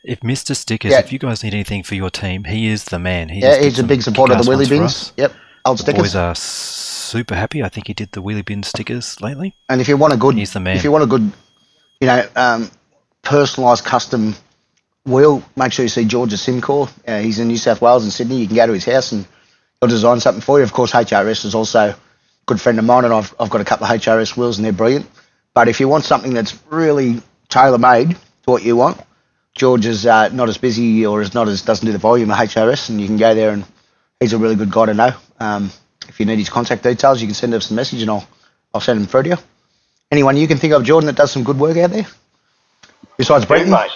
if 0.05 0.21
Mr. 0.21 0.55
Stickers, 0.55 0.91
Yeah. 0.93 0.99
if 0.99 1.13
you 1.13 1.19
guys 1.19 1.43
need 1.45 1.55
anything 1.55 1.83
for 1.83 1.95
your 1.95 2.11
team, 2.11 2.45
he 2.45 2.69
is 2.69 2.85
the 2.85 2.99
man. 2.99 3.29
He 3.29 3.41
Yeah, 3.41 3.59
he's 3.61 3.79
a 3.79 3.85
big 3.85 4.03
supporter 4.03 4.35
of 4.35 4.45
the 4.45 4.51
wheelie 4.51 4.69
bins. 4.69 5.13
Yep, 5.17 5.33
old 5.65 5.79
The 5.79 5.83
stickers. 5.83 6.03
boys 6.03 6.17
are 6.17 6.35
super 6.35 7.35
happy. 7.37 7.63
I 7.63 7.69
think 7.69 7.87
he 7.87 7.95
did 7.95 8.13
the 8.13 8.23
wheelie 8.23 8.45
bin 8.45 8.63
stickers 8.63 9.21
lately. 9.21 9.55
And 9.69 9.81
if 9.81 9.89
you 9.89 9.97
want 9.97 10.13
a 10.13 10.17
good, 10.17 10.35
He's 10.35 10.53
the 10.53 10.61
man. 10.61 10.77
if 10.77 10.85
you 10.85 10.91
want 10.93 11.05
a 11.05 11.07
good, 11.07 11.31
you 12.01 12.07
know, 12.09 12.27
um, 12.37 12.71
personalised 13.23 13.85
custom 13.85 14.35
wheel, 15.05 15.43
make 15.57 15.73
sure 15.73 15.85
you 15.85 15.89
see 15.89 16.05
George 16.05 16.33
at 16.33 16.39
Simcore. 16.41 16.91
Uh, 17.07 17.21
he's 17.21 17.39
in 17.39 17.47
New 17.49 17.57
South 17.57 17.81
Wales 17.81 18.03
and 18.03 18.13
Sydney. 18.13 18.37
You 18.41 18.47
can 18.49 18.57
go 18.57 18.67
to 18.67 18.73
his 18.73 18.85
house 18.85 19.13
and 19.13 19.25
he'll 19.81 19.89
design 19.89 20.21
something 20.21 20.43
for 20.43 20.59
you. 20.59 20.65
Of 20.65 20.73
course, 20.73 20.93
HRS 20.93 21.45
is 21.45 21.55
also 21.55 21.91
a 21.91 21.97
good 22.47 22.61
friend 22.61 22.79
of 22.79 22.85
mine, 22.85 23.05
and 23.05 23.13
I've, 23.13 23.35
I've 23.39 23.51
got 23.51 23.61
a 23.61 23.65
couple 23.65 23.87
of 23.87 24.01
HRS 24.01 24.37
wheels 24.37 24.59
and 24.59 24.65
they're 24.65 24.73
brilliant. 24.73 25.07
But 25.55 25.69
if 25.69 25.81
you 25.81 25.89
want 25.89 26.05
something 26.05 26.35
that's 26.35 26.59
really 26.71 27.23
tailor 27.49 27.79
made 27.79 28.11
to 28.11 28.51
what 28.51 28.63
you 28.63 28.77
want, 28.77 29.01
George 29.55 29.87
is 29.87 30.05
uh, 30.05 30.29
not 30.29 30.49
as 30.49 30.59
busy 30.59 31.07
or 31.07 31.23
is 31.23 31.33
not 31.33 31.49
as 31.49 31.63
doesn't 31.63 31.87
do 31.87 31.93
the 31.93 31.99
volume 31.99 32.31
of 32.31 32.37
HRS, 32.37 32.91
and 32.91 33.01
you 33.01 33.07
can 33.07 33.17
go 33.17 33.35
there 33.35 33.51
and 33.51 33.65
he's 34.21 34.33
a 34.35 34.39
really 34.39 34.57
good 34.57 34.71
guy 34.71 34.87
to 34.87 34.95
know. 34.95 35.13
Um, 35.41 35.71
if 36.09 36.21
you 36.21 36.27
need 36.27 36.39
his 36.39 36.51
contact 36.51 36.83
details, 36.83 37.21
you 37.21 37.27
can 37.27 37.35
send 37.35 37.55
us 37.55 37.71
a 37.71 37.75
message 37.75 38.03
and 38.03 38.11
I'll 38.11 38.27
I'll 38.75 38.81
send 38.81 39.01
him 39.01 39.07
through 39.07 39.25
to 39.25 39.29
you. 39.31 39.37
Anyone 40.11 40.37
you 40.37 40.47
can 40.47 40.59
think 40.59 40.73
of, 40.75 40.85
Jordan, 40.85 41.07
that 41.07 41.17
does 41.17 41.33
some 41.33 41.43
good 41.43 41.59
work 41.59 41.77
out 41.79 41.91
there? 41.91 42.07
Besides 43.17 43.47
Brenton? 43.47 43.71
mate. 43.71 43.91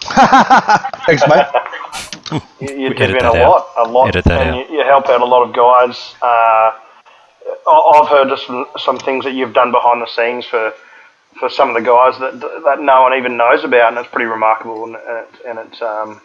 Thanks, 1.06 1.22
mate. 1.28 1.46
You, 2.60 2.68
you 2.68 2.88
We 2.88 2.94
dip 2.94 3.00
edit 3.00 3.16
in 3.16 3.24
a 3.24 3.28
out. 3.28 3.36
lot, 3.36 3.66
a 3.76 3.88
lot, 3.90 4.08
Edit 4.08 4.24
that 4.24 4.40
and 4.40 4.50
out. 4.56 4.70
you, 4.70 4.78
you 4.78 4.84
help 4.84 5.08
out 5.08 5.20
a 5.20 5.24
lot 5.24 5.42
of 5.48 5.54
guys. 5.54 6.14
Uh, 6.22 6.72
I- 7.68 8.00
I've 8.00 8.08
heard 8.08 8.28
just 8.28 8.46
some, 8.46 8.66
some 8.78 8.98
things 8.98 9.24
that 9.24 9.32
you've 9.32 9.52
done 9.54 9.70
behind 9.72 10.00
the 10.02 10.06
scenes 10.06 10.44
for 10.46 10.72
for 11.38 11.48
some 11.48 11.68
of 11.70 11.74
the 11.74 11.80
guys 11.80 12.18
that 12.20 12.40
that 12.64 12.80
no 12.80 13.02
one 13.02 13.14
even 13.14 13.36
knows 13.36 13.64
about, 13.64 13.88
and 13.92 13.98
it's 13.98 14.08
pretty 14.10 14.26
remarkable. 14.26 14.84
And, 14.84 14.96
and, 14.96 15.18
it, 15.18 15.28
and 15.46 15.58
it's 15.60 15.82
um, 15.82 16.20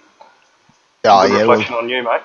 Oh, 1.05 1.27
Good 1.27 1.31
yeah, 1.33 1.37
well- 1.45 1.49
reflection 1.51 1.75
on 1.75 1.89
you, 1.89 2.03
mate. 2.03 2.21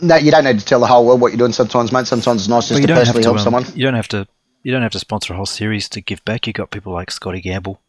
No, 0.00 0.16
you 0.16 0.30
don't 0.30 0.44
need 0.44 0.58
to 0.60 0.64
tell 0.64 0.78
the 0.80 0.86
whole 0.86 1.04
world 1.04 1.20
what 1.20 1.32
you're 1.32 1.38
doing 1.38 1.52
sometimes, 1.52 1.90
mate. 1.92 2.06
Sometimes 2.06 2.42
it's 2.42 2.48
nice 2.48 2.68
just 2.68 2.78
Well, 2.78 2.82
to 2.82 2.86
don't 2.86 2.96
personally 2.98 3.22
to. 3.24 3.28
help 3.28 3.38
um, 3.38 3.42
someone. 3.42 3.64
You 3.74 3.84
don't 3.84 3.94
have 3.94 4.08
to. 4.08 4.26
You 4.62 4.72
don't 4.72 4.82
have 4.82 4.92
to 4.92 4.98
sponsor 5.00 5.32
a 5.32 5.36
whole 5.36 5.46
series 5.46 5.88
to 5.90 6.00
give 6.00 6.24
back. 6.24 6.46
You 6.46 6.52
have 6.52 6.56
got 6.56 6.70
people 6.70 6.92
like 6.92 7.10
Scotty 7.10 7.40
Gamble 7.40 7.80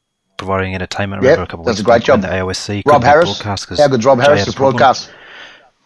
providing 0.41 0.73
entertainment. 0.73 1.21
I 1.21 1.25
Yep, 1.25 1.31
remember 1.37 1.43
a 1.43 1.47
couple 1.47 1.61
of 1.61 1.67
does 1.67 1.79
a 1.79 1.81
weeks 1.81 1.85
great 1.85 2.07
when 2.09 2.21
job. 2.21 2.29
The 2.29 2.35
AOSC 2.35 2.81
Rob 2.85 3.03
Harris. 3.03 3.39
How 3.41 3.55
good's 3.87 4.05
Rob 4.05 4.19
Harris 4.19 4.45
had 4.45 4.51
to 4.51 4.57
broadcast? 4.57 5.11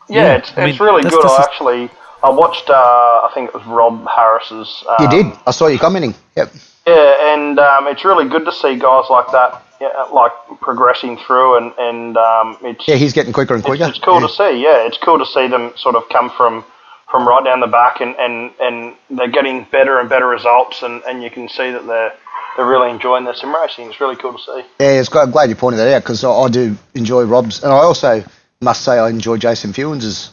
Yeah, 0.08 0.22
Yeah, 0.24 0.34
it's, 0.36 0.52
I 0.56 0.62
mean, 0.62 0.70
it's 0.70 0.80
really 0.80 1.04
that's- 1.04 1.14
good. 1.14 1.24
that's 1.30 1.40
I 1.40 1.42
a- 1.42 1.46
actually 1.46 1.90
I 2.24 2.30
watched. 2.30 2.70
Uh, 2.70 2.74
I 2.74 3.32
think 3.34 3.50
it 3.50 3.54
was 3.54 3.66
Rob 3.66 4.08
Harris's. 4.08 4.84
Um, 4.88 4.96
You 5.00 5.10
did. 5.10 5.26
I 5.46 5.52
saw 5.52 5.68
you 5.68 5.78
commenting. 5.78 6.16
Yep. 6.38 6.54
Yeah, 6.88 7.34
and 7.34 7.60
um, 7.60 7.88
it's 7.88 8.06
really 8.06 8.28
good 8.30 8.46
to 8.46 8.52
see 8.52 8.76
guys 8.78 9.06
like 9.10 9.30
that, 9.32 9.62
yeah, 9.82 9.90
like 10.14 10.32
progressing 10.62 11.18
through, 11.18 11.58
and 11.58 11.74
and 11.78 12.16
um, 12.18 12.58
it's 12.62 12.88
Yeah, 12.88 12.96
he's 12.96 13.12
getting 13.14 13.34
quicker 13.34 13.56
and 13.56 13.62
it's, 13.62 13.68
quicker. 13.68 13.86
it's 13.90 14.00
cool 14.00 14.22
Yeah. 14.22 14.28
to 14.28 14.34
see. 14.34 14.64
Yeah, 14.64 14.88
it's 14.88 14.98
cool 14.98 15.20
to 15.20 15.26
see 15.26 15.48
them 15.48 15.74
sort 15.76 15.96
of 15.96 16.08
come 16.10 16.30
from 16.30 16.64
from 17.12 17.28
right 17.28 17.44
down 17.44 17.60
the 17.60 17.68
back, 17.68 18.02
and, 18.02 18.16
and, 18.18 18.52
and 18.60 18.96
they're 19.12 19.28
getting 19.28 19.64
better 19.72 20.00
and 20.00 20.10
better 20.10 20.28
results, 20.28 20.82
and, 20.82 21.04
and 21.08 21.22
you 21.24 21.30
can 21.30 21.48
see 21.48 21.70
that 21.72 21.86
they're 21.86 22.14
they're 22.58 22.66
really 22.66 22.90
enjoying 22.90 23.26
their 23.26 23.36
sim 23.36 23.54
racing. 23.54 23.90
It's 23.90 24.00
really 24.00 24.16
cool 24.16 24.34
to 24.34 24.40
see. 24.40 24.62
Yeah, 24.80 25.00
it's, 25.00 25.14
I'm 25.16 25.32
glad 25.32 25.50
you 25.50 25.56
pointed 25.56 25.78
that 25.78 25.94
out 25.94 26.04
because 26.04 26.24
I, 26.24 26.32
I 26.32 26.50
do 26.50 26.78
enjoy 26.94 27.24
Rob's, 27.24 27.64
and 27.64 27.72
I 27.72 27.78
also 27.78 28.24
must 28.62 28.84
say 28.84 28.94
I 28.98 29.10
enjoy 29.10 29.38
Jason 29.38 29.74
Fewens' 29.74 30.32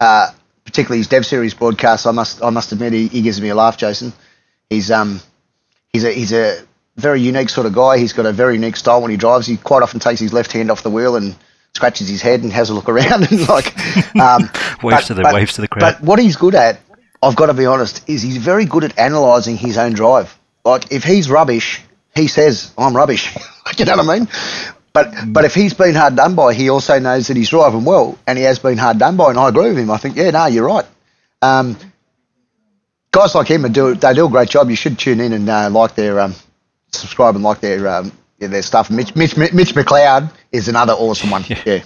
uh, 0.00 0.30
particularly 0.64 0.98
his 0.98 1.08
Dev 1.08 1.24
Series 1.24 1.54
broadcasts. 1.54 2.06
I 2.06 2.10
must 2.10 2.42
I 2.42 2.50
must 2.50 2.72
admit 2.72 2.92
he, 2.92 3.06
he 3.08 3.22
gives 3.22 3.40
me 3.40 3.50
a 3.50 3.54
laugh, 3.54 3.76
Jason. 3.76 4.12
He's 4.70 4.90
um 4.90 5.20
he's 5.92 6.04
a 6.04 6.12
he's 6.12 6.32
a 6.32 6.62
very 6.96 7.20
unique 7.20 7.48
sort 7.50 7.66
of 7.66 7.72
guy. 7.74 7.98
He's 7.98 8.12
got 8.12 8.26
a 8.26 8.32
very 8.32 8.54
unique 8.54 8.76
style 8.76 9.02
when 9.02 9.10
he 9.10 9.16
drives. 9.16 9.46
He 9.46 9.56
quite 9.56 9.82
often 9.82 10.00
takes 10.00 10.20
his 10.20 10.32
left 10.32 10.52
hand 10.52 10.70
off 10.70 10.82
the 10.82 10.90
wheel 10.90 11.16
and 11.16 11.34
scratches 11.74 12.08
his 12.08 12.22
head 12.22 12.42
and 12.42 12.52
has 12.52 12.70
a 12.70 12.74
look 12.74 12.88
around 12.88 13.30
and 13.30 13.48
like 13.48 13.76
um, 14.16 14.48
Waves 14.82 15.06
to 15.08 15.14
the- 15.14 15.30
waves 15.32 15.54
to 15.54 15.60
the 15.60 15.68
crowd. 15.68 15.80
But 15.80 16.00
what 16.02 16.18
he's 16.20 16.36
good 16.36 16.54
at, 16.54 16.80
I've 17.22 17.34
got 17.36 17.46
to 17.46 17.54
be 17.54 17.66
honest, 17.66 18.08
is 18.08 18.22
he's 18.22 18.36
very 18.36 18.64
good 18.64 18.84
at 18.84 18.96
analysing 18.98 19.56
his 19.56 19.76
own 19.76 19.92
drive. 19.92 20.36
Like 20.64 20.92
if 20.92 21.04
he's 21.04 21.28
rubbish, 21.28 21.82
he 22.14 22.28
says 22.28 22.72
I'm 22.78 22.96
rubbish. 22.96 23.34
you 23.78 23.84
know 23.84 23.96
what 23.96 24.08
I 24.08 24.18
mean? 24.18 24.28
But 24.92 25.12
but 25.26 25.44
if 25.44 25.54
he's 25.54 25.74
been 25.74 25.94
hard 25.94 26.16
done 26.16 26.34
by, 26.34 26.54
he 26.54 26.70
also 26.70 26.98
knows 26.98 27.26
that 27.26 27.36
he's 27.36 27.50
driving 27.50 27.84
well, 27.84 28.16
and 28.26 28.38
he 28.38 28.44
has 28.44 28.58
been 28.58 28.78
hard 28.78 28.98
done 28.98 29.16
by, 29.16 29.30
and 29.30 29.38
I 29.38 29.48
agree 29.48 29.68
with 29.68 29.78
him. 29.78 29.90
I 29.90 29.98
think 29.98 30.16
yeah, 30.16 30.30
no, 30.30 30.46
you're 30.46 30.66
right. 30.66 30.86
Um, 31.42 31.76
guys 33.10 33.34
like 33.34 33.48
him 33.48 33.70
do 33.72 33.94
they 33.94 34.14
do 34.14 34.26
a 34.26 34.30
great 34.30 34.48
job. 34.48 34.70
You 34.70 34.76
should 34.76 34.98
tune 34.98 35.20
in 35.20 35.32
and 35.32 35.48
uh, 35.48 35.68
like 35.70 35.94
their 35.96 36.20
um, 36.20 36.34
subscribe 36.92 37.34
and 37.34 37.44
like 37.44 37.60
their 37.60 37.88
um, 37.88 38.12
yeah, 38.38 38.48
their 38.48 38.62
stuff. 38.62 38.90
Mitch 38.90 39.14
Mitch 39.16 39.36
Mitch 39.36 39.74
McLeod 39.74 40.32
is 40.52 40.68
another 40.68 40.92
awesome 40.92 41.30
one. 41.30 41.44
Yeah. 41.66 41.82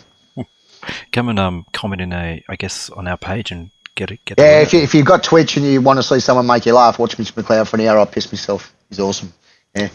Come 1.13 1.29
and 1.29 1.39
um, 1.39 1.67
comment 1.73 2.01
in 2.01 2.13
a, 2.13 2.43
I 2.49 2.57
guess, 2.57 2.89
on 2.89 3.09
our 3.09 3.19
page 3.19 3.51
and 3.51 3.71
get 3.99 4.11
it. 4.13 4.25
Get 4.25 4.39
Yeah, 4.39 4.61
if, 4.61 4.73
you, 4.73 4.81
if 4.81 4.95
you've 4.95 5.07
got 5.07 5.23
Twitch 5.25 5.57
and 5.57 5.67
you 5.67 5.81
want 5.83 5.99
to 5.99 6.03
see 6.03 6.21
someone 6.21 6.47
make 6.47 6.65
you 6.67 6.73
laugh, 6.75 6.99
watch 6.99 7.19
Mitch 7.19 7.35
McLeod 7.35 7.67
for 7.69 7.77
an 7.77 7.87
hour. 7.87 7.99
I 7.99 8.05
piss 8.05 8.31
myself. 8.33 8.73
He's 8.89 9.01
awesome. 9.01 9.33
Yeah. 9.75 9.89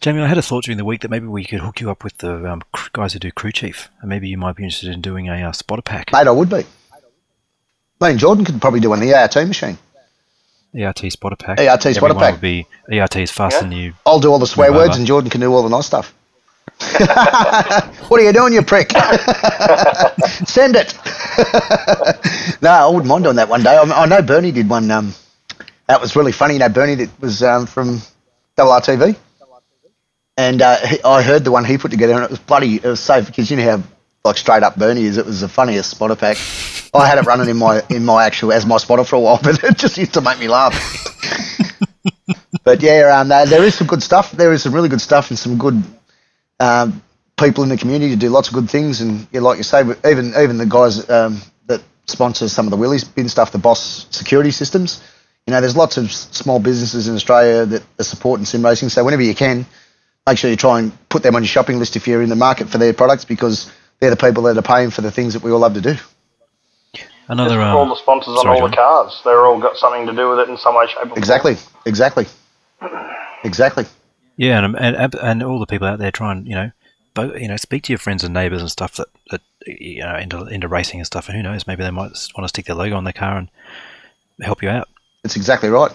Jamie, 0.00 0.20
I 0.22 0.26
had 0.28 0.38
a 0.38 0.42
thought 0.42 0.64
during 0.64 0.78
the 0.78 0.84
week 0.84 1.00
that 1.00 1.10
maybe 1.10 1.26
we 1.26 1.44
could 1.44 1.58
hook 1.60 1.80
you 1.80 1.90
up 1.90 2.04
with 2.04 2.16
the 2.18 2.50
um, 2.50 2.62
guys 2.92 3.12
who 3.12 3.18
do 3.18 3.32
crew 3.32 3.50
chief, 3.50 3.88
and 4.00 4.08
maybe 4.08 4.28
you 4.28 4.38
might 4.38 4.54
be 4.54 4.62
interested 4.62 4.90
in 4.92 5.00
doing 5.00 5.28
a 5.28 5.48
uh, 5.48 5.52
spotter 5.52 5.82
pack. 5.82 6.12
Mate, 6.12 6.28
I 6.28 6.30
would 6.30 6.48
be. 6.48 6.64
Me 8.00 8.10
and 8.10 8.18
Jordan 8.18 8.44
could 8.44 8.60
probably 8.60 8.78
do 8.78 8.90
one 8.90 9.00
of 9.02 9.04
the 9.08 9.12
ART 9.14 9.34
machine. 9.48 9.76
ERT 10.78 11.10
spotter 11.10 11.34
pack. 11.34 11.58
ERT 11.58 11.80
spotter 11.80 11.96
Everyone 11.96 12.16
pack. 12.18 12.32
Would 12.34 12.40
be 12.40 12.66
ERT 12.92 13.16
is 13.16 13.30
faster 13.32 13.56
Yeah. 13.58 13.62
than 13.62 13.72
you. 13.72 13.94
I'll 14.06 14.20
do 14.20 14.30
all 14.30 14.38
the 14.38 14.46
swear 14.46 14.72
words 14.72 14.90
over. 14.90 14.98
and 14.98 15.06
Jordan 15.06 15.30
can 15.30 15.40
do 15.40 15.52
all 15.52 15.62
the 15.64 15.68
nice 15.68 15.86
stuff. 15.86 16.14
what 18.08 18.20
are 18.20 18.24
you 18.24 18.32
doing, 18.32 18.52
you 18.52 18.62
prick? 18.62 18.92
Send 20.46 20.76
it. 20.76 20.94
no, 22.62 22.70
I 22.70 22.86
wouldn't 22.86 23.06
mind 23.06 23.24
doing 23.24 23.36
that 23.36 23.48
one 23.48 23.64
day. 23.64 23.76
I, 23.76 23.82
I 23.82 24.06
know 24.06 24.22
Bernie 24.22 24.52
did 24.52 24.68
one. 24.68 24.88
Um, 24.90 25.12
that 25.88 26.00
was 26.00 26.14
really 26.14 26.30
funny. 26.30 26.54
You 26.54 26.60
know, 26.60 26.68
Bernie 26.68 26.94
that 26.94 27.20
was 27.20 27.42
um, 27.42 27.66
from 27.66 28.00
WRTV. 28.56 29.16
And 30.36 30.62
uh, 30.62 30.76
he, 30.86 31.02
I 31.02 31.22
heard 31.22 31.42
the 31.42 31.50
one 31.50 31.64
he 31.64 31.78
put 31.78 31.90
together, 31.90 32.12
and 32.14 32.22
it 32.22 32.30
was 32.30 32.38
bloody. 32.38 32.76
It 32.76 32.84
was 32.84 33.00
so 33.00 33.24
because 33.24 33.50
you 33.50 33.56
know 33.56 33.78
how 33.78 33.82
like 34.24 34.36
straight 34.36 34.62
up 34.62 34.76
Bernie 34.76 35.02
is. 35.02 35.16
It 35.16 35.26
was 35.26 35.40
the 35.40 35.48
funniest 35.48 35.90
spotter 35.90 36.14
pack. 36.14 36.36
I 36.94 37.08
had 37.08 37.18
it 37.18 37.26
running 37.26 37.48
in 37.48 37.56
my 37.56 37.82
in 37.90 38.04
my 38.04 38.24
actual 38.24 38.52
as 38.52 38.64
my 38.64 38.76
spotter 38.76 39.02
for 39.02 39.16
a 39.16 39.20
while, 39.20 39.40
but 39.42 39.64
it 39.64 39.76
just 39.76 39.98
used 39.98 40.14
to 40.14 40.20
make 40.20 40.38
me 40.38 40.46
laugh. 40.46 40.74
but 42.62 42.80
yeah, 42.82 43.18
um, 43.18 43.26
there, 43.26 43.46
there 43.46 43.64
is 43.64 43.74
some 43.74 43.88
good 43.88 44.02
stuff. 44.02 44.30
There 44.30 44.52
is 44.52 44.62
some 44.62 44.72
really 44.72 44.88
good 44.88 45.00
stuff 45.00 45.30
and 45.30 45.38
some 45.38 45.58
good 45.58 45.82
um, 46.60 47.02
people 47.38 47.62
in 47.62 47.70
the 47.70 47.76
community 47.76 48.12
to 48.12 48.18
do 48.18 48.28
lots 48.28 48.48
of 48.48 48.54
good 48.54 48.70
things. 48.70 49.00
And 49.00 49.26
yeah, 49.32 49.40
like 49.40 49.58
you 49.58 49.64
say, 49.64 49.80
even 49.80 50.34
even 50.36 50.58
the 50.58 50.66
guys 50.66 51.08
um, 51.08 51.40
that 51.66 51.82
sponsor 52.06 52.48
some 52.48 52.66
of 52.66 52.70
the 52.70 52.76
Wheelie 52.76 53.14
Bins 53.14 53.32
stuff, 53.32 53.52
the 53.52 53.58
Boss 53.58 54.06
Security 54.10 54.50
Systems. 54.50 55.02
You 55.46 55.52
know, 55.52 55.60
there's 55.62 55.76
lots 55.76 55.96
of 55.96 56.12
small 56.12 56.58
businesses 56.58 57.08
in 57.08 57.14
Australia 57.14 57.64
that 57.64 57.82
are 57.98 58.04
supporting 58.04 58.44
sim 58.44 58.62
racing. 58.62 58.90
So 58.90 59.02
whenever 59.02 59.22
you 59.22 59.34
can, 59.34 59.64
make 60.26 60.36
sure 60.36 60.50
you 60.50 60.56
try 60.56 60.78
and 60.80 61.08
put 61.08 61.22
them 61.22 61.36
on 61.36 61.42
your 61.42 61.48
shopping 61.48 61.78
list 61.78 61.96
if 61.96 62.06
you're 62.06 62.22
in 62.22 62.28
the 62.28 62.36
market 62.36 62.68
for 62.68 62.76
their 62.76 62.92
products 62.92 63.24
because 63.24 63.72
they're 63.98 64.10
the 64.10 64.16
people 64.16 64.42
that 64.42 64.58
are 64.58 64.62
paying 64.62 64.90
for 64.90 65.00
the 65.00 65.10
things 65.10 65.32
that 65.32 65.42
we 65.42 65.50
all 65.50 65.60
love 65.60 65.74
to 65.74 65.80
do. 65.80 65.96
Another 67.28 67.56
Just 67.56 67.60
all 67.60 67.82
um, 67.82 67.88
the 67.90 67.96
sponsors 67.96 68.36
on 68.36 68.42
sorry, 68.42 68.60
all 68.60 68.68
the 68.68 68.76
cars, 68.76 69.20
they're 69.22 69.44
all 69.44 69.60
got 69.60 69.76
something 69.76 70.06
to 70.06 70.14
do 70.14 70.30
with 70.30 70.38
it 70.38 70.48
in 70.48 70.56
some 70.56 70.74
way, 70.74 70.86
shape, 70.86 70.96
or 70.96 71.08
form. 71.08 71.18
Exactly, 71.18 71.56
exactly, 71.84 72.26
exactly. 73.44 73.84
Yeah, 74.38 74.56
and, 74.58 74.66
um, 74.66 74.76
and 74.78 74.96
and 74.96 75.14
and 75.16 75.42
all 75.42 75.58
the 75.58 75.66
people 75.66 75.88
out 75.88 75.98
there 75.98 76.12
try 76.12 76.30
and 76.30 76.46
you 76.46 76.54
know, 76.54 76.70
you 77.36 77.48
know, 77.48 77.56
speak 77.56 77.82
to 77.82 77.92
your 77.92 77.98
friends 77.98 78.22
and 78.22 78.32
neighbours 78.32 78.62
and 78.62 78.70
stuff 78.70 78.94
that 78.94 79.08
that 79.30 79.40
you 79.66 80.00
know 80.00 80.16
into 80.16 80.46
into 80.46 80.68
racing 80.68 81.00
and 81.00 81.06
stuff. 81.06 81.28
And 81.28 81.36
who 81.36 81.42
knows, 81.42 81.66
maybe 81.66 81.82
they 81.82 81.90
might 81.90 82.12
want 82.36 82.44
to 82.44 82.48
stick 82.48 82.66
their 82.66 82.76
logo 82.76 82.96
on 82.96 83.02
their 83.02 83.12
car 83.12 83.36
and 83.36 83.50
help 84.40 84.62
you 84.62 84.68
out. 84.68 84.88
That's 85.24 85.34
exactly 85.34 85.68
right. 85.68 85.90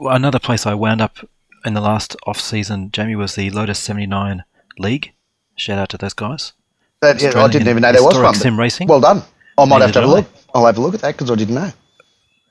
Another 0.00 0.38
place 0.38 0.64
I 0.64 0.74
wound 0.74 1.00
up 1.00 1.18
in 1.64 1.74
the 1.74 1.80
last 1.80 2.14
off 2.24 2.38
season, 2.38 2.92
Jamie, 2.92 3.16
was 3.16 3.34
the 3.34 3.50
Lotus 3.50 3.80
seventy 3.80 4.06
nine 4.06 4.44
League. 4.78 5.12
Shout 5.56 5.78
out 5.78 5.88
to 5.88 5.98
those 5.98 6.14
guys. 6.14 6.52
But, 7.00 7.20
yeah, 7.20 7.32
I 7.36 7.48
didn't 7.48 7.66
even 7.66 7.82
know 7.82 7.90
there 7.90 8.02
was 8.02 8.16
one. 8.16 8.34
sim 8.36 8.56
racing. 8.56 8.86
Well 8.86 9.00
done. 9.00 9.22
I 9.58 9.64
might 9.64 9.80
Neither 9.80 9.84
have 9.86 9.92
to 9.94 10.00
have 10.02 10.08
a 10.08 10.12
look. 10.12 10.26
I'll 10.54 10.66
have 10.66 10.78
a 10.78 10.80
look 10.80 10.94
at 10.94 11.00
that 11.00 11.14
because 11.14 11.32
I 11.32 11.34
didn't 11.34 11.56
know. 11.56 11.72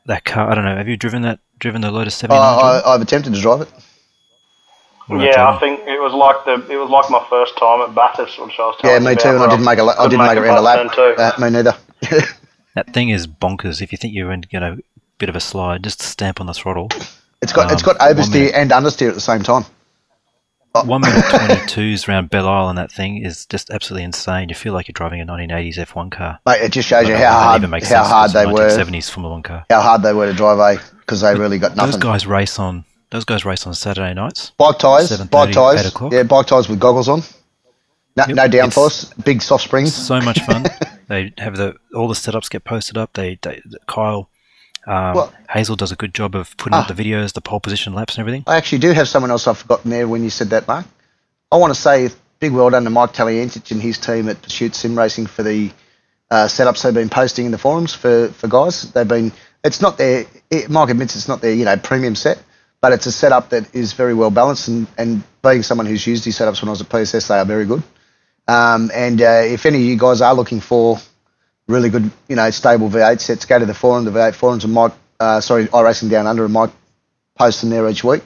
That 0.06 0.26
car, 0.26 0.50
I 0.50 0.56
don't 0.56 0.66
know. 0.66 0.76
Have 0.76 0.88
you 0.88 0.98
driven 0.98 1.22
that? 1.24 1.40
Driven 1.60 1.82
the 1.82 1.92
Lotus 1.92 2.16
Seven? 2.16 2.36
seventy 2.36 2.62
nine? 2.64 2.82
I, 2.84 2.90
I've 2.90 3.02
attempted 3.02 3.34
to 3.36 3.42
drive 3.42 3.62
it. 3.62 3.70
Yeah, 5.10 5.50
I 5.50 5.60
think 5.60 5.82
it 5.82 6.00
was 6.00 6.14
like 6.14 6.46
the 6.46 6.72
it 6.74 6.78
was 6.78 6.90
like 6.90 7.10
my 7.10 7.26
first 7.30 7.58
time 7.58 7.82
at 7.82 7.94
Bathurst, 7.94 8.40
which 8.42 8.58
I 8.58 8.64
was 8.64 8.78
Yeah, 8.84 9.00
me 9.00 9.12
you 9.12 9.16
too. 9.18 9.30
And 9.30 9.44
I 9.44 9.50
didn't 9.50 9.66
make 9.66 9.80
a. 9.80 9.84
la- 9.84 9.96
I 9.98 10.08
didn't 10.08 10.26
make 10.26 10.38
it 10.38 10.38
around 10.38 10.58
a 10.58 10.62
lap. 10.62 10.88
past. 10.96 11.38
Uh, 11.38 11.42
me 11.42 11.50
neither. 11.50 11.76
that 12.76 12.94
thing 12.94 13.10
is 13.10 13.28
bonkers. 13.28 13.82
If 13.82 13.92
you 13.92 13.98
think 13.98 14.14
you're 14.14 14.32
in, 14.32 14.46
you 14.52 14.60
know, 14.60 14.74
a 14.74 15.02
bit 15.18 15.28
of 15.30 15.36
a 15.36 15.40
slide, 15.42 15.84
just 15.84 16.02
stamp 16.02 16.40
on 16.40 16.48
the 16.48 16.54
throttle. 16.54 16.90
It's 17.42 17.52
got 17.52 17.72
it's 17.72 17.84
got 17.84 17.98
oversteer 17.98 18.52
and 18.54 18.72
understeer 18.72 19.10
at 19.10 19.16
the 19.16 19.22
same 19.22 19.44
time. 19.44 19.66
Oh. 20.74 20.86
One 20.86 21.02
minute 21.02 21.26
twenty 21.30 21.68
twos 21.68 22.08
around 22.08 22.30
Belle 22.30 22.48
Isle, 22.48 22.70
and 22.70 22.78
that 22.78 22.92
thing 22.92 23.24
is 23.24 23.46
just 23.46 23.70
absolutely 23.70 24.04
insane. 24.06 24.48
You 24.48 24.56
feel 24.56 24.74
like 24.74 24.88
you're 24.88 24.94
driving 24.94 25.20
a 25.20 25.26
1980s 25.26 25.76
F1 25.76 26.12
car. 26.12 26.40
Mate, 26.46 26.62
it 26.62 26.72
just 26.72 26.88
shows 26.88 27.10
you 27.10 27.16
how 27.16 27.34
hard 27.34 27.64
how 27.84 28.04
hard 28.04 28.32
they 28.32 28.46
were 28.46 28.70
1970s 28.70 29.10
Formula 29.10 29.34
One 29.34 29.44
car. 29.44 29.66
how 29.70 29.82
hard 29.82 30.02
they 30.02 30.14
were 30.14 30.28
to 30.28 30.34
drive 30.34 30.60
eh? 30.60 30.82
a 30.82 30.96
because 31.00 31.22
they 31.22 31.36
really 31.36 31.60
got 31.60 31.76
nothing. 31.76 31.92
Those 31.92 32.02
guys 32.02 32.28
race 32.28 32.58
on. 32.58 32.86
Those 33.10 33.26
guys 33.26 33.44
race 33.44 33.68
on 33.68 33.74
Saturday 33.74 34.14
nights. 34.14 34.52
Bike 34.52 34.80
tires, 34.80 35.18
bike 35.26 35.52
tires, 35.52 35.94
yeah, 36.10 36.24
bike 36.24 36.48
tires 36.48 36.70
with 36.70 36.80
goggles 36.80 37.10
on. 37.10 37.22
No, 38.16 38.26
Yep, 38.28 38.36
no 38.36 38.48
downforce, 38.48 39.26
big 39.26 39.42
soft 39.42 39.66
springs. 39.66 39.94
So 39.94 40.20
much 40.22 40.40
fun. 40.42 40.66
they 41.08 41.34
have 41.38 41.58
the 41.58 41.76
all 41.94 42.08
the 42.08 42.14
setups 42.14 42.50
get 42.50 42.64
posted 42.64 42.98
up. 42.98 43.14
They, 43.14 43.38
they 43.42 43.62
Kyle 43.88 44.30
um, 44.88 45.14
Well- 45.16 45.34
Hazel 45.50 45.76
does 45.76 45.92
a 45.92 45.96
good 45.96 46.14
job 46.14 46.36
of 46.36 46.56
putting 46.58 46.78
up 46.78 46.90
Ah. 46.90 46.94
the 46.94 47.04
videos, 47.04 47.34
the 47.34 47.42
pole 47.42 47.60
position 47.60 47.94
laps, 47.94 48.16
and 48.16 48.22
everything. 48.22 48.44
I 48.48 48.56
actually 48.58 48.80
do 48.80 48.92
have 48.94 49.08
someone 49.08 49.30
else 49.32 49.48
I've 49.48 49.58
forgotten 49.58 49.92
there 49.92 50.08
when 50.08 50.24
you 50.24 50.30
said 50.30 50.50
that, 50.52 50.68
Mark. 50.68 50.86
I 51.52 51.58
want 51.58 51.74
to 51.76 51.80
say 51.80 52.10
big 52.40 52.52
well 52.54 52.70
done 52.70 52.84
to 52.86 52.90
Mike 52.90 53.14
Taliantich 53.14 53.72
and 53.72 53.82
his 53.82 53.98
team 53.98 54.30
at 54.30 54.42
Pursuit 54.42 54.74
Sim 54.74 54.98
Racing 54.98 55.26
for 55.28 55.44
the 55.44 55.72
uh, 56.32 56.48
setups 56.48 56.82
they've 56.82 56.94
been 56.94 57.10
posting 57.10 57.46
in 57.46 57.52
the 57.52 57.58
forums 57.58 57.94
for, 57.94 58.30
for 58.30 58.48
guys. 58.48 58.92
They've 58.94 59.08
been 59.08 59.32
it's 59.64 59.82
not 59.82 59.98
their 59.98 60.26
it, 60.50 60.70
Mike 60.70 60.90
admits 60.90 61.16
it's 61.16 61.28
not 61.28 61.42
their 61.42 61.54
you 61.54 61.66
know 61.66 61.76
premium 61.78 62.16
set, 62.16 62.42
but 62.80 62.94
it's 62.94 63.06
a 63.06 63.12
setup 63.12 63.50
that 63.50 63.76
is 63.76 63.94
very 63.94 64.14
well 64.14 64.32
balanced 64.32 64.70
and, 64.70 64.88
and 64.98 65.22
being 65.44 65.62
someone 65.62 65.86
who's 65.86 66.08
used 66.08 66.24
these 66.24 66.38
setups 66.40 66.62
when 66.62 66.70
I 66.70 66.72
was 66.72 66.82
at 66.82 66.90
PSS, 66.90 67.28
they 67.28 67.38
are 67.38 67.46
very 67.46 67.66
good. 67.66 67.84
Um, 68.48 68.90
and 68.94 69.22
uh, 69.22 69.42
if 69.46 69.66
any 69.66 69.78
of 69.80 69.84
you 69.84 69.98
guys 69.98 70.22
are 70.22 70.34
looking 70.34 70.62
for 70.62 70.98
really 71.72 71.90
good, 71.90 72.12
you 72.28 72.36
know, 72.36 72.50
stable 72.52 72.90
V8 72.90 73.20
sets, 73.20 73.46
go 73.46 73.60
to 73.60 73.66
the 73.66 73.74
forum, 73.74 74.06
the 74.06 74.12
V8 74.12 74.36
forums, 74.36 74.64
and 74.64 74.74
Mike, 74.74 74.94
uh, 75.20 75.42
sorry, 75.42 75.66
iRacing 75.68 76.10
Down 76.10 76.28
Under, 76.28 76.46
and 76.46 76.54
Mike 76.54 76.72
posts 77.36 77.62
them 77.62 77.70
there 77.70 77.90
each 77.90 78.04
week. 78.04 78.24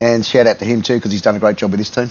And 0.00 0.24
shout 0.26 0.46
out 0.46 0.58
to 0.58 0.64
him 0.64 0.82
too 0.82 0.96
because 0.96 1.12
he's 1.12 1.22
done 1.22 1.36
a 1.36 1.38
great 1.38 1.56
job 1.56 1.70
with 1.70 1.78
his 1.78 1.90
team. 1.90 2.10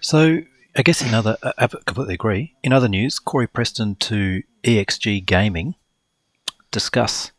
So 0.00 0.40
I 0.76 0.82
guess 0.82 1.02
in 1.02 1.14
other, 1.14 1.36
I 1.42 1.52
I 1.58 1.66
completely 1.66 2.14
agree. 2.14 2.56
In 2.62 2.72
other 2.72 2.88
news, 2.88 3.18
Corey 3.18 3.46
Preston 3.46 3.94
to 3.96 4.42
EXG 4.64 5.24
Gaming 5.24 5.76
discuss. 6.70 7.32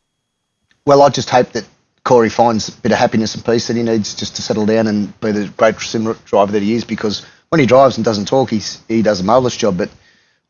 Well, 0.86 1.02
I 1.02 1.10
just 1.10 1.30
hope 1.30 1.52
that 1.52 1.66
Corey 2.04 2.30
finds 2.30 2.68
a 2.70 2.72
bit 2.80 2.92
of 2.92 2.98
happiness 2.98 3.34
and 3.34 3.44
peace 3.44 3.68
that 3.68 3.76
he 3.76 3.82
needs 3.82 4.14
just 4.14 4.36
to 4.36 4.42
settle 4.42 4.66
down 4.66 4.86
and 4.86 5.18
be 5.20 5.32
the 5.32 5.48
great 5.48 5.78
sim 5.80 6.16
driver 6.24 6.52
that 6.52 6.62
he 6.62 6.74
is. 6.74 6.84
Because 6.84 7.24
when 7.50 7.60
he 7.60 7.66
drives 7.66 7.96
and 7.96 8.04
doesn't 8.04 8.26
talk, 8.26 8.50
he's 8.50 8.82
he 8.88 9.02
does 9.02 9.20
a 9.20 9.24
marvelous 9.24 9.56
job. 9.56 9.76
But 9.76 9.90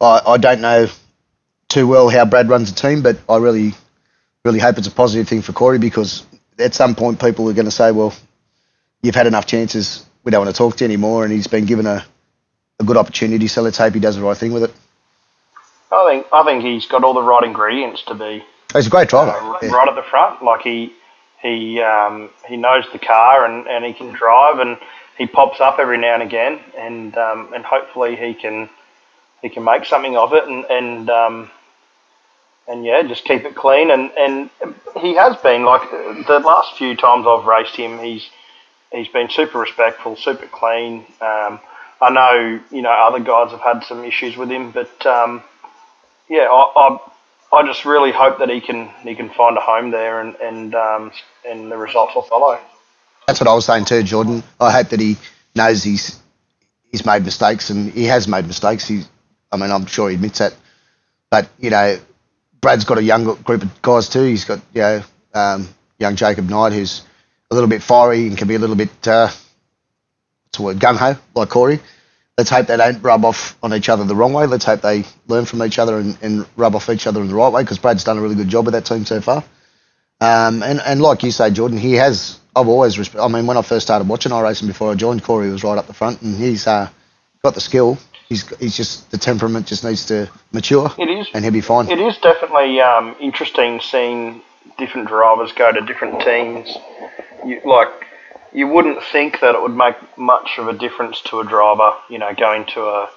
I, 0.01 0.23
I 0.27 0.37
don't 0.39 0.61
know 0.61 0.89
too 1.71 1.87
well 1.87 2.11
how 2.11 2.27
Brad 2.27 2.49
runs 2.51 2.73
the 2.73 2.79
team, 2.79 3.03
but 3.03 3.17
I 3.29 3.39
really, 3.39 3.73
really 4.45 4.59
hope 4.59 4.77
it's 4.77 4.87
a 4.89 4.91
positive 4.91 5.27
thing 5.29 5.41
for 5.41 5.53
Corey 5.53 5.79
because 5.79 6.27
at 6.59 6.75
some 6.75 6.95
point 6.95 7.19
people 7.21 7.49
are 7.49 7.55
going 7.55 7.65
to 7.65 7.71
say, 7.71 7.93
well, 7.93 8.13
you've 9.01 9.15
had 9.15 9.27
enough 9.27 9.47
chances. 9.47 10.05
We 10.25 10.31
don't 10.31 10.45
want 10.45 10.55
to 10.55 10.59
talk 10.59 10.77
to 10.77 10.85
you 10.85 10.89
anymore, 10.89 11.25
and 11.25 11.33
he's 11.33 11.47
been 11.47 11.65
given 11.65 11.87
a, 11.87 12.05
a 12.79 12.85
good 12.85 12.99
opportunity. 12.99 13.47
So 13.47 13.63
let's 13.63 13.79
hope 13.79 13.95
he 13.95 14.01
does 14.01 14.17
the 14.17 14.23
right 14.23 14.37
thing 14.37 14.53
with 14.53 14.65
it. 14.65 14.75
I 15.93 16.07
think 16.11 16.27
I 16.33 16.45
think 16.45 16.63
he's 16.63 16.87
got 16.87 17.03
all 17.03 17.15
the 17.15 17.23
right 17.23 17.43
ingredients 17.43 18.03
to 18.09 18.15
be 18.15 18.45
He's 18.73 18.87
a 18.87 18.91
great 18.91 19.09
driver. 19.09 19.33
uh, 19.33 19.59
yeah. 19.63 19.71
right 19.71 19.89
at 19.89 19.95
the 19.97 20.03
front. 20.03 20.43
Like 20.45 20.61
he 20.63 20.93
he 21.43 21.81
um, 21.81 22.31
he 22.49 22.57
knows 22.57 22.85
the 22.93 22.99
car 22.99 23.45
and, 23.45 23.67
and 23.67 23.85
he 23.85 23.93
can 23.93 24.13
drive 24.13 24.59
and 24.61 24.79
he 25.19 25.27
pops 25.27 25.61
up 25.61 25.79
every 25.79 25.99
now 25.99 26.15
and 26.15 26.23
again 26.23 26.61
and 26.77 27.17
um, 27.17 27.53
and 27.53 27.65
hopefully 27.65 28.15
he 28.15 28.35
can 28.35 28.69
he 29.43 29.49
can 29.49 29.65
make 29.65 29.85
something 29.85 30.17
of 30.17 30.33
it 30.33 30.45
and 30.47 30.65
and 30.67 31.11
um, 31.11 31.51
and 32.71 32.85
yeah, 32.85 33.03
just 33.03 33.25
keep 33.25 33.45
it 33.45 33.55
clean 33.55 33.91
and, 33.91 34.11
and 34.17 34.51
he 35.01 35.15
has 35.15 35.37
been 35.39 35.65
like 35.65 35.91
the 35.91 36.41
last 36.45 36.77
few 36.77 36.97
times 36.97 37.27
I've 37.27 37.45
raced 37.45 37.77
him, 37.77 37.99
he's 37.99 38.29
he's 38.93 39.09
been 39.09 39.29
super 39.31 39.59
respectful, 39.59 40.17
super 40.17 40.47
clean. 40.47 41.05
Um, 41.21 41.61
I 42.01 42.11
know 42.11 42.61
you 42.71 42.83
know 42.83 42.91
other 42.91 43.21
guys 43.21 43.51
have 43.51 43.61
had 43.61 43.85
some 43.85 44.05
issues 44.05 44.37
with 44.37 44.51
him, 44.51 44.71
but 44.71 45.05
um, 45.07 45.43
yeah, 46.29 46.49
I, 46.51 46.73
I 46.77 46.99
I 47.53 47.67
just 47.67 47.85
really 47.85 48.13
hope 48.13 48.39
that 48.39 48.49
he 48.49 48.61
can 48.61 48.89
he 49.03 49.15
can 49.15 49.31
find 49.31 49.57
a 49.57 49.61
home 49.61 49.91
there 49.91 50.21
and 50.21 50.37
and 50.37 50.75
um, 50.75 51.13
and 51.47 51.71
the 51.71 51.77
results 51.77 52.15
will 52.15 52.23
follow. 52.23 52.59
That's 53.27 53.41
what 53.41 53.49
I 53.49 53.55
was 53.55 53.67
saying 53.67 53.85
too, 53.87 54.03
Jordan. 54.03 54.43
I 54.61 54.71
hope 54.71 54.89
that 54.89 55.01
he 55.01 55.17
knows 55.55 55.83
he's 55.83 56.21
he's 56.91 57.05
made 57.05 57.25
mistakes 57.25 57.71
and 57.71 57.93
he 57.93 58.05
has 58.05 58.29
made 58.29 58.47
mistakes. 58.47 58.87
He, 58.87 59.03
I 59.53 59.57
mean, 59.57 59.71
I'm 59.71 59.87
sure 59.87 60.09
he 60.09 60.15
admits 60.15 60.39
that. 60.39 60.55
But 61.31 61.49
you 61.59 61.71
know, 61.71 61.99
Brad's 62.61 62.85
got 62.85 62.99
a 62.99 63.03
young 63.03 63.25
group 63.25 63.63
of 63.63 63.83
guys 63.83 64.09
too. 64.09 64.25
He's 64.25 64.45
got 64.45 64.61
you 64.73 64.83
know 64.83 65.03
um, 65.35 65.69
young 65.99 66.17
Jacob 66.17 66.49
Knight 66.49 66.73
who's 66.73 67.03
a 67.51 67.55
little 67.55 67.69
bit 67.69 67.83
fiery 67.83 68.27
and 68.27 68.37
can 68.37 68.49
be 68.49 68.55
a 68.55 68.59
little 68.59 68.77
bit 68.77 68.91
uh, 69.09 69.27
what's 69.27 70.57
the 70.57 70.63
word 70.63 70.79
gung 70.79 70.97
ho 70.97 71.19
like 71.35 71.49
Corey. 71.49 71.81
Let's 72.39 72.51
hope 72.51 72.69
they 72.69 72.77
don't 72.77 73.03
rub 73.03 73.25
off 73.25 73.57
on 73.63 73.75
each 73.75 73.89
other 73.89 74.05
the 74.05 74.17
wrong 74.17 74.33
way. 74.33 74.47
Let's 74.47 74.65
hope 74.65 74.81
they 74.81 75.05
learn 75.27 75.45
from 75.45 75.63
each 75.63 75.79
other 75.79 75.99
and, 75.99 76.17
and 76.23 76.47
rub 76.57 76.75
off 76.75 76.89
each 76.89 77.07
other 77.07 77.21
in 77.21 77.29
the 77.29 77.35
right 77.35 77.53
way 77.53 77.63
because 77.63 77.79
Brad's 77.79 78.05
done 78.05 78.17
a 78.17 78.23
really 78.23 78.35
good 78.35 78.49
job 78.49 78.65
with 78.65 78.73
that 78.73 78.87
team 78.87 79.05
so 79.05 79.21
far. 79.21 79.45
Um, 80.23 80.63
and, 80.63 80.81
and 80.81 81.01
like 81.03 81.23
you 81.23 81.31
say, 81.31 81.51
Jordan, 81.51 81.79
he 81.79 81.95
has. 81.95 82.39
I've 82.55 82.69
always 82.69 82.99
respect. 82.99 83.23
I 83.23 83.29
mean, 83.29 83.47
when 83.47 83.57
I 83.57 83.63
first 83.63 83.87
started 83.87 84.09
watching 84.09 84.33
iRacing 84.33 84.67
before 84.67 84.91
I 84.91 84.95
joined, 84.95 85.23
Corey 85.23 85.51
was 85.51 85.63
right 85.63 85.79
up 85.79 85.87
the 85.87 85.95
front, 85.95 86.21
and 86.23 86.37
he's 86.37 86.67
uh, 86.67 86.89
got 87.43 87.55
the 87.55 87.61
skill. 87.61 87.99
He's 88.31 88.49
he's 88.59 88.77
just 88.77 89.11
the 89.11 89.19
temperament 89.19 89.67
just 89.67 89.83
needs 89.83 90.07
to 90.07 90.31
mature, 90.53 90.95
It 90.97 91.11
is 91.11 91.27
and 91.35 91.45
he'll 91.45 91.53
be 91.53 91.61
fine. 91.61 91.91
It 91.91 91.99
is 91.99 92.17
definitely 92.19 92.81
um, 92.81 93.17
interesting 93.19 93.81
seeing 93.81 94.43
different 94.79 95.09
drivers 95.09 95.51
go 95.51 95.73
to 95.73 95.81
different 95.81 96.21
teams. 96.21 96.79
You, 97.45 97.61
like, 97.65 97.89
you 98.53 98.69
wouldn't 98.69 99.03
think 99.03 99.41
that 99.41 99.57
it 99.57 99.61
would 99.61 99.75
make 99.75 99.97
much 100.17 100.59
of 100.59 100.69
a 100.69 100.73
difference 100.73 101.21
to 101.23 101.41
a 101.41 101.45
driver, 101.45 101.97
you 102.09 102.19
know, 102.19 102.33
going 102.33 102.67
to 102.67 102.83
a, 102.83 103.11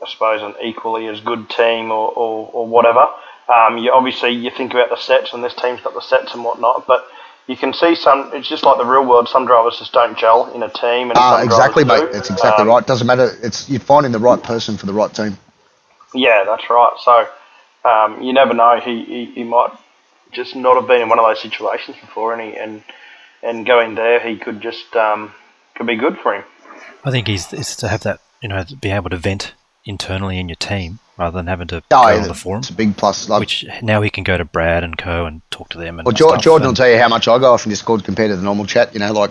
I 0.00 0.08
suppose, 0.08 0.42
an 0.42 0.54
equally 0.62 1.08
as 1.08 1.18
good 1.18 1.50
team 1.50 1.90
or, 1.90 2.12
or, 2.12 2.50
or 2.52 2.66
whatever. 2.68 3.06
Um, 3.52 3.78
you 3.78 3.90
obviously 3.90 4.30
you 4.30 4.52
think 4.52 4.72
about 4.72 4.90
the 4.90 4.96
sets, 4.96 5.32
and 5.32 5.42
this 5.42 5.54
team's 5.54 5.80
got 5.80 5.94
the 5.94 6.02
sets 6.02 6.34
and 6.34 6.44
whatnot, 6.44 6.86
but 6.86 7.04
you 7.46 7.56
can 7.56 7.72
see 7.72 7.94
some. 7.94 8.30
It's 8.32 8.48
just 8.48 8.64
like 8.64 8.78
the 8.78 8.84
real 8.84 9.04
world. 9.06 9.28
Some 9.28 9.46
drivers 9.46 9.78
just 9.78 9.92
don't 9.92 10.16
gel 10.16 10.52
in 10.54 10.62
a 10.62 10.68
team, 10.68 11.10
and 11.10 11.14
Ah, 11.16 11.42
exactly, 11.42 11.84
drivers 11.84 12.02
mate. 12.04 12.12
do. 12.12 12.12
That's 12.18 12.30
exactly 12.30 12.62
Um, 12.62 12.68
right. 12.68 12.86
Doesn't 12.86 13.06
matter. 13.06 13.30
It's 13.42 13.68
you're 13.68 13.80
finding 13.80 14.12
the 14.12 14.18
right 14.18 14.42
person 14.42 14.76
for 14.76 14.86
the 14.86 14.92
right 14.92 15.12
team. 15.12 15.36
Yeah, 16.14 16.44
that's 16.44 16.68
right. 16.70 16.92
So 17.04 17.28
um, 17.88 18.22
you 18.22 18.32
never 18.32 18.54
know. 18.54 18.80
He, 18.80 19.04
he 19.04 19.24
he 19.26 19.44
might 19.44 19.70
just 20.32 20.54
not 20.54 20.76
have 20.76 20.86
been 20.86 21.02
in 21.02 21.08
one 21.08 21.18
of 21.18 21.26
those 21.26 21.40
situations 21.40 21.96
before, 22.00 22.32
and 22.34 22.42
he, 22.42 22.56
and 22.56 22.82
and 23.42 23.66
going 23.66 23.94
there, 23.94 24.20
he 24.20 24.36
could 24.36 24.60
just 24.60 24.94
um, 24.96 25.32
could 25.74 25.86
be 25.86 25.96
good 25.96 26.18
for 26.18 26.34
him. 26.34 26.44
I 27.04 27.10
think 27.10 27.26
he's 27.28 27.52
is 27.52 27.74
to 27.76 27.88
have 27.88 28.02
that, 28.02 28.20
you 28.42 28.48
know, 28.48 28.64
be 28.80 28.90
able 28.90 29.10
to 29.10 29.16
vent 29.16 29.54
internally 29.84 30.38
in 30.38 30.48
your 30.48 30.56
team 30.56 30.98
rather 31.16 31.36
than 31.38 31.46
having 31.46 31.66
to 31.68 31.76
Oh, 31.76 31.82
go 31.90 31.98
on 32.20 32.22
the 32.28 32.34
forum. 32.34 32.60
it's 32.60 32.70
a 32.70 32.74
big 32.74 32.96
plus. 32.96 33.28
Like, 33.28 33.40
Which 33.40 33.64
now 33.82 34.00
he 34.02 34.10
can 34.10 34.24
go 34.24 34.36
to 34.38 34.44
Brad 34.44 34.84
and 34.84 34.96
Co 34.96 35.26
and 35.26 35.42
talk 35.50 35.68
to 35.70 35.78
them 35.78 35.98
and 35.98 36.06
well, 36.06 36.12
Jor- 36.14 36.30
stuff, 36.30 36.42
Jordan 36.42 36.68
will 36.68 36.74
tell 36.74 36.88
you 36.88 36.98
how 36.98 37.08
much 37.08 37.28
I 37.28 37.38
go 37.38 37.52
off 37.52 37.64
in 37.66 37.70
Discord 37.70 38.04
compared 38.04 38.30
to 38.30 38.36
the 38.36 38.42
normal 38.42 38.66
chat. 38.66 38.92
You 38.94 39.00
know, 39.00 39.12
like 39.12 39.30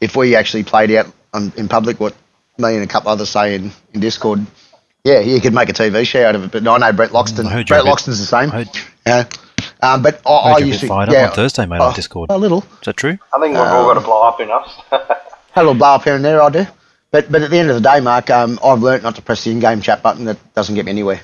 if 0.00 0.16
we 0.16 0.34
actually 0.36 0.64
played 0.64 0.90
out 0.92 1.06
on, 1.34 1.52
in 1.56 1.68
public 1.68 2.00
what 2.00 2.14
me 2.58 2.74
and 2.74 2.82
a 2.82 2.86
couple 2.86 3.10
others 3.10 3.28
say 3.30 3.54
in, 3.54 3.70
in 3.94 4.00
Discord, 4.00 4.44
yeah, 5.04 5.20
you 5.20 5.40
could 5.40 5.54
make 5.54 5.68
a 5.68 5.72
TV 5.72 6.06
show 6.06 6.24
out 6.26 6.34
of 6.34 6.44
it. 6.44 6.50
But 6.52 6.66
I 6.66 6.78
know 6.78 6.92
Brett 6.92 7.10
Loxton. 7.10 7.46
I 7.46 7.50
heard 7.50 7.60
you 7.60 7.74
Brett 7.74 7.80
a 7.80 7.84
bit- 7.84 7.90
Loxton's 7.94 8.18
the 8.20 8.26
same. 8.26 8.48
Heard- 8.50 8.68
Yeah. 9.06 9.24
Um, 9.82 10.02
but 10.02 10.20
I, 10.26 10.30
I 10.30 10.34
I 10.34 10.52
heard 10.52 10.60
you 10.60 10.64
a 10.64 10.68
used 10.68 10.80
to. 10.80 10.86
fired 10.88 11.10
yeah, 11.10 11.28
on 11.28 11.34
Thursday, 11.34 11.64
mate, 11.66 11.80
oh, 11.80 11.84
on 11.86 11.94
Discord. 11.94 12.30
A 12.30 12.36
little. 12.36 12.58
Is 12.60 12.84
that 12.84 12.96
true? 12.98 13.18
I 13.34 13.40
think 13.40 13.54
we've 13.54 13.62
all 13.62 13.84
got 13.92 13.94
to 13.94 14.00
blow 14.06 14.22
up 14.22 14.38
in 14.40 14.50
us. 14.50 14.74
Had 14.90 15.06
a 15.56 15.60
little 15.62 15.74
blow 15.74 15.94
up 15.94 16.04
here 16.04 16.14
and 16.16 16.24
there, 16.24 16.42
I 16.42 16.50
do. 16.50 16.66
But 17.10 17.30
but 17.30 17.42
at 17.42 17.50
the 17.50 17.58
end 17.58 17.70
of 17.70 17.76
the 17.82 17.88
day, 17.88 18.00
Mark, 18.00 18.30
um, 18.30 18.58
I've 18.64 18.80
learnt 18.82 19.02
not 19.02 19.16
to 19.16 19.22
press 19.22 19.44
the 19.44 19.50
in-game 19.50 19.80
chat 19.80 20.02
button. 20.02 20.24
That 20.26 20.54
doesn't 20.54 20.74
get 20.74 20.84
me 20.84 20.90
anywhere. 20.92 21.20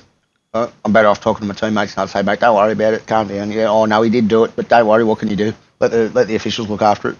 Uh, 0.53 0.69
I'm 0.83 0.91
better 0.93 1.07
off 1.07 1.21
talking 1.21 1.41
to 1.41 1.47
my 1.47 1.53
teammates 1.53 1.93
and 1.93 2.01
I'd 2.03 2.09
say, 2.09 2.21
mate, 2.23 2.39
don't 2.39 2.55
worry 2.55 2.71
about 2.73 2.93
it. 2.93 3.05
Calm 3.05 3.27
down. 3.27 3.51
Yeah, 3.51 3.67
oh 3.69 3.85
no, 3.85 4.01
he 4.01 4.09
did 4.09 4.27
do 4.27 4.43
it, 4.43 4.53
but 4.55 4.67
don't 4.69 4.87
worry. 4.87 5.03
What 5.03 5.19
can 5.19 5.29
you 5.29 5.35
do? 5.35 5.53
Let 5.79 5.91
the 5.91 6.09
let 6.09 6.27
the 6.27 6.35
officials 6.35 6.69
look 6.69 6.81
after 6.81 7.09
it. 7.11 7.17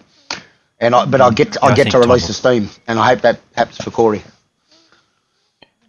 And 0.80 0.94
I, 0.96 1.06
but 1.06 1.22
I 1.22 1.30
get 1.32 1.62
I 1.64 1.68
I 1.68 1.76
get 1.76 1.92
to 1.92 2.00
release 2.00 2.24
will- 2.24 2.28
the 2.28 2.34
steam, 2.34 2.70
and 2.88 3.00
I 3.00 3.08
hope 3.08 3.22
that 3.22 3.40
happens 3.56 3.78
for 3.78 3.92
Corey. 3.92 4.24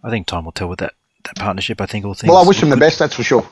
I 0.03 0.11
think 0.11 0.27
time 0.27 0.45
will 0.45 0.53
tell 0.53 0.69
with 0.69 0.79
that, 0.79 0.95
that 1.25 1.37
partnership. 1.37 1.81
I 1.81 1.87
think 1.87 2.05
all 2.05 2.15
things. 2.15 2.31
Well, 2.31 2.43
I 2.43 2.47
wish 2.47 2.63
him 2.63 2.71
the 2.71 2.77
best. 2.77 2.99
That's 2.99 3.15
for 3.15 3.25
sure. 3.25 3.47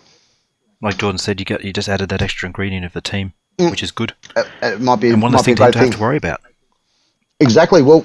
Like 0.81 0.99
Jordan 0.99 1.19
said, 1.19 1.41
you 1.41 1.47
got 1.47 1.65
you 1.65 1.73
just 1.73 1.89
added 1.89 2.09
that 2.11 2.23
extra 2.23 2.47
ingredient 2.47 2.85
of 2.85 2.93
the 2.93 3.01
team, 3.01 3.33
Mm. 3.59 3.71
which 3.71 3.83
is 3.83 3.91
good, 3.91 4.13
Uh, 4.37 4.45
it 4.63 4.81
might 4.81 5.01
be 5.01 5.11
and 5.11 5.23
one 5.23 5.33
less 5.33 5.45
thing 5.45 5.57
to 5.57 5.65
have 5.65 5.91
to 5.91 5.99
worry 5.99 6.19
about. 6.19 6.41
Exactly. 7.41 7.81
Well, 7.83 8.05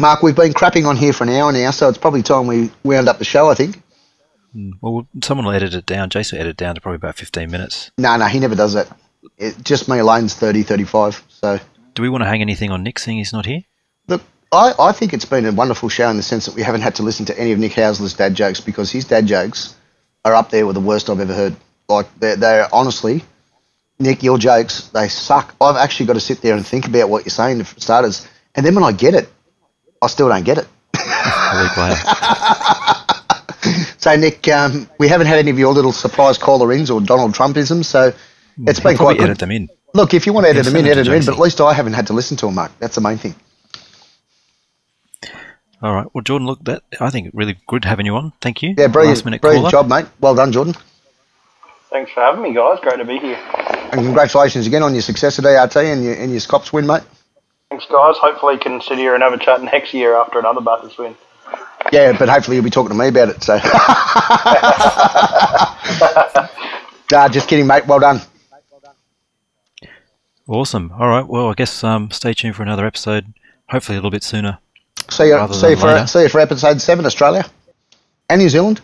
Mark, 0.00 0.22
we've 0.22 0.34
been 0.34 0.54
crapping 0.54 0.86
on 0.86 0.96
here 0.96 1.12
for 1.12 1.24
an 1.24 1.30
hour 1.30 1.52
now, 1.52 1.70
so 1.70 1.88
it's 1.88 1.98
probably 1.98 2.22
time 2.22 2.46
we 2.46 2.70
wound 2.82 3.06
up 3.06 3.18
the 3.18 3.24
show. 3.24 3.50
I 3.50 3.54
think. 3.54 3.82
Mm, 4.56 4.72
well, 4.80 5.06
someone 5.22 5.46
will 5.46 5.52
edit 5.52 5.74
it 5.74 5.84
down. 5.84 6.08
Jason 6.08 6.38
will 6.38 6.40
edit 6.40 6.52
it 6.52 6.56
down 6.56 6.74
to 6.74 6.80
probably 6.80 6.96
about 6.96 7.16
fifteen 7.16 7.50
minutes. 7.50 7.90
No, 7.98 8.16
no, 8.16 8.24
he 8.24 8.40
never 8.40 8.54
does 8.54 8.72
that. 8.72 8.88
It, 9.36 9.62
just 9.62 9.88
me 9.88 9.98
alone's 9.98 10.34
30, 10.34 10.62
35. 10.62 11.22
So. 11.28 11.60
Do 11.94 12.02
we 12.02 12.08
want 12.08 12.22
to 12.22 12.28
hang 12.28 12.40
anything 12.40 12.70
on 12.70 12.82
Nick, 12.82 12.98
seeing 12.98 13.18
he's 13.18 13.34
not 13.34 13.44
here? 13.44 13.64
Look, 14.08 14.22
I, 14.50 14.72
I 14.78 14.92
think 14.92 15.12
it's 15.12 15.26
been 15.26 15.44
a 15.44 15.52
wonderful 15.52 15.90
show 15.90 16.08
in 16.08 16.16
the 16.16 16.22
sense 16.22 16.46
that 16.46 16.54
we 16.54 16.62
haven't 16.62 16.80
had 16.80 16.94
to 16.94 17.02
listen 17.02 17.26
to 17.26 17.38
any 17.38 17.52
of 17.52 17.58
Nick 17.58 17.72
Hausler's 17.72 18.14
dad 18.14 18.34
jokes 18.34 18.60
because 18.60 18.90
his 18.90 19.04
dad 19.04 19.26
jokes 19.26 19.76
are 20.24 20.34
up 20.34 20.48
there 20.48 20.66
with 20.66 20.74
the 20.74 20.80
worst 20.80 21.10
I've 21.10 21.20
ever 21.20 21.34
heard. 21.34 21.54
Like, 21.88 22.06
they're, 22.18 22.36
they're 22.36 22.74
honestly, 22.74 23.22
Nick, 23.98 24.22
your 24.22 24.38
jokes, 24.38 24.88
they 24.88 25.08
suck. 25.08 25.54
I've 25.60 25.76
actually 25.76 26.06
got 26.06 26.14
to 26.14 26.20
sit 26.20 26.40
there 26.40 26.56
and 26.56 26.66
think 26.66 26.86
about 26.86 27.10
what 27.10 27.26
you're 27.26 27.30
saying 27.30 27.62
for 27.64 27.78
starters. 27.78 28.26
And 28.54 28.64
then 28.64 28.74
when 28.74 28.84
I 28.84 28.92
get 28.92 29.12
it, 29.14 29.28
I 30.02 30.06
still 30.06 30.28
don't 30.28 30.44
get 30.44 30.58
it. 30.58 30.66
A 30.94 31.62
week 31.62 31.76
later. 31.76 31.96
So, 33.98 34.16
Nick, 34.16 34.48
um, 34.48 34.88
we 34.98 35.08
haven't 35.08 35.26
had 35.26 35.38
any 35.38 35.50
of 35.50 35.58
your 35.58 35.74
little 35.74 35.92
surprise 35.92 36.38
caller 36.38 36.72
ins 36.72 36.90
or 36.90 37.00
Donald 37.02 37.34
Trumpisms, 37.34 37.84
so 37.84 38.08
it's 38.08 38.16
He'll 38.56 38.64
been 38.64 38.74
probably 38.74 38.96
quite 38.96 39.16
edit 39.20 39.28
good. 39.28 39.38
them 39.38 39.50
in. 39.50 39.68
Look, 39.92 40.14
if 40.14 40.24
you 40.26 40.32
want 40.32 40.46
to 40.46 40.50
edit 40.50 40.64
them 40.64 40.76
in, 40.76 40.86
edit 40.86 41.04
them 41.04 41.14
in, 41.14 41.24
but 41.26 41.34
at 41.34 41.38
least 41.40 41.60
I 41.60 41.74
haven't 41.74 41.92
had 41.92 42.06
to 42.06 42.12
listen 42.14 42.36
to 42.38 42.46
them, 42.46 42.54
Mark. 42.54 42.72
That's 42.78 42.94
the 42.94 43.00
main 43.02 43.18
thing. 43.18 43.34
All 45.82 45.94
right. 45.94 46.06
Well, 46.14 46.22
Jordan, 46.22 46.46
look, 46.46 46.62
that 46.64 46.82
I 47.00 47.10
think 47.10 47.30
really 47.34 47.56
good 47.66 47.84
having 47.84 48.06
you 48.06 48.14
on. 48.16 48.32
Thank 48.40 48.62
you. 48.62 48.74
Yeah, 48.76 48.86
brilliant, 48.88 49.18
Last 49.18 49.24
minute 49.24 49.40
brilliant 49.42 49.70
caller. 49.70 49.88
job, 49.88 49.88
mate. 49.88 50.06
Well 50.20 50.34
done, 50.34 50.52
Jordan. 50.52 50.74
Thanks 51.90 52.12
for 52.12 52.20
having 52.20 52.42
me, 52.42 52.54
guys. 52.54 52.78
Great 52.80 52.98
to 52.98 53.04
be 53.04 53.18
here. 53.18 53.36
And 53.92 54.00
congratulations 54.02 54.66
again 54.66 54.82
on 54.82 54.94
your 54.94 55.02
success 55.02 55.38
at 55.38 55.44
ART 55.44 55.76
and 55.76 56.04
your, 56.04 56.14
and 56.14 56.30
your 56.30 56.40
Scops 56.40 56.72
win, 56.72 56.86
mate. 56.86 57.02
Thanks, 57.80 57.92
guys. 57.92 58.16
Hopefully, 58.18 58.58
can 58.58 58.82
sit 58.82 58.98
here 58.98 59.14
and 59.14 59.22
have 59.22 59.32
a 59.32 59.38
chat 59.38 59.62
next 59.62 59.94
year 59.94 60.14
after 60.14 60.38
another 60.38 60.60
Bathurst 60.60 60.98
win. 60.98 61.14
Yeah, 61.92 62.14
but 62.18 62.28
hopefully 62.28 62.56
you'll 62.56 62.64
be 62.64 62.70
talking 62.70 62.90
to 62.90 62.94
me 62.94 63.08
about 63.08 63.30
it. 63.30 63.42
So, 63.42 63.54
nah, 67.10 67.28
just 67.28 67.48
kidding, 67.48 67.66
mate. 67.66 67.86
Well 67.86 68.00
done. 68.00 68.20
Awesome. 70.46 70.92
All 70.92 71.08
right. 71.08 71.26
Well, 71.26 71.48
I 71.48 71.54
guess 71.54 71.82
um, 71.82 72.10
stay 72.10 72.34
tuned 72.34 72.54
for 72.54 72.62
another 72.62 72.84
episode. 72.84 73.32
Hopefully, 73.70 73.96
a 73.96 74.00
little 74.00 74.10
bit 74.10 74.24
sooner. 74.24 74.58
See 75.08 75.28
you. 75.28 75.54
See 75.54 75.70
you 75.70 75.76
for 75.76 75.86
later. 75.86 76.06
see 76.06 76.22
you 76.22 76.28
for 76.28 76.40
episode 76.40 76.82
seven, 76.82 77.06
Australia 77.06 77.46
and 78.28 78.42
New 78.42 78.50
Zealand. 78.50 78.82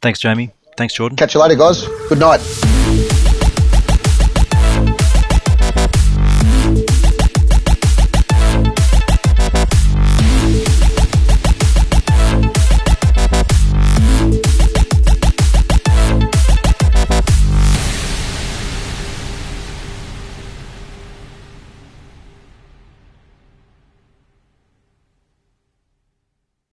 Thanks, 0.00 0.20
Jamie. 0.20 0.52
Thanks, 0.76 0.94
Jordan. 0.94 1.16
Catch 1.16 1.34
you 1.34 1.40
later, 1.40 1.56
guys. 1.56 1.84
Good 2.08 2.20
night. 2.20 3.08